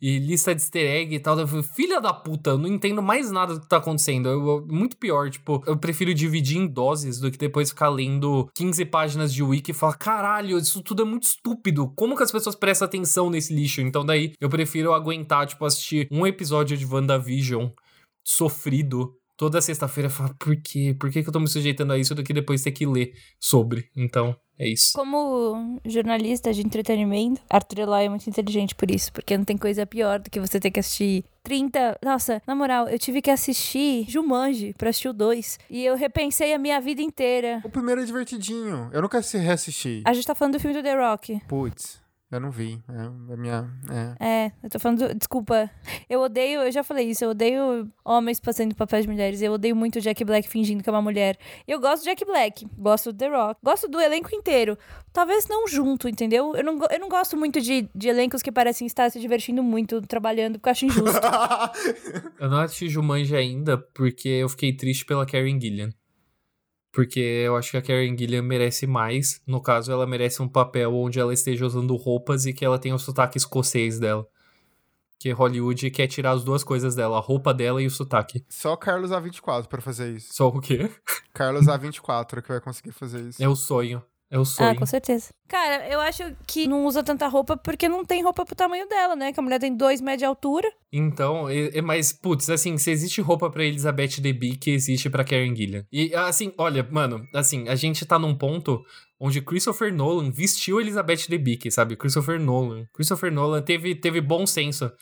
e 0.00 0.18
lista 0.18 0.54
de 0.54 0.62
easter 0.62 0.90
egg 0.90 1.14
e 1.14 1.20
tal. 1.20 1.38
Eu 1.38 1.46
falei, 1.46 1.62
filha 1.62 2.00
da 2.00 2.12
puta, 2.12 2.50
eu 2.50 2.58
não 2.58 2.68
entendo 2.68 3.02
mais 3.02 3.30
nada 3.30 3.54
do 3.54 3.60
que 3.60 3.68
tá 3.68 3.76
acontecendo. 3.76 4.28
Eu, 4.28 4.46
eu, 4.46 4.66
muito 4.66 4.96
pior, 4.96 5.30
tipo, 5.30 5.62
eu 5.66 5.76
prefiro 5.76 6.14
dividir 6.14 6.58
em 6.58 6.66
doses 6.66 7.20
do 7.20 7.30
que 7.30 7.38
depois 7.38 7.70
ficar 7.70 7.88
lendo 7.88 8.48
15 8.54 8.84
páginas 8.86 9.32
de 9.32 9.42
wiki 9.42 9.72
e 9.72 9.74
falar, 9.74 9.96
caralho, 9.96 10.58
isso 10.58 10.82
tudo 10.82 11.02
é 11.02 11.04
muito 11.04 11.24
estúpido. 11.24 11.92
Como 11.94 12.16
que 12.16 12.22
as 12.22 12.32
pessoas 12.32 12.54
prestam 12.54 12.86
atenção 12.86 13.28
nesse 13.30 13.54
lixo? 13.54 13.80
Então 13.80 14.04
daí 14.04 14.32
eu 14.40 14.48
prefiro 14.48 14.92
aguentar, 14.92 15.46
tipo, 15.46 15.64
assistir 15.64 16.08
um 16.10 16.26
episódio 16.26 16.76
de 16.76 16.86
WandaVision 16.86 17.68
sofrido 18.24 19.14
toda 19.36 19.60
sexta-feira 19.62 20.08
e 20.08 20.12
falar, 20.12 20.34
por 20.34 20.54
quê? 20.60 20.94
Por 21.00 21.10
que, 21.10 21.22
que 21.22 21.28
eu 21.30 21.32
tô 21.32 21.40
me 21.40 21.48
sujeitando 21.48 21.94
a 21.94 21.98
isso 21.98 22.14
do 22.14 22.22
que 22.22 22.32
depois 22.32 22.62
ter 22.62 22.72
que 22.72 22.84
ler 22.84 23.14
sobre? 23.40 23.88
Então, 23.96 24.36
é 24.60 24.68
isso. 24.68 24.92
Como 24.92 25.80
jornalista 25.86 26.52
de 26.52 26.60
entretenimento, 26.60 27.40
Arthur 27.48 27.78
Eloy 27.80 28.04
é 28.04 28.08
muito 28.10 28.28
inteligente 28.28 28.74
por 28.74 28.90
isso, 28.90 29.10
porque 29.10 29.36
não 29.36 29.44
tem 29.44 29.56
coisa 29.56 29.86
pior 29.86 30.18
do 30.18 30.28
que 30.28 30.38
você 30.38 30.60
ter 30.60 30.70
que 30.70 30.78
assistir 30.78 31.24
30. 31.42 31.98
Nossa, 32.04 32.42
na 32.46 32.54
moral, 32.54 32.86
eu 32.86 32.98
tive 32.98 33.22
que 33.22 33.30
assistir 33.30 34.04
Jumanji 34.06 34.74
pra 34.76 34.90
assistir 34.90 35.08
o 35.08 35.14
2. 35.14 35.58
E 35.70 35.82
eu 35.82 35.96
repensei 35.96 36.52
a 36.52 36.58
minha 36.58 36.78
vida 36.78 37.00
inteira. 37.00 37.62
O 37.64 37.70
primeiro 37.70 38.02
é 38.02 38.04
divertidinho. 38.04 38.90
Eu 38.92 39.00
nunca 39.00 39.22
se 39.22 39.38
reassisti. 39.38 40.02
A 40.04 40.12
gente 40.12 40.26
tá 40.26 40.34
falando 40.34 40.54
do 40.54 40.60
filme 40.60 40.76
do 40.76 40.82
The 40.82 40.94
Rock. 40.94 41.40
Putz. 41.48 41.98
Eu 42.30 42.38
não 42.38 42.50
vi. 42.50 42.80
É, 42.88 43.32
a 43.32 43.36
minha. 43.36 43.68
É. 44.20 44.44
É, 44.46 44.52
eu 44.62 44.70
tô 44.70 44.78
falando. 44.78 45.12
Desculpa. 45.14 45.68
Eu 46.08 46.20
odeio, 46.20 46.60
eu 46.60 46.70
já 46.70 46.84
falei 46.84 47.10
isso, 47.10 47.24
eu 47.24 47.30
odeio 47.30 47.90
homens 48.04 48.40
fazendo 48.42 48.74
papéis 48.74 49.04
de 49.04 49.10
mulheres. 49.10 49.42
Eu 49.42 49.52
odeio 49.52 49.74
muito 49.74 49.96
o 49.96 50.00
Jack 50.00 50.24
Black 50.24 50.48
fingindo 50.48 50.82
que 50.82 50.88
é 50.88 50.92
uma 50.92 51.02
mulher. 51.02 51.36
Eu 51.66 51.80
gosto 51.80 52.02
do 52.02 52.04
Jack 52.04 52.24
Black, 52.24 52.66
gosto 52.78 53.12
do 53.12 53.18
The 53.18 53.28
Rock, 53.28 53.60
gosto 53.64 53.88
do 53.88 54.00
elenco 54.00 54.32
inteiro. 54.32 54.78
Talvez 55.12 55.48
não 55.48 55.66
junto, 55.66 56.08
entendeu? 56.08 56.54
Eu 56.54 56.62
não, 56.62 56.78
eu 56.88 57.00
não 57.00 57.08
gosto 57.08 57.36
muito 57.36 57.60
de, 57.60 57.88
de 57.92 58.08
elencos 58.08 58.42
que 58.42 58.52
parecem 58.52 58.86
estar 58.86 59.10
se 59.10 59.18
divertindo 59.18 59.60
muito 59.60 60.00
trabalhando, 60.02 60.54
porque 60.54 60.68
eu 60.68 60.72
acho 60.72 60.86
injusto. 60.86 61.20
Eu 62.38 62.48
não 62.48 62.60
assisti 62.60 62.88
Jumanji 62.88 63.36
ainda 63.36 63.76
porque 63.76 64.28
eu 64.28 64.48
fiquei 64.48 64.74
triste 64.74 65.04
pela 65.04 65.26
Karen 65.26 65.60
Gillian. 65.60 65.90
Porque 66.92 67.20
eu 67.20 67.56
acho 67.56 67.70
que 67.70 67.76
a 67.76 67.82
Karen 67.82 68.16
Gillian 68.16 68.42
merece 68.42 68.86
mais. 68.86 69.40
No 69.46 69.62
caso, 69.62 69.92
ela 69.92 70.06
merece 70.06 70.42
um 70.42 70.48
papel 70.48 70.94
onde 70.94 71.20
ela 71.20 71.32
esteja 71.32 71.64
usando 71.64 71.94
roupas 71.96 72.46
e 72.46 72.52
que 72.52 72.64
ela 72.64 72.78
tenha 72.78 72.94
o 72.94 72.98
sotaque 72.98 73.38
escocês 73.38 73.98
dela. 73.98 74.26
Que 75.18 75.30
Hollywood 75.30 75.90
quer 75.90 76.06
tirar 76.06 76.32
as 76.32 76.42
duas 76.42 76.64
coisas 76.64 76.94
dela, 76.94 77.18
a 77.18 77.20
roupa 77.20 77.52
dela 77.52 77.80
e 77.82 77.86
o 77.86 77.90
sotaque. 77.90 78.44
Só 78.48 78.74
Carlos 78.74 79.10
A24 79.10 79.66
pra 79.66 79.80
fazer 79.80 80.16
isso. 80.16 80.32
Só 80.34 80.48
o 80.48 80.60
quê? 80.60 80.90
Carlos 81.32 81.66
A24 81.66 82.42
que 82.42 82.48
vai 82.48 82.60
conseguir 82.60 82.92
fazer 82.92 83.20
isso. 83.20 83.42
É 83.42 83.48
o 83.48 83.54
sonho. 83.54 84.02
É 84.30 84.38
o 84.38 84.42
ah, 84.42 84.44
sonho. 84.44 84.76
com 84.76 84.86
certeza. 84.86 85.34
Cara, 85.48 85.88
eu 85.88 86.00
acho 86.00 86.22
que 86.46 86.68
não 86.68 86.86
usa 86.86 87.02
tanta 87.02 87.26
roupa 87.26 87.56
porque 87.56 87.88
não 87.88 88.04
tem 88.04 88.22
roupa 88.22 88.44
pro 88.44 88.54
tamanho 88.54 88.88
dela, 88.88 89.16
né? 89.16 89.32
Que 89.32 89.40
a 89.40 89.42
mulher 89.42 89.58
tem 89.58 89.76
dois 89.76 90.00
metros 90.00 90.20
de 90.20 90.24
altura. 90.24 90.72
Então, 90.92 91.48
é- 91.48 91.76
é- 91.78 91.82
mas, 91.82 92.12
putz, 92.12 92.48
assim, 92.48 92.78
se 92.78 92.92
existe 92.92 93.20
roupa 93.20 93.50
pra 93.50 93.64
Elizabeth 93.64 94.20
Debicki, 94.20 94.70
existe 94.70 95.10
pra 95.10 95.24
Karen 95.24 95.54
Gillian. 95.56 95.84
E, 95.90 96.14
assim, 96.14 96.52
olha, 96.56 96.86
mano, 96.88 97.26
assim, 97.34 97.68
a 97.68 97.74
gente 97.74 98.06
tá 98.06 98.20
num 98.20 98.32
ponto 98.32 98.84
onde 99.18 99.40
Christopher 99.40 99.92
Nolan 99.92 100.30
vestiu 100.30 100.80
Elizabeth 100.80 101.26
Debicki, 101.28 101.68
sabe? 101.68 101.96
Christopher 101.96 102.38
Nolan. 102.38 102.86
Christopher 102.94 103.32
Nolan 103.32 103.62
teve, 103.62 103.96
teve 103.96 104.20
bom 104.20 104.46
senso. 104.46 104.92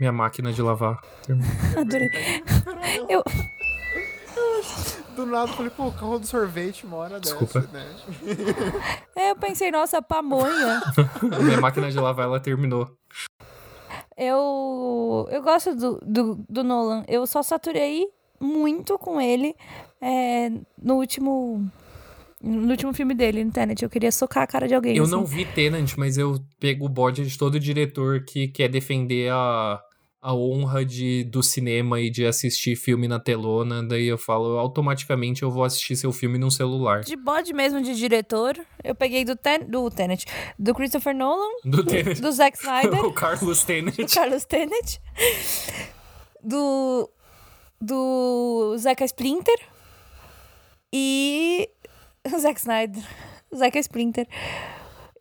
Minha 0.00 0.12
máquina 0.12 0.52
de 0.52 0.62
lavar. 0.62 0.98
Adorei. 1.78 2.08
Eu, 3.08 3.22
Do 5.14 5.26
nada 5.26 5.50
eu 5.50 5.56
falei, 5.56 5.70
pô, 5.70 5.86
o 5.86 5.92
carro 5.92 6.18
do 6.18 6.26
sorvete 6.26 6.86
uma 6.86 6.96
hora 6.96 7.20
Desculpa. 7.20 7.60
dessa, 7.60 7.72
né? 7.72 7.86
é, 9.16 9.30
eu 9.30 9.36
pensei, 9.36 9.70
nossa, 9.70 10.00
pamonha. 10.00 10.80
Minha 11.42 11.60
máquina 11.60 11.90
de 11.90 11.98
lavar, 11.98 12.26
ela 12.26 12.40
terminou. 12.40 12.96
Eu, 14.16 15.28
eu 15.30 15.42
gosto 15.42 15.74
do, 15.74 15.98
do, 16.04 16.44
do 16.48 16.62
Nolan. 16.62 17.04
Eu 17.08 17.26
só 17.26 17.42
saturei 17.42 18.06
muito 18.38 18.98
com 18.98 19.20
ele 19.20 19.54
é, 20.00 20.50
no 20.80 20.96
último. 20.96 21.70
No 22.42 22.70
último 22.70 22.94
filme 22.94 23.14
dele, 23.14 23.44
no 23.44 23.52
Tenet. 23.52 23.82
Eu 23.82 23.90
queria 23.90 24.10
socar 24.10 24.44
a 24.44 24.46
cara 24.46 24.66
de 24.66 24.74
alguém. 24.74 24.96
Eu 24.96 25.04
assim. 25.04 25.12
não 25.12 25.26
vi 25.26 25.44
Tenant, 25.44 25.94
mas 25.98 26.16
eu 26.16 26.38
pego 26.58 26.86
o 26.86 26.88
bode 26.88 27.26
de 27.26 27.36
todo 27.36 27.60
diretor 27.60 28.24
que 28.24 28.48
quer 28.48 28.68
defender 28.68 29.30
a, 29.30 29.78
a 30.22 30.34
honra 30.34 30.84
de, 30.84 31.24
do 31.24 31.42
cinema 31.42 31.98
e 31.98 32.10
de 32.10 32.26
assistir 32.26 32.76
filme 32.76 33.08
na 33.08 33.18
telona. 33.18 33.82
Daí 33.82 34.06
eu 34.06 34.18
falo, 34.18 34.58
automaticamente 34.58 35.42
eu 35.42 35.50
vou 35.50 35.64
assistir 35.64 35.96
seu 35.96 36.12
filme 36.12 36.36
num 36.38 36.50
celular. 36.50 37.00
De 37.00 37.16
bode 37.16 37.54
mesmo 37.54 37.80
de 37.80 37.94
diretor, 37.94 38.58
eu 38.84 38.94
peguei 38.94 39.24
do, 39.24 39.34
Ten, 39.34 39.60
do 39.60 39.88
Tenet, 39.90 40.26
do 40.58 40.74
Christopher 40.74 41.14
Nolan, 41.14 41.48
Do 41.64 41.82
Tenet. 41.82 42.20
do 42.20 42.30
Zack 42.32 42.58
Snyder, 42.58 43.00
o 43.06 43.12
Carlos 43.12 43.60
do 43.62 43.66
Tenet. 43.66 44.06
Carlos 44.14 44.44
Tenet, 44.44 45.00
do. 46.42 47.08
do 47.80 48.76
Zack 48.78 49.02
Splinter 49.04 49.58
e. 50.92 51.68
o 52.30 52.36
Zack 52.40 52.60
Snyder. 52.60 53.02
Zack 53.56 53.78
Splinter. 53.78 54.26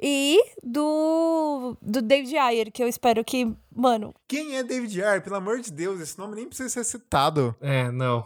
E 0.02 0.40
do. 0.64 1.78
do 1.82 2.02
David 2.02 2.38
Ayer, 2.38 2.72
que 2.72 2.82
eu 2.82 2.88
espero 2.88 3.24
que. 3.24 3.52
Mano, 3.76 4.14
Quem 4.28 4.56
é 4.56 4.64
David 4.64 5.02
Ayer? 5.04 5.22
Pelo 5.22 5.36
amor 5.36 5.60
de 5.60 5.72
Deus, 5.72 6.00
esse 6.00 6.18
nome 6.18 6.36
nem 6.36 6.48
precisa 6.48 6.70
ser 6.70 6.84
citado. 6.84 7.56
É, 7.60 7.92
não. 7.92 8.26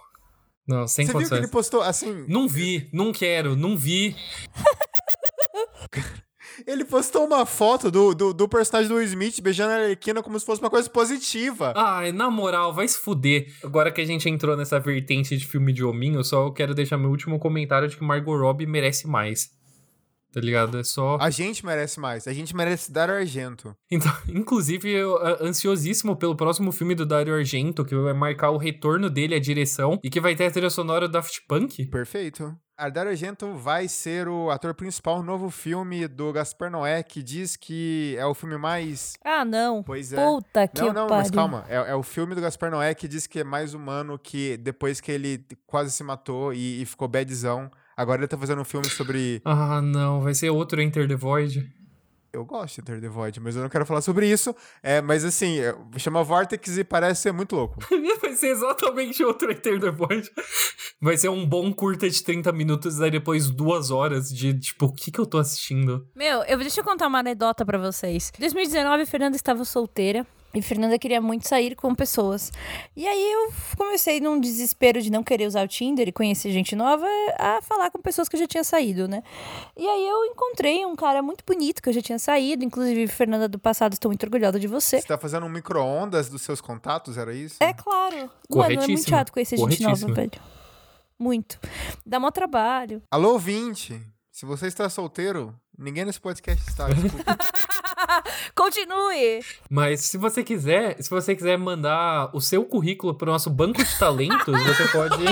Não, 0.67 0.88
sem 0.88 1.05
Você 1.05 1.11
viu 1.11 1.21
que 1.21 1.26
condições. 1.26 1.39
ele 1.39 1.47
postou, 1.51 1.82
assim, 1.82 2.26
Não 2.28 2.47
vi, 2.47 2.89
não 2.93 3.11
quero, 3.11 3.55
não 3.55 3.76
vi. 3.76 4.15
ele 6.65 6.86
postou 6.86 7.26
uma 7.26 7.45
foto 7.45 7.91
do, 7.91 8.13
do, 8.13 8.34
do 8.34 8.47
personagem 8.47 8.88
do 8.88 8.95
Will 8.95 9.05
Smith 9.07 9.41
beijando 9.41 9.71
a 9.71 9.76
Arlequina 9.76 10.24
como 10.24 10.39
se 10.39 10.45
fosse 10.45 10.61
uma 10.61 10.69
coisa 10.69 10.89
positiva. 10.89 11.74
Ai, 11.76 12.11
na 12.11 12.30
moral, 12.30 12.74
vai 12.74 12.88
se 12.88 12.97
fuder. 12.97 13.51
Agora 13.63 13.91
que 13.91 13.99
a 13.99 14.05
gente 14.05 14.30
entrou 14.30 14.55
nessa 14.55 14.80
vertente 14.80 15.36
de 15.36 15.45
filme 15.45 15.74
de 15.74 15.84
hominho, 15.84 16.19
eu 16.19 16.24
só 16.24 16.49
quero 16.51 16.74
deixar 16.74 16.97
meu 16.97 17.09
último 17.09 17.39
comentário 17.39 17.88
de 17.89 17.97
que 17.97 18.03
Margot 18.03 18.38
Robbie 18.38 18.65
merece 18.65 19.07
mais. 19.07 19.51
Tá 20.34 20.41
ligado? 20.41 20.79
É 20.79 20.84
só. 20.84 21.17
A 21.21 21.29
gente 21.29 21.63
merece 21.63 21.99
mais. 21.99 22.27
A 22.27 22.34
gente 22.34 22.55
merece 22.55 22.91
dar 22.91 23.09
Argento. 23.09 23.75
Então, 23.91 24.11
inclusive, 24.27 24.89
eu 24.89 25.15
ansiosíssimo 25.39 26.15
pelo 26.15 26.36
próximo 26.36 26.71
filme 26.71 26.95
do 26.95 27.05
Dario 27.05 27.36
Argento, 27.36 27.86
que 27.86 27.95
vai 27.95 28.13
marcar 28.13 28.49
o 28.49 28.57
retorno 28.57 29.09
dele 29.11 29.36
à 29.36 29.39
direção 29.39 29.99
e 30.03 30.09
que 30.09 30.19
vai 30.19 30.36
ter 30.36 30.45
a 30.47 30.51
trilha 30.51 30.71
sonora 30.71 31.07
do 31.07 31.11
Daft 31.11 31.41
Punk. 31.47 31.86
Perfeito. 31.86 32.57
A 32.75 32.89
Dario 32.89 33.11
Argento 33.11 33.53
vai 33.53 33.88
ser 33.88 34.27
o 34.27 34.49
ator 34.49 34.73
principal 34.73 35.19
no 35.19 35.23
novo 35.23 35.51
filme 35.51 36.07
do 36.07 36.34
Gaspar 36.34 36.71
Noé, 36.71 37.03
que 37.03 37.21
diz 37.21 37.55
que 37.55 38.15
é 38.17 38.25
o 38.25 38.34
filme 38.34 38.57
mais. 38.57 39.13
ah, 39.23 39.45
não. 39.45 39.84
Pois 39.84 40.11
é. 40.11 40.15
Puta 40.15 40.67
que 40.67 40.81
Não, 40.81 40.88
não, 40.88 41.07
pariu. 41.07 41.15
mas 41.21 41.29
calma. 41.29 41.63
É, 41.69 41.75
é 41.91 41.95
o 41.95 42.01
filme 42.01 42.34
do 42.34 42.41
Gaspar 42.41 42.71
Noé 42.71 42.95
que 42.95 43.07
diz 43.07 43.27
que 43.27 43.41
é 43.41 43.43
mais 43.43 43.75
humano 43.75 44.17
que 44.17 44.57
depois 44.57 44.99
que 44.99 45.11
ele 45.11 45.45
quase 45.67 45.91
se 45.91 46.03
matou 46.03 46.51
e, 46.51 46.81
e 46.81 46.86
ficou 46.88 47.07
badzão. 47.07 47.69
Agora 47.95 48.21
ele 48.21 48.27
tá 48.27 48.37
fazendo 48.37 48.61
um 48.61 48.65
filme 48.65 48.89
sobre. 48.89 49.41
Ah, 49.45 49.81
não, 49.81 50.21
vai 50.21 50.33
ser 50.33 50.49
outro 50.49 50.81
Enter 50.81 51.07
the 51.07 51.15
Void. 51.15 51.71
Eu 52.33 52.43
gosto 52.43 52.75
de 52.75 52.81
Enter 52.81 52.99
the 52.99 53.07
Void, 53.07 53.39
mas 53.39 53.55
eu 53.55 53.61
não 53.61 53.69
quero 53.69 53.85
falar 53.85 54.01
sobre 54.01 54.27
isso. 54.27 54.55
É, 54.81 55.01
mas 55.01 55.23
assim, 55.23 55.59
é, 55.59 55.75
chama 55.99 56.23
Vortex 56.23 56.79
e 56.79 56.83
parece 56.83 57.21
ser 57.21 57.31
muito 57.31 57.55
louco. 57.55 57.79
Vai 58.19 58.33
ser 58.33 58.47
exatamente 58.47 59.23
outro 59.23 59.51
Enter 59.51 59.79
the 59.79 59.91
Void. 59.91 60.31
Vai 60.99 61.15
ser 61.15 61.29
um 61.29 61.45
bom 61.45 61.71
curta 61.71 62.09
de 62.09 62.23
30 62.23 62.51
minutos, 62.51 62.99
aí 62.99 63.11
depois 63.11 63.51
duas 63.51 63.91
horas 63.91 64.33
de, 64.33 64.57
tipo, 64.57 64.87
o 64.87 64.91
que 64.91 65.11
que 65.11 65.19
eu 65.19 65.27
tô 65.27 65.37
assistindo? 65.37 66.07
Meu, 66.15 66.41
eu, 66.45 66.57
deixa 66.57 66.79
eu 66.79 66.83
contar 66.83 67.05
uma 67.05 67.19
anedota 67.19 67.63
pra 67.63 67.77
vocês. 67.77 68.31
Em 68.35 68.39
2019, 68.39 69.05
Fernanda 69.05 69.35
estava 69.35 69.63
solteira. 69.63 70.25
E 70.56 70.62
Fernanda 70.62 70.99
queria 70.99 71.20
muito 71.20 71.47
sair 71.47 71.76
com 71.76 71.95
pessoas. 71.95 72.51
E 72.95 73.08
aí 73.08 73.32
eu 73.32 73.51
comecei 73.76 74.20
num 74.22 74.39
desespero 74.39 75.01
de 75.01 75.12
não 75.12 75.24
querer 75.24 75.47
usar 75.47 75.66
o 75.66 75.68
Tinder 75.68 76.08
e 76.08 76.12
conhecer 76.12 76.51
gente 76.51 76.76
nova 76.76 77.08
a 77.39 77.60
falar 77.64 77.89
com 77.89 77.99
pessoas 77.99 78.30
que 78.30 78.36
eu 78.36 78.39
já 78.39 78.45
tinha 78.47 78.64
saído, 78.64 79.08
né? 79.08 79.24
E 79.76 79.88
aí 79.88 80.08
eu 80.08 80.26
encontrei 80.26 80.86
um 80.86 80.95
cara 80.95 81.24
muito 81.24 81.43
bonito 81.43 81.82
que 81.82 81.89
eu 81.89 81.93
já 81.93 82.01
tinha 82.04 82.20
saído. 82.20 82.64
Inclusive, 82.64 83.08
Fernanda 83.08 83.47
do 83.47 83.58
passado, 83.58 83.93
estou 83.93 84.10
muito 84.10 84.24
orgulhosa 84.24 84.60
de 84.60 84.68
você. 84.68 85.01
Você 85.01 85.08
tá 85.08 85.18
fazendo 85.18 85.45
um 85.45 85.49
micro-ondas 85.49 86.30
dos 86.30 86.43
seus 86.43 86.62
contatos, 86.62 87.18
era 87.18 87.34
isso? 87.34 87.56
É 87.60 87.74
claro. 87.74 88.16
Mano, 88.16 88.26
é 88.26 88.28
muito 88.28 88.80
Corretíssimo. 88.80 89.10
chato 89.10 89.32
conhecer 89.32 89.58
gente 89.58 89.82
nova, 89.82 89.99
Corretíssimo. 89.99 90.14
velho. 90.14 90.32
Muito. 91.18 91.60
Dá 92.06 92.20
mó 92.20 92.30
trabalho. 92.30 93.01
Alô, 93.10 93.34
ouvinte! 93.34 93.99
Se 94.32 94.45
você 94.45 94.68
está 94.68 94.88
solteiro, 94.89 95.56
ninguém 95.78 96.06
nesse 96.06 96.20
podcast 96.20 96.68
está. 96.70 96.89
Desculpa. 96.89 97.38
Continue! 98.55 99.43
Mas 99.70 100.01
se 100.01 100.18
você 100.18 100.43
quiser, 100.43 101.01
se 101.01 101.09
você 101.09 101.36
quiser 101.36 101.57
mandar 101.57 102.30
o 102.34 102.41
seu 102.41 102.64
currículo 102.66 103.14
pro 103.14 103.32
nosso 103.32 103.49
banco 103.49 103.84
de 103.84 103.99
talentos, 103.99 104.64
você 104.64 104.88
pode 104.89 105.24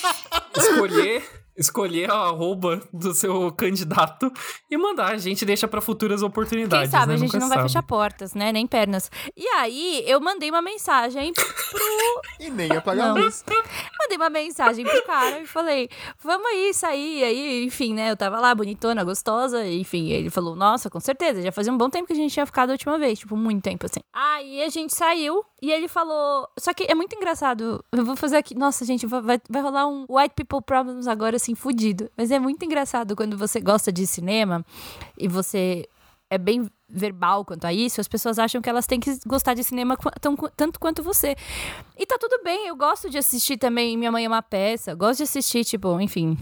escolher 0.56 1.35
escolher 1.56 2.10
a 2.10 2.14
arroba 2.14 2.80
do 2.92 3.14
seu 3.14 3.50
candidato 3.52 4.30
e 4.70 4.76
mandar. 4.76 5.12
A 5.12 5.18
gente 5.18 5.44
deixa 5.44 5.66
pra 5.66 5.80
futuras 5.80 6.20
Quem 6.20 6.28
oportunidades. 6.28 6.90
sabe 6.90 7.08
né? 7.08 7.14
a 7.14 7.16
gente 7.16 7.26
Nunca 7.32 7.38
não 7.40 7.48
vai 7.48 7.58
sabe. 7.58 7.68
fechar 7.68 7.82
portas, 7.82 8.34
né? 8.34 8.52
Nem 8.52 8.66
pernas. 8.66 9.10
E 9.36 9.46
aí, 9.48 10.04
eu 10.06 10.20
mandei 10.20 10.50
uma 10.50 10.62
mensagem 10.62 11.32
e 12.40 12.50
nem 12.50 12.70
apagar 12.72 13.10
a 13.10 13.14
Não. 13.14 13.22
luz. 13.22 13.44
Mandei 13.98 14.16
uma 14.16 14.30
mensagem 14.30 14.84
pro 14.84 15.02
cara 15.04 15.40
e 15.40 15.46
falei, 15.46 15.88
vamos 16.22 16.46
aí, 16.46 16.74
sair. 16.74 17.24
Aí, 17.24 17.64
enfim, 17.64 17.94
né? 17.94 18.10
Eu 18.10 18.16
tava 18.16 18.38
lá, 18.40 18.54
bonitona, 18.54 19.02
gostosa. 19.04 19.66
Enfim, 19.66 20.10
ele 20.10 20.30
falou, 20.30 20.54
nossa, 20.54 20.90
com 20.90 21.00
certeza. 21.00 21.42
Já 21.42 21.52
fazia 21.52 21.72
um 21.72 21.78
bom 21.78 21.88
tempo 21.90 22.06
que 22.06 22.12
a 22.12 22.16
gente 22.16 22.32
tinha 22.32 22.46
ficado 22.46 22.70
a 22.70 22.72
última 22.72 22.98
vez. 22.98 23.18
Tipo, 23.18 23.36
muito 23.36 23.62
tempo, 23.62 23.86
assim. 23.86 24.00
Aí 24.12 24.62
a 24.62 24.68
gente 24.68 24.94
saiu 24.94 25.44
e 25.62 25.70
ele 25.72 25.88
falou... 25.88 26.48
Só 26.58 26.72
que 26.74 26.84
é 26.84 26.94
muito 26.94 27.14
engraçado. 27.16 27.84
Eu 27.92 28.04
vou 28.04 28.16
fazer 28.16 28.36
aqui... 28.36 28.54
Nossa, 28.54 28.84
gente, 28.84 29.06
vai, 29.06 29.22
vai- 29.22 29.62
rolar 29.62 29.86
um 29.86 30.04
White 30.08 30.34
People 30.34 30.60
Problems 30.64 31.06
agora, 31.06 31.36
assim, 31.36 31.54
fudido. 31.54 32.10
Mas 32.16 32.30
é 32.30 32.38
muito 32.38 32.64
engraçado 32.64 33.16
quando 33.16 33.36
você 33.38 33.60
gosta 33.60 33.90
de 33.92 34.06
cinema 34.06 34.64
e 35.18 35.26
você 35.28 35.88
é 36.28 36.36
bem 36.38 36.68
verbal 36.88 37.44
quanto 37.44 37.64
a 37.66 37.72
isso, 37.72 38.00
as 38.00 38.08
pessoas 38.08 38.38
acham 38.38 38.60
que 38.60 38.68
elas 38.68 38.86
têm 38.86 38.98
que 39.00 39.16
gostar 39.26 39.54
de 39.54 39.62
cinema 39.64 39.96
tão- 40.20 40.36
tanto 40.56 40.78
quanto 40.78 41.02
você. 41.02 41.36
E 41.96 42.04
tá 42.04 42.16
tudo 42.18 42.40
bem, 42.42 42.66
eu 42.66 42.76
gosto 42.76 43.08
de 43.08 43.16
assistir 43.18 43.56
também 43.56 43.96
Minha 43.96 44.10
Mãe 44.12 44.24
é 44.24 44.28
uma 44.28 44.42
Peça, 44.42 44.94
gosto 44.94 45.18
de 45.18 45.22
assistir, 45.24 45.64
tipo, 45.64 46.00
enfim, 46.00 46.36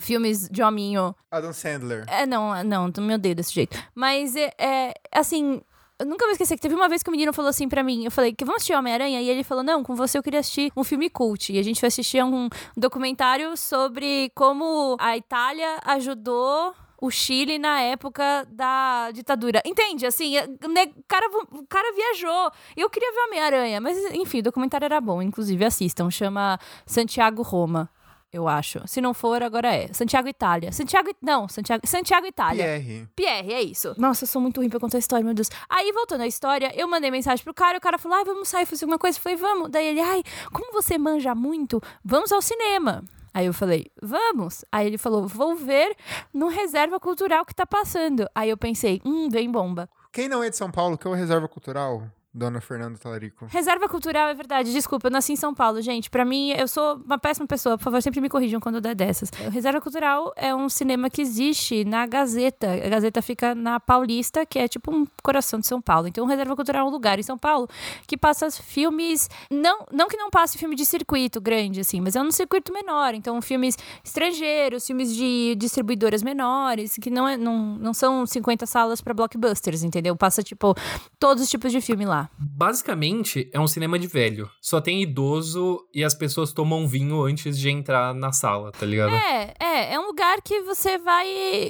filmes 0.00 0.48
de 0.48 0.62
hominho. 0.62 1.14
Adam 1.30 1.52
Sandler. 1.52 2.04
É, 2.08 2.24
não, 2.26 2.62
não, 2.64 2.90
não 2.96 3.04
me 3.04 3.14
odeio 3.14 3.34
desse 3.34 3.52
jeito. 3.52 3.76
Mas, 3.94 4.34
é, 4.36 4.52
é, 4.58 4.94
assim, 5.12 5.60
eu 6.00 6.06
nunca 6.06 6.24
vou 6.24 6.32
esquecer 6.32 6.56
que 6.56 6.62
teve 6.62 6.74
uma 6.74 6.88
vez 6.88 7.02
que 7.02 7.10
o 7.10 7.12
menino 7.12 7.32
falou 7.32 7.50
assim 7.50 7.68
pra 7.68 7.82
mim, 7.82 8.04
eu 8.04 8.10
falei, 8.10 8.32
que 8.32 8.44
vamos 8.44 8.56
assistir 8.56 8.74
Homem-Aranha? 8.74 9.20
E 9.20 9.28
ele 9.28 9.44
falou, 9.44 9.62
não, 9.62 9.82
com 9.82 9.94
você 9.94 10.16
eu 10.16 10.22
queria 10.22 10.40
assistir 10.40 10.72
um 10.74 10.82
filme 10.82 11.10
cult. 11.10 11.52
E 11.52 11.58
a 11.58 11.62
gente 11.62 11.78
foi 11.78 11.88
assistir 11.88 12.24
um 12.24 12.48
documentário 12.74 13.54
sobre 13.56 14.32
como 14.34 14.96
a 14.98 15.16
Itália 15.16 15.78
ajudou 15.84 16.74
o 17.00 17.10
Chile 17.10 17.58
na 17.58 17.80
época 17.80 18.46
da 18.50 19.10
ditadura. 19.10 19.60
Entende? 19.64 20.06
Assim, 20.06 20.38
o 20.38 21.04
cara, 21.06 21.26
o 21.52 21.66
cara 21.66 21.94
viajou. 21.94 22.50
Eu 22.76 22.88
queria 22.88 23.12
ver 23.12 23.20
Homem-Aranha, 23.28 23.80
mas 23.80 23.96
enfim, 24.14 24.38
o 24.38 24.42
documentário 24.42 24.86
era 24.86 25.00
bom, 25.00 25.20
inclusive 25.20 25.64
assistam. 25.64 26.10
Chama 26.10 26.58
Santiago 26.86 27.42
Roma 27.42 27.90
eu 28.32 28.46
acho. 28.46 28.80
Se 28.86 29.00
não 29.00 29.12
for, 29.12 29.42
agora 29.42 29.74
é. 29.74 29.92
Santiago 29.92 30.28
Itália. 30.28 30.70
Santiago. 30.72 31.10
Não, 31.20 31.48
Santiago, 31.48 31.86
Santiago 31.86 32.26
Itália. 32.26 32.64
Pierre. 32.64 33.08
Pierre, 33.16 33.52
é 33.52 33.62
isso. 33.62 33.94
Nossa, 33.98 34.24
eu 34.24 34.28
sou 34.28 34.40
muito 34.40 34.60
ruim 34.60 34.68
pra 34.68 34.78
contar 34.78 34.98
a 34.98 35.00
história, 35.00 35.24
meu 35.24 35.34
Deus. 35.34 35.48
Aí, 35.68 35.92
voltando 35.92 36.22
à 36.22 36.26
história, 36.26 36.72
eu 36.76 36.86
mandei 36.86 37.10
mensagem 37.10 37.42
pro 37.42 37.52
cara, 37.52 37.78
o 37.78 37.80
cara 37.80 37.98
falou: 37.98 38.18
ai, 38.18 38.24
vamos 38.24 38.48
sair, 38.48 38.66
fazer 38.66 38.84
alguma 38.84 38.98
coisa. 38.98 39.18
Eu 39.18 39.22
falei, 39.22 39.36
vamos. 39.36 39.70
Daí 39.70 39.86
ele, 39.86 40.00
ai, 40.00 40.22
como 40.52 40.72
você 40.72 40.96
manja 40.96 41.34
muito, 41.34 41.82
vamos 42.04 42.30
ao 42.30 42.40
cinema. 42.40 43.02
Aí 43.32 43.46
eu 43.46 43.54
falei, 43.54 43.86
vamos. 44.00 44.64
Aí 44.72 44.86
ele 44.86 44.98
falou, 44.98 45.26
vou 45.26 45.54
ver 45.54 45.96
no 46.34 46.48
Reserva 46.48 46.98
Cultural 46.98 47.44
que 47.44 47.54
tá 47.54 47.64
passando. 47.64 48.28
Aí 48.34 48.50
eu 48.50 48.56
pensei, 48.56 49.00
hum, 49.04 49.28
vem 49.28 49.50
bomba. 49.50 49.88
Quem 50.12 50.28
não 50.28 50.42
é 50.42 50.50
de 50.50 50.56
São 50.56 50.70
Paulo, 50.70 50.98
que 50.98 51.06
é 51.06 51.10
o 51.10 51.14
Reserva 51.14 51.46
Cultural? 51.46 52.02
Dona 52.32 52.60
Fernanda 52.60 52.96
Talarico. 52.96 53.46
Reserva 53.46 53.88
cultural 53.88 54.28
é 54.28 54.34
verdade. 54.34 54.72
Desculpa, 54.72 55.08
eu 55.08 55.10
nasci 55.10 55.32
em 55.32 55.36
São 55.36 55.52
Paulo, 55.52 55.82
gente. 55.82 56.08
Para 56.08 56.24
mim, 56.24 56.50
eu 56.50 56.68
sou 56.68 56.94
uma 57.04 57.18
péssima 57.18 57.44
pessoa. 57.44 57.76
Por 57.76 57.82
favor, 57.82 58.00
sempre 58.00 58.20
me 58.20 58.28
corrijam 58.28 58.60
quando 58.60 58.76
eu 58.76 58.80
der 58.80 58.94
dessas. 58.94 59.30
Reserva 59.52 59.80
cultural 59.80 60.32
é 60.36 60.54
um 60.54 60.68
cinema 60.68 61.10
que 61.10 61.20
existe 61.20 61.84
na 61.84 62.06
Gazeta. 62.06 62.68
A 62.72 62.88
Gazeta 62.88 63.20
fica 63.20 63.52
na 63.52 63.80
Paulista, 63.80 64.46
que 64.46 64.60
é 64.60 64.68
tipo 64.68 64.94
um 64.94 65.04
coração 65.24 65.58
de 65.58 65.66
São 65.66 65.82
Paulo. 65.82 66.06
Então, 66.06 66.24
Reserva 66.24 66.54
cultural 66.54 66.86
é 66.86 66.88
um 66.88 66.92
lugar 66.92 67.18
em 67.18 67.22
São 67.24 67.36
Paulo 67.36 67.68
que 68.06 68.16
passa 68.16 68.48
filmes. 68.50 69.28
Não, 69.50 69.84
não 69.90 70.06
que 70.06 70.16
não 70.16 70.30
passe 70.30 70.56
filme 70.56 70.76
de 70.76 70.86
circuito 70.86 71.40
grande, 71.40 71.80
assim, 71.80 72.00
mas 72.00 72.14
é 72.14 72.22
um 72.22 72.30
circuito 72.30 72.72
menor. 72.72 73.12
Então, 73.12 73.42
filmes 73.42 73.76
estrangeiros, 74.04 74.86
filmes 74.86 75.16
de 75.16 75.56
distribuidoras 75.56 76.22
menores, 76.22 76.94
que 76.94 77.10
não, 77.10 77.26
é, 77.26 77.36
não, 77.36 77.76
não 77.76 77.92
são 77.92 78.24
50 78.24 78.66
salas 78.66 79.00
para 79.00 79.12
blockbusters, 79.12 79.82
entendeu? 79.82 80.14
Passa, 80.14 80.44
tipo, 80.44 80.76
todos 81.18 81.42
os 81.42 81.50
tipos 81.50 81.72
de 81.72 81.80
filme 81.80 82.06
lá. 82.06 82.19
Basicamente, 82.38 83.48
é 83.52 83.60
um 83.60 83.66
cinema 83.66 83.98
de 83.98 84.06
velho. 84.06 84.50
Só 84.60 84.80
tem 84.80 85.02
idoso 85.02 85.86
e 85.94 86.02
as 86.04 86.14
pessoas 86.14 86.52
tomam 86.52 86.86
vinho 86.86 87.22
antes 87.22 87.58
de 87.58 87.70
entrar 87.70 88.14
na 88.14 88.32
sala, 88.32 88.72
tá 88.72 88.84
ligado? 88.84 89.14
É, 89.14 89.54
é. 89.58 89.94
É 89.94 89.98
um 89.98 90.06
lugar 90.06 90.40
que 90.42 90.60
você 90.62 90.98
vai. 90.98 91.26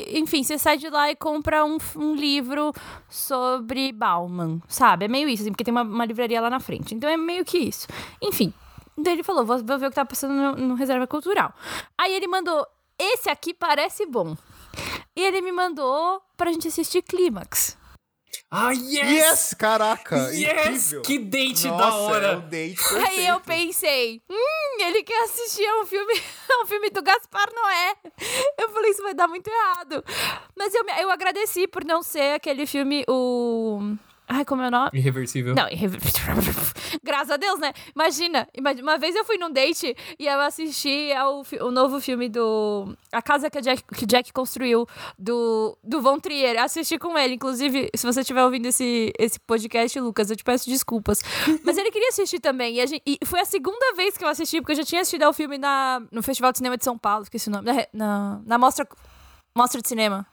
Enfim, 0.09 0.43
você 0.43 0.59
sai 0.59 0.77
de 0.77 0.89
lá 0.89 1.11
e 1.11 1.17
compra 1.17 1.65
um, 1.65 1.79
um 1.97 2.15
livro 2.15 2.73
sobre 3.09 3.93
Bauman, 3.93 4.61
sabe? 4.69 5.05
É 5.05 5.09
meio 5.09 5.29
isso, 5.29 5.43
assim, 5.43 5.53
porque 5.53 5.65
tem 5.65 5.73
uma, 5.73 5.83
uma 5.83 6.05
livraria 6.05 6.41
lá 6.41 6.51
na 6.51 6.61
frente. 6.61 6.95
Então 6.95 7.09
é 7.09 7.17
meio 7.17 7.45
que 7.45 7.59
isso. 7.59 7.87
Enfim. 8.21 8.53
Então 8.97 9.13
ele 9.13 9.23
falou: 9.23 9.45
vou, 9.45 9.59
vou 9.65 9.79
ver 9.79 9.87
o 9.87 9.91
que 9.91 9.95
tá 9.95 10.05
passando 10.05 10.35
no, 10.35 10.69
no 10.69 10.75
Reserva 10.75 11.07
Cultural. 11.07 11.55
Aí 11.97 12.15
ele 12.15 12.27
mandou: 12.27 12.67
esse 12.99 13.31
aqui 13.31 13.55
parece 13.55 14.07
bom. 14.07 14.37
E 15.17 15.23
ele 15.23 15.41
me 15.41 15.53
mandou 15.53 16.21
pra 16.37 16.53
gente 16.53 16.69
assistir 16.69 17.03
Clímax. 17.03 17.77
Ah, 18.51 18.73
yes! 18.73 19.11
Yes! 19.11 19.55
Caraca! 19.55 20.17
Yes! 20.33 20.93
Incrível. 20.93 21.03
Que 21.03 21.19
date 21.19 21.69
Nossa, 21.69 21.85
da 21.85 21.95
hora! 21.95 22.27
É 22.27 22.37
um 22.37 22.49
date 22.49 22.77
perfeito. 22.77 23.07
Aí 23.09 23.27
eu 23.27 23.41
pensei, 23.41 24.23
hum, 24.29 24.81
ele 24.81 25.03
quer 25.03 25.23
assistir 25.25 25.67
a 25.67 25.81
um 25.83 25.87
filme, 25.87 26.15
um 26.63 26.67
filme 26.67 26.91
do 26.91 27.03
Gaspar 27.03 27.49
Noé. 27.55 27.95
Eu 28.59 28.71
falei, 28.71 28.91
isso 28.91 29.03
vai 29.03 29.15
dar 29.15 29.29
muito 29.29 29.49
errado. 29.49 30.05
Mas 30.57 30.75
eu, 30.75 30.85
eu 31.01 31.11
agradeci 31.11 31.67
por 31.69 31.85
não 31.85 32.03
ser 32.03 32.35
aquele 32.35 32.67
filme, 32.67 33.05
o... 33.09 33.97
Ai, 34.33 34.45
como 34.45 34.63
é 34.63 34.69
o 34.69 34.71
nome? 34.71 34.91
Irreversível. 34.95 35.57
Não, 35.57 35.69
irreversível. 35.69 36.37
Graças 37.03 37.33
a 37.33 37.37
Deus, 37.37 37.59
né? 37.59 37.73
Imagina, 37.97 38.47
uma 38.81 38.97
vez 38.97 39.17
eu 39.17 39.25
fui 39.25 39.37
num 39.37 39.51
date 39.51 39.97
e 40.17 40.27
eu 40.29 40.41
assisti 40.41 41.13
ao 41.13 41.43
o 41.61 41.71
novo 41.73 42.01
filme 42.01 42.29
do 42.29 42.97
A 43.11 43.21
Casa 43.21 43.51
que 43.51 43.59
o 43.59 43.61
Jack, 43.61 43.83
que 43.93 44.07
Jack 44.07 44.33
construiu, 44.33 44.87
do, 45.19 45.77
do 45.83 46.01
Von 46.01 46.21
Trier. 46.21 46.63
Assisti 46.63 46.97
com 46.97 47.19
ele. 47.19 47.35
Inclusive, 47.35 47.91
se 47.93 48.07
você 48.07 48.21
estiver 48.21 48.45
ouvindo 48.45 48.67
esse, 48.67 49.13
esse 49.19 49.41
podcast, 49.41 49.99
Lucas, 49.99 50.31
eu 50.31 50.37
te 50.37 50.45
peço 50.45 50.71
desculpas. 50.71 51.21
Mas 51.65 51.77
ele 51.77 51.91
queria 51.91 52.11
assistir 52.11 52.39
também. 52.39 52.79
E, 52.79 52.87
gente, 52.87 53.03
e, 53.05 53.19
foi 53.25 53.41
a 53.41 53.45
segunda 53.45 53.97
vez 53.97 54.17
que 54.17 54.25
eu 54.25 54.29
assisti, 54.29 54.61
porque 54.61 54.73
eu 54.73 54.77
já 54.77 54.85
tinha 54.85 55.01
assistido 55.01 55.25
ao 55.25 55.33
filme 55.33 55.59
na, 55.59 56.01
no 56.13 56.23
Festival 56.23 56.53
de 56.53 56.59
Cinema 56.59 56.77
de 56.77 56.85
São 56.85 56.97
Paulo, 56.97 57.25
esqueci 57.25 57.49
o 57.49 57.53
nome. 57.53 57.65
Na, 57.67 57.87
na, 57.93 58.41
na 58.47 58.59
mostra, 58.59 58.87
mostra 59.57 59.83
de 59.83 59.89
cinema. 59.89 60.25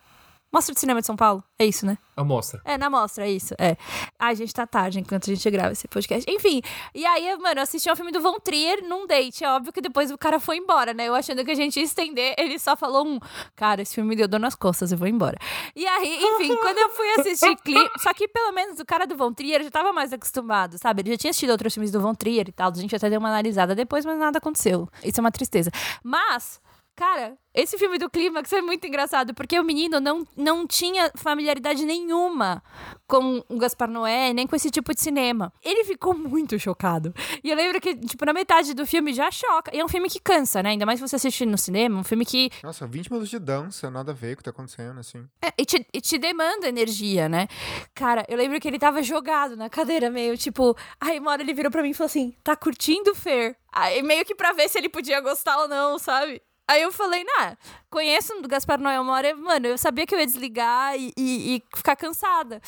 Mostra 0.51 0.73
de 0.73 0.79
Cinema 0.79 1.01
de 1.01 1.05
São 1.05 1.15
Paulo. 1.15 1.43
É 1.59 1.65
isso, 1.65 1.85
né? 1.85 1.97
A 2.15 2.23
mostra. 2.23 2.61
É, 2.63 2.77
na 2.77 2.89
mostra, 2.89 3.27
é 3.27 3.31
isso. 3.31 3.53
É. 3.59 3.75
Ai, 4.17 4.35
gente, 4.35 4.53
tá 4.53 4.65
tarde 4.65 4.99
enquanto 4.99 5.29
a 5.29 5.35
gente 5.35 5.51
grava 5.51 5.73
esse 5.73 5.87
podcast. 5.87 6.29
Enfim. 6.31 6.61
E 6.95 7.05
aí, 7.05 7.35
mano, 7.37 7.59
eu 7.59 7.63
assisti 7.63 7.89
ao 7.89 7.95
filme 7.95 8.11
do 8.11 8.21
Von 8.21 8.39
Trier 8.39 8.81
num 8.87 9.05
date. 9.05 9.43
É 9.43 9.51
óbvio 9.51 9.73
que 9.73 9.81
depois 9.81 10.09
o 10.09 10.17
cara 10.17 10.39
foi 10.39 10.57
embora, 10.57 10.93
né? 10.93 11.07
Eu 11.07 11.13
achando 11.13 11.43
que 11.43 11.51
a 11.51 11.55
gente 11.55 11.77
ia 11.77 11.83
estender, 11.83 12.33
ele 12.37 12.57
só 12.57 12.75
falou 12.77 13.05
um. 13.05 13.19
Cara, 13.55 13.81
esse 13.81 13.93
filme 13.93 14.09
me 14.09 14.15
deu 14.15 14.27
dor 14.27 14.39
nas 14.39 14.55
costas, 14.55 14.91
eu 14.91 14.97
vou 14.97 15.07
embora. 15.07 15.37
E 15.75 15.85
aí, 15.85 16.23
enfim, 16.23 16.55
quando 16.57 16.77
eu 16.77 16.89
fui 16.91 17.09
assistir 17.19 17.55
clipe. 17.57 17.99
Só 17.99 18.13
que 18.13 18.27
pelo 18.27 18.51
menos 18.53 18.79
o 18.79 18.85
cara 18.85 19.05
do 19.05 19.15
Von 19.17 19.33
Trier 19.33 19.63
já 19.63 19.69
tava 19.69 19.91
mais 19.91 20.13
acostumado, 20.13 20.77
sabe? 20.77 21.01
Ele 21.01 21.11
já 21.11 21.17
tinha 21.17 21.31
assistido 21.31 21.51
outros 21.51 21.73
filmes 21.73 21.91
do 21.91 21.99
Von 21.99 22.15
Trier 22.15 22.47
e 22.47 22.51
tal. 22.51 22.71
A 22.71 22.73
gente 22.73 22.95
até 22.95 23.09
deu 23.09 23.19
uma 23.19 23.29
analisada 23.29 23.75
depois, 23.75 24.05
mas 24.05 24.17
nada 24.17 24.37
aconteceu. 24.37 24.87
Isso 25.03 25.19
é 25.19 25.21
uma 25.21 25.31
tristeza. 25.31 25.69
Mas. 26.03 26.59
Cara, 26.97 27.37
esse 27.53 27.77
filme 27.77 27.99
do 27.99 28.09
Clímax 28.09 28.51
é 28.51 28.59
muito 28.59 28.87
engraçado, 28.87 29.31
porque 29.35 29.59
o 29.59 29.63
menino 29.63 29.99
não, 29.99 30.27
não 30.35 30.65
tinha 30.65 31.11
familiaridade 31.15 31.85
nenhuma 31.85 32.63
com 33.05 33.43
o 33.47 33.59
Gaspar 33.59 33.87
Noé, 33.87 34.33
nem 34.33 34.47
com 34.47 34.55
esse 34.55 34.71
tipo 34.71 34.91
de 34.95 34.99
cinema. 34.99 35.53
Ele 35.63 35.83
ficou 35.83 36.17
muito 36.17 36.57
chocado. 36.57 37.13
E 37.43 37.51
eu 37.51 37.55
lembro 37.55 37.79
que, 37.79 37.95
tipo, 37.95 38.25
na 38.25 38.33
metade 38.33 38.73
do 38.73 38.83
filme 38.83 39.13
já 39.13 39.29
choca. 39.29 39.69
E 39.75 39.79
é 39.79 39.85
um 39.85 39.87
filme 39.87 40.09
que 40.09 40.19
cansa, 40.19 40.63
né? 40.63 40.69
Ainda 40.69 40.87
mais 40.87 40.99
você 40.99 41.17
assistir 41.17 41.45
no 41.45 41.55
cinema, 41.55 41.99
um 41.99 42.03
filme 42.03 42.25
que. 42.25 42.49
Nossa, 42.63 42.87
20 42.87 43.11
minutos 43.11 43.29
de 43.29 43.37
dança, 43.37 43.91
nada 43.91 44.11
a 44.11 44.15
ver 44.15 44.29
com 44.29 44.33
o 44.33 44.37
que 44.37 44.43
tá 44.45 44.49
acontecendo, 44.49 44.99
assim. 44.99 45.23
É, 45.39 45.53
e, 45.55 45.65
te, 45.65 45.85
e 45.93 46.01
te 46.01 46.17
demanda 46.17 46.67
energia, 46.67 47.29
né? 47.29 47.47
Cara, 47.93 48.25
eu 48.27 48.35
lembro 48.37 48.59
que 48.59 48.67
ele 48.67 48.79
tava 48.79 49.03
jogado 49.03 49.55
na 49.55 49.69
cadeira, 49.69 50.09
meio 50.09 50.35
tipo. 50.35 50.75
Aí 50.99 51.19
uma 51.19 51.29
hora 51.29 51.43
ele 51.43 51.53
virou 51.53 51.71
pra 51.71 51.83
mim 51.83 51.91
e 51.91 51.93
falou 51.93 52.07
assim: 52.07 52.33
tá 52.43 52.55
curtindo 52.55 53.13
Fer? 53.13 53.55
Aí 53.71 54.01
meio 54.01 54.25
que 54.25 54.33
pra 54.33 54.53
ver 54.53 54.67
se 54.67 54.79
ele 54.79 54.89
podia 54.89 55.21
gostar 55.21 55.57
ou 55.59 55.67
não, 55.67 55.99
sabe? 55.99 56.41
Aí 56.69 56.81
eu 56.81 56.91
falei, 56.91 57.23
nah, 57.23 57.55
conheço 57.89 58.33
o 58.33 58.47
Gaspar 58.47 58.79
Noé 58.79 58.99
uma 58.99 59.13
hora, 59.13 59.33
mano, 59.35 59.67
eu 59.67 59.77
sabia 59.77 60.05
que 60.05 60.13
eu 60.13 60.19
ia 60.19 60.25
desligar 60.25 60.97
e, 60.97 61.13
e, 61.17 61.55
e 61.55 61.63
ficar 61.75 61.95
cansada. 61.95 62.61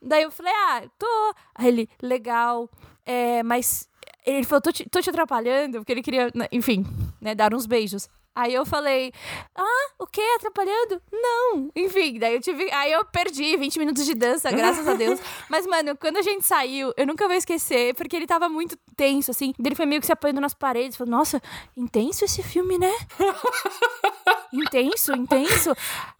Daí 0.00 0.22
eu 0.22 0.30
falei, 0.30 0.52
ah, 0.54 0.82
tô. 0.96 1.34
Aí 1.56 1.66
ele, 1.66 1.88
legal, 2.00 2.70
é, 3.04 3.42
mas 3.42 3.88
ele 4.24 4.44
falou, 4.44 4.60
tô 4.60 4.70
te, 4.70 4.88
tô 4.88 5.00
te 5.00 5.10
atrapalhando, 5.10 5.78
porque 5.78 5.90
ele 5.92 6.02
queria, 6.02 6.30
né, 6.34 6.46
enfim, 6.52 6.84
né, 7.20 7.34
dar 7.34 7.52
uns 7.52 7.66
beijos. 7.66 8.08
Aí 8.34 8.54
eu 8.54 8.64
falei, 8.64 9.12
ah, 9.56 9.90
o 9.98 10.06
quê? 10.06 10.22
Atrapalhando? 10.36 11.02
Não. 11.12 11.68
Enfim, 11.74 12.18
daí 12.18 12.34
eu 12.34 12.40
tive. 12.40 12.70
Aí 12.72 12.92
eu 12.92 13.04
perdi 13.04 13.56
20 13.56 13.78
minutos 13.78 14.06
de 14.06 14.14
dança, 14.14 14.50
graças 14.52 14.86
a 14.86 14.94
Deus. 14.94 15.20
Mas, 15.50 15.66
mano, 15.66 15.96
quando 15.96 16.16
a 16.16 16.22
gente 16.22 16.46
saiu, 16.46 16.92
eu 16.96 17.06
nunca 17.06 17.26
vou 17.26 17.36
esquecer, 17.36 17.94
porque 17.94 18.14
ele 18.14 18.26
tava 18.26 18.48
muito 18.48 18.78
tenso, 18.96 19.32
assim. 19.32 19.52
Ele 19.58 19.74
foi 19.74 19.84
meio 19.84 20.00
que 20.00 20.06
se 20.06 20.12
apoiando 20.12 20.40
nas 20.40 20.54
paredes. 20.54 20.96
Falou, 20.96 21.10
nossa, 21.10 21.42
intenso 21.76 22.24
esse 22.24 22.42
filme, 22.42 22.78
né? 22.78 22.92
intenso, 24.52 25.12
intenso. 25.12 25.70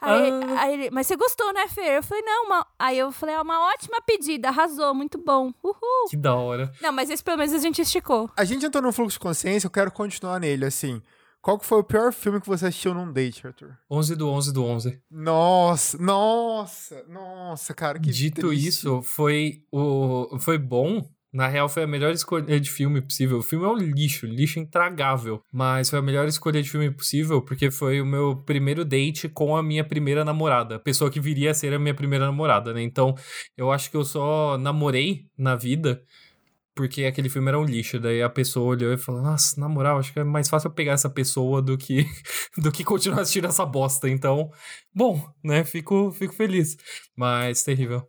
Aí, 0.01 0.31
ah. 0.31 0.63
aí 0.63 0.73
ele, 0.75 0.91
mas 0.91 1.07
você 1.07 1.17
gostou, 1.17 1.53
né, 1.53 1.69
Fer? 1.69 1.99
Eu 1.99 2.03
falei, 2.03 2.25
não, 2.25 2.47
uma... 2.47 2.67
aí 2.77 2.99
eu 2.99 3.13
falei, 3.13 3.37
é 3.37 3.41
uma 3.41 3.69
ótima 3.73 4.01
pedida, 4.03 4.49
arrasou, 4.49 4.93
muito 4.95 5.17
bom. 5.17 5.53
Uhul. 5.63 6.09
Que 6.11 6.17
da 6.17 6.35
hora. 6.35 6.73
Não, 6.83 6.93
mas 6.93 7.09
esse 7.09 7.23
pelo 7.23 7.39
menos 7.39 7.53
a 7.55 7.59
gente 7.59 7.81
esticou. 7.81 8.29
A 8.37 8.45
gente 8.45 8.67
entrou 8.67 8.83
num 8.83 8.93
fluxo 8.93 9.17
de 9.17 9.21
consciência, 9.21 9.67
eu 9.67 9.71
quero 9.71 9.93
continuar 9.93 10.41
nele, 10.41 10.65
assim. 10.65 11.01
Qual 11.43 11.59
que 11.59 11.65
foi 11.65 11.79
o 11.79 11.85
pior 11.85 12.13
filme 12.13 12.41
que 12.41 12.47
você 12.47 12.67
assistiu 12.67 12.93
num 12.93 13.11
date, 13.11 13.47
Arthur? 13.47 13.77
11 13.91 14.17
do 14.17 14.29
11 14.29 14.53
do 14.53 14.65
11. 14.65 15.01
Nossa, 15.11 15.97
nossa, 15.99 17.05
nossa, 17.09 17.73
cara, 17.73 17.99
que 17.99 18.11
Dito 18.11 18.49
triste. 18.49 18.69
isso, 18.69 19.03
foi 19.03 19.63
o 19.73 20.39
foi 20.39 20.59
bom. 20.59 21.09
Na 21.33 21.47
real, 21.47 21.69
foi 21.69 21.85
a 21.85 21.87
melhor 21.87 22.13
escolha 22.13 22.59
de 22.59 22.69
filme 22.69 23.01
possível. 23.01 23.39
O 23.39 23.43
filme 23.43 23.65
é 23.65 23.69
um 23.69 23.77
lixo, 23.77 24.27
lixo 24.27 24.59
intragável. 24.59 25.41
Mas 25.53 25.89
foi 25.89 26.01
a 26.01 26.03
melhor 26.03 26.27
escolha 26.27 26.61
de 26.61 26.69
filme 26.69 26.91
possível 26.91 27.41
porque 27.41 27.71
foi 27.71 28.01
o 28.01 28.07
meu 28.07 28.37
primeiro 28.45 28.85
date 28.85 29.29
com 29.29 29.57
a 29.57 29.63
minha 29.63 29.85
primeira 29.85 30.25
namorada. 30.25 30.81
Pessoa 30.81 31.09
que 31.09 31.21
viria 31.21 31.53
a 31.53 31.55
ser 31.55 31.73
a 31.73 31.79
minha 31.79 31.95
primeira 31.95 32.27
namorada, 32.27 32.75
né? 32.75 32.83
Então, 32.83 33.15
eu 33.57 33.71
acho 33.71 33.91
que 33.93 33.97
eu 33.97 34.05
só 34.05 34.59
namorei 34.59 35.27
na 35.39 35.55
vida 35.55 36.03
porque 36.81 37.05
aquele 37.05 37.29
filme 37.29 37.47
era 37.49 37.61
um 37.61 37.65
lixo. 37.65 38.01
Daí 38.01 38.23
a 38.23 38.31
pessoa 38.31 38.69
olhou 38.69 38.91
e 38.91 38.97
falou: 38.97 39.21
Nossa, 39.21 39.61
na 39.61 39.69
moral, 39.69 39.99
acho 39.99 40.15
que 40.15 40.19
é 40.19 40.25
mais 40.25 40.49
fácil 40.49 40.69
eu 40.69 40.73
pegar 40.73 40.93
essa 40.93 41.11
pessoa 41.11 41.61
do 41.61 41.77
que, 41.77 42.07
do 42.57 42.73
que 42.73 42.83
continuar 42.83 43.21
assistindo 43.21 43.47
essa 43.47 43.67
bosta. 43.67 44.09
Então, 44.09 44.51
bom, 44.95 45.23
né? 45.45 45.63
Fico, 45.63 46.11
fico 46.13 46.33
feliz. 46.33 46.79
Mas 47.15 47.63
terrível. 47.63 48.09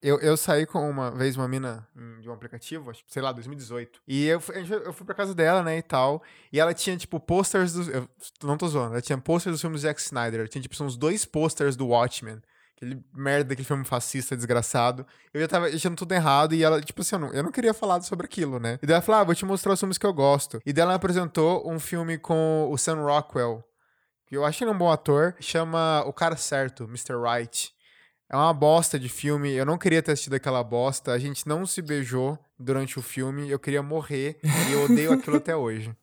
Eu, 0.00 0.20
eu 0.20 0.36
saí 0.36 0.66
com 0.66 0.88
uma 0.88 1.10
vez 1.10 1.36
uma 1.36 1.48
mina 1.48 1.88
de 2.20 2.28
um 2.28 2.32
aplicativo, 2.32 2.90
acho, 2.90 3.02
sei 3.08 3.22
lá, 3.22 3.32
2018. 3.32 4.00
E 4.06 4.26
eu, 4.26 4.40
eu 4.84 4.92
fui 4.92 5.04
pra 5.04 5.14
casa 5.14 5.34
dela, 5.34 5.64
né, 5.64 5.78
e 5.78 5.82
tal. 5.82 6.22
E 6.52 6.60
ela 6.60 6.72
tinha, 6.72 6.96
tipo, 6.96 7.18
posters 7.18 7.72
dos. 7.72 7.88
Eu 7.88 8.08
não 8.44 8.56
tô 8.56 8.68
zoando, 8.68 8.92
ela 8.92 9.02
tinha 9.02 9.18
posters 9.18 9.54
dos 9.54 9.60
filmes 9.60 9.80
do 9.80 9.82
Zack 9.82 10.00
Snyder. 10.00 10.40
Ela 10.40 10.48
tinha, 10.48 10.62
tipo, 10.62 10.84
uns 10.84 10.96
dois 10.96 11.24
posters 11.24 11.74
do 11.74 11.88
Watchmen 11.88 12.40
Aquele 12.82 13.00
merda, 13.14 13.52
aquele 13.52 13.64
filme 13.64 13.84
fascista, 13.84 14.34
desgraçado. 14.34 15.06
Eu 15.32 15.40
já 15.40 15.46
tava 15.46 15.66
achando 15.66 15.94
tudo 15.94 16.12
errado 16.12 16.52
e 16.52 16.64
ela, 16.64 16.80
tipo 16.80 17.00
assim, 17.00 17.14
eu 17.14 17.20
não, 17.20 17.32
eu 17.32 17.42
não 17.44 17.52
queria 17.52 17.72
falar 17.72 18.02
sobre 18.02 18.26
aquilo, 18.26 18.58
né? 18.58 18.76
E 18.82 18.86
daí 18.86 18.94
ela 18.94 19.02
falou, 19.02 19.20
ah, 19.20 19.24
vou 19.24 19.36
te 19.36 19.44
mostrar 19.44 19.72
os 19.72 19.78
filmes 19.78 19.98
que 19.98 20.04
eu 20.04 20.12
gosto. 20.12 20.60
E 20.66 20.72
daí 20.72 20.82
ela 20.82 20.94
apresentou 20.94 21.70
um 21.70 21.78
filme 21.78 22.18
com 22.18 22.68
o 22.68 22.76
Sam 22.76 22.96
Rockwell, 23.04 23.62
que 24.26 24.36
eu 24.36 24.44
acho 24.44 24.64
ele 24.64 24.72
um 24.72 24.76
bom 24.76 24.90
ator, 24.90 25.36
chama 25.38 26.02
O 26.06 26.12
Cara 26.12 26.36
Certo, 26.36 26.82
Mr. 26.84 27.14
Right. 27.14 27.72
É 28.28 28.34
uma 28.34 28.52
bosta 28.52 28.98
de 28.98 29.08
filme, 29.08 29.52
eu 29.52 29.64
não 29.64 29.78
queria 29.78 30.02
ter 30.02 30.10
assistido 30.10 30.34
aquela 30.34 30.64
bosta, 30.64 31.12
a 31.12 31.18
gente 31.20 31.46
não 31.46 31.64
se 31.64 31.80
beijou 31.80 32.36
durante 32.58 32.98
o 32.98 33.02
filme, 33.02 33.48
eu 33.48 33.60
queria 33.60 33.82
morrer 33.82 34.40
e 34.42 34.72
eu 34.72 34.86
odeio 34.86 35.12
aquilo 35.14 35.36
até 35.36 35.54
hoje. 35.54 35.94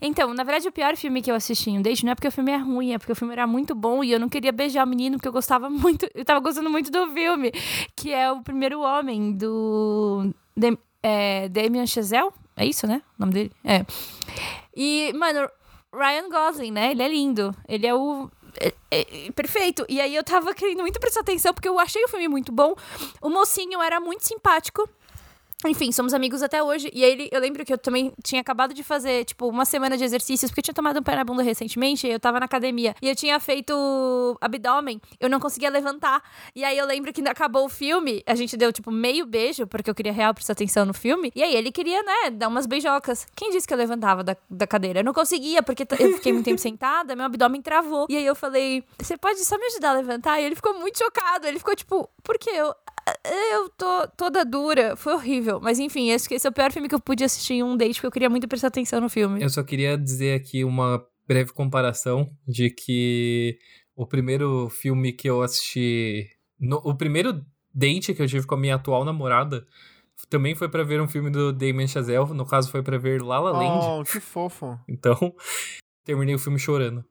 Então, 0.00 0.32
na 0.34 0.44
verdade, 0.44 0.68
o 0.68 0.72
pior 0.72 0.96
filme 0.96 1.22
que 1.22 1.30
eu 1.30 1.34
assisti 1.34 1.70
em 1.70 1.78
um 1.78 1.82
date 1.82 2.04
não 2.04 2.12
é 2.12 2.14
porque 2.14 2.28
o 2.28 2.32
filme 2.32 2.52
é 2.52 2.56
ruim, 2.56 2.92
é 2.92 2.98
porque 2.98 3.12
o 3.12 3.16
filme 3.16 3.32
era 3.32 3.46
muito 3.46 3.74
bom 3.74 4.02
e 4.02 4.12
eu 4.12 4.20
não 4.20 4.28
queria 4.28 4.52
beijar 4.52 4.84
o 4.84 4.88
menino 4.88 5.16
porque 5.16 5.28
eu 5.28 5.32
gostava 5.32 5.68
muito, 5.70 6.08
eu 6.14 6.24
tava 6.24 6.40
gostando 6.40 6.70
muito 6.70 6.90
do 6.90 7.06
filme, 7.12 7.52
que 7.96 8.12
é 8.12 8.30
o 8.30 8.42
Primeiro 8.42 8.80
Homem, 8.80 9.32
do 9.32 10.32
Dem, 10.56 10.78
é, 11.02 11.48
Damien 11.48 11.86
Chazelle, 11.86 12.30
é 12.56 12.66
isso, 12.66 12.86
né? 12.86 13.02
O 13.18 13.22
nome 13.22 13.32
dele? 13.32 13.52
É. 13.64 13.84
E, 14.76 15.12
mano, 15.14 15.48
Ryan 15.92 16.28
Gosling, 16.28 16.70
né? 16.70 16.92
Ele 16.92 17.02
é 17.02 17.08
lindo. 17.08 17.54
Ele 17.68 17.86
é 17.86 17.94
o 17.94 18.30
é, 18.60 18.72
é, 18.90 19.32
perfeito. 19.32 19.84
E 19.88 20.00
aí 20.00 20.14
eu 20.14 20.22
tava 20.22 20.54
querendo 20.54 20.80
muito 20.80 21.00
prestar 21.00 21.20
atenção, 21.20 21.52
porque 21.52 21.68
eu 21.68 21.78
achei 21.78 22.02
o 22.04 22.08
filme 22.08 22.28
muito 22.28 22.52
bom. 22.52 22.74
O 23.20 23.28
mocinho 23.28 23.82
era 23.82 24.00
muito 24.00 24.26
simpático. 24.26 24.88
Enfim, 25.66 25.90
somos 25.92 26.12
amigos 26.12 26.42
até 26.42 26.62
hoje. 26.62 26.90
E 26.92 27.04
aí 27.04 27.28
eu 27.30 27.40
lembro 27.40 27.64
que 27.64 27.72
eu 27.72 27.78
também 27.78 28.12
tinha 28.22 28.40
acabado 28.40 28.74
de 28.74 28.82
fazer, 28.82 29.24
tipo, 29.24 29.48
uma 29.48 29.64
semana 29.64 29.96
de 29.96 30.04
exercícios, 30.04 30.50
porque 30.50 30.60
eu 30.60 30.64
tinha 30.64 30.74
tomado 30.74 30.98
um 30.98 31.02
pé 31.02 31.16
na 31.16 31.24
bunda 31.24 31.42
recentemente, 31.42 32.06
eu 32.06 32.20
tava 32.20 32.38
na 32.38 32.46
academia. 32.46 32.94
E 33.00 33.08
eu 33.08 33.16
tinha 33.16 33.38
feito 33.40 34.38
abdômen, 34.40 35.00
eu 35.18 35.28
não 35.28 35.40
conseguia 35.40 35.70
levantar. 35.70 36.22
E 36.54 36.64
aí 36.64 36.76
eu 36.76 36.86
lembro 36.86 37.12
que 37.12 37.26
acabou 37.26 37.64
o 37.64 37.68
filme, 37.68 38.22
a 38.26 38.34
gente 38.34 38.56
deu, 38.56 38.72
tipo, 38.72 38.90
meio 38.90 39.26
beijo, 39.26 39.66
porque 39.66 39.88
eu 39.88 39.94
queria 39.94 40.12
real 40.12 40.34
prestar 40.34 40.52
atenção 40.52 40.84
no 40.84 40.94
filme. 40.94 41.32
E 41.34 41.42
aí 41.42 41.54
ele 41.54 41.72
queria, 41.72 42.02
né, 42.02 42.30
dar 42.30 42.48
umas 42.48 42.66
beijocas. 42.66 43.26
Quem 43.34 43.50
disse 43.50 43.66
que 43.66 43.72
eu 43.72 43.78
levantava 43.78 44.22
da, 44.22 44.36
da 44.48 44.66
cadeira? 44.66 45.00
Eu 45.00 45.04
não 45.04 45.14
conseguia, 45.14 45.62
porque 45.62 45.86
eu 45.98 46.14
fiquei 46.14 46.32
muito 46.32 46.44
tempo 46.44 46.60
sentada, 46.60 47.16
meu 47.16 47.26
abdômen 47.26 47.62
travou. 47.62 48.06
E 48.08 48.16
aí 48.16 48.26
eu 48.26 48.34
falei, 48.34 48.84
você 48.98 49.16
pode 49.16 49.44
só 49.44 49.56
me 49.58 49.66
ajudar 49.66 49.90
a 49.90 49.94
levantar? 49.94 50.40
E 50.40 50.44
ele 50.44 50.54
ficou 50.54 50.74
muito 50.78 50.98
chocado. 50.98 51.46
Ele 51.46 51.58
ficou 51.58 51.74
tipo, 51.74 52.08
por 52.22 52.38
quê? 52.38 52.50
Eu, 52.50 52.74
eu 53.52 53.68
tô 53.70 54.08
toda 54.16 54.44
dura. 54.44 54.96
Foi 54.96 55.14
horrível. 55.14 55.60
Mas 55.60 55.78
enfim, 55.78 56.10
esse, 56.10 56.32
esse 56.32 56.46
é 56.46 56.50
o 56.50 56.52
pior 56.52 56.72
filme 56.72 56.88
que 56.88 56.94
eu 56.94 57.00
pude 57.00 57.24
assistir 57.24 57.54
em 57.54 57.62
um 57.62 57.76
date, 57.76 57.94
porque 57.94 58.06
eu 58.06 58.12
queria 58.12 58.30
muito 58.30 58.48
prestar 58.48 58.68
atenção 58.68 59.00
no 59.00 59.08
filme. 59.08 59.42
Eu 59.42 59.50
só 59.50 59.62
queria 59.62 59.96
dizer 59.96 60.34
aqui 60.34 60.64
uma 60.64 61.04
breve 61.26 61.52
comparação 61.52 62.30
de 62.46 62.70
que 62.70 63.58
o 63.96 64.06
primeiro 64.06 64.68
filme 64.68 65.12
que 65.12 65.28
eu 65.28 65.42
assisti. 65.42 66.28
No, 66.58 66.76
o 66.78 66.94
primeiro 66.94 67.44
date 67.74 68.14
que 68.14 68.22
eu 68.22 68.28
tive 68.28 68.46
com 68.46 68.54
a 68.54 68.58
minha 68.58 68.76
atual 68.76 69.04
namorada 69.04 69.66
também 70.28 70.54
foi 70.54 70.68
para 70.68 70.82
ver 70.82 71.00
um 71.00 71.08
filme 71.08 71.30
do 71.30 71.52
Damien 71.52 71.88
Chazelle. 71.88 72.32
No 72.32 72.46
caso, 72.46 72.70
foi 72.70 72.82
para 72.82 72.98
ver 72.98 73.22
La 73.22 73.38
La 73.38 73.50
Land. 73.50 74.00
Oh, 74.00 74.04
que 74.04 74.20
fofo. 74.20 74.78
Então, 74.88 75.34
terminei 76.04 76.34
o 76.34 76.38
filme 76.38 76.58
chorando. 76.58 77.04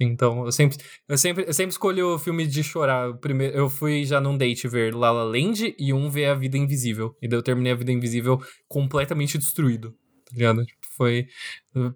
Então, 0.00 0.46
eu 0.46 0.52
sempre, 0.52 0.78
eu 1.06 1.18
sempre, 1.18 1.44
eu 1.46 1.52
sempre 1.52 1.72
escolho 1.72 2.18
filme 2.18 2.46
de 2.46 2.64
chorar. 2.64 3.12
Primeiro, 3.18 3.54
eu 3.54 3.68
fui 3.68 4.06
já 4.06 4.18
num 4.18 4.36
date 4.36 4.66
ver 4.66 4.94
La 4.94 5.10
La 5.10 5.24
Land 5.24 5.74
e 5.78 5.92
um 5.92 6.08
ver 6.08 6.26
A 6.26 6.34
Vida 6.34 6.56
Invisível. 6.56 7.14
E 7.20 7.28
daí 7.28 7.38
eu 7.38 7.42
terminei 7.42 7.72
A 7.72 7.76
Vida 7.76 7.92
Invisível 7.92 8.40
completamente 8.66 9.36
destruído. 9.36 9.90
Tá 10.24 10.32
ligado? 10.32 10.64
Tipo, 10.64 10.80
foi 10.96 11.26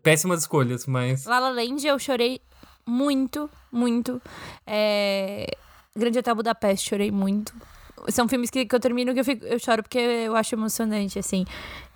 péssimas 0.02 0.40
escolhas, 0.40 0.86
mas. 0.86 1.24
La 1.24 1.38
La 1.38 1.48
Land 1.48 1.86
eu 1.86 1.98
chorei 1.98 2.42
muito, 2.86 3.48
muito. 3.72 4.20
É... 4.66 5.46
Grande 5.96 6.18
Hotel 6.18 6.34
Budapeste, 6.34 6.90
chorei 6.90 7.10
muito. 7.10 7.54
São 8.08 8.28
filmes 8.28 8.50
que, 8.50 8.66
que 8.66 8.74
eu 8.74 8.80
termino 8.80 9.14
que 9.14 9.20
eu, 9.20 9.24
fico, 9.24 9.46
eu 9.46 9.58
choro 9.58 9.82
porque 9.82 9.98
eu 9.98 10.36
acho 10.36 10.54
emocionante, 10.54 11.18
assim. 11.18 11.46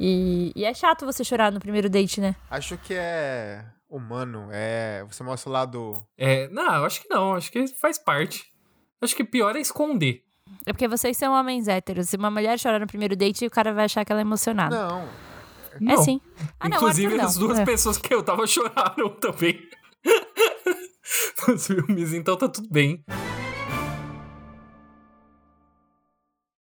E, 0.00 0.52
e 0.56 0.64
é 0.64 0.72
chato 0.72 1.04
você 1.04 1.22
chorar 1.22 1.52
no 1.52 1.60
primeiro 1.60 1.90
date, 1.90 2.18
né? 2.18 2.34
Acho 2.48 2.78
que 2.78 2.94
é 2.94 3.62
humano, 3.88 4.48
é. 4.52 5.04
Você 5.10 5.22
mostra 5.22 5.48
o 5.48 5.52
lado. 5.52 6.06
É, 6.16 6.48
não, 6.48 6.74
eu 6.76 6.84
acho 6.84 7.00
que 7.02 7.08
não, 7.08 7.34
acho 7.34 7.50
que 7.50 7.66
faz 7.68 7.98
parte. 7.98 8.44
Acho 9.00 9.14
que 9.16 9.24
pior 9.24 9.54
é 9.56 9.60
esconder. 9.60 10.22
É 10.66 10.72
porque 10.72 10.88
vocês 10.88 11.16
são 11.16 11.32
homens 11.34 11.68
héteros. 11.68 12.08
Se 12.08 12.16
uma 12.16 12.30
mulher 12.30 12.58
chorar 12.58 12.80
no 12.80 12.86
primeiro 12.86 13.14
date, 13.16 13.46
o 13.46 13.50
cara 13.50 13.72
vai 13.72 13.84
achar 13.84 14.04
que 14.04 14.12
ela 14.12 14.20
é 14.20 14.22
emocionada. 14.22 14.74
Não. 14.88 15.08
É 15.74 15.80
Não. 15.94 16.02
sim. 16.02 16.20
Ah, 16.58 16.68
não, 16.68 16.76
Inclusive, 16.78 17.14
Arthur, 17.14 17.24
as 17.26 17.36
não. 17.36 17.46
duas 17.46 17.58
É. 17.60 17.64
pessoas 17.64 17.98
que 17.98 18.12
eu 18.12 18.22
tava 18.22 18.44
choraram 18.48 19.08
também. 19.20 19.60
Nos 21.46 21.66
filmes, 21.66 22.12
então 22.12 22.36
tá 22.36 22.48
tudo 22.48 22.68
bem. 22.70 23.04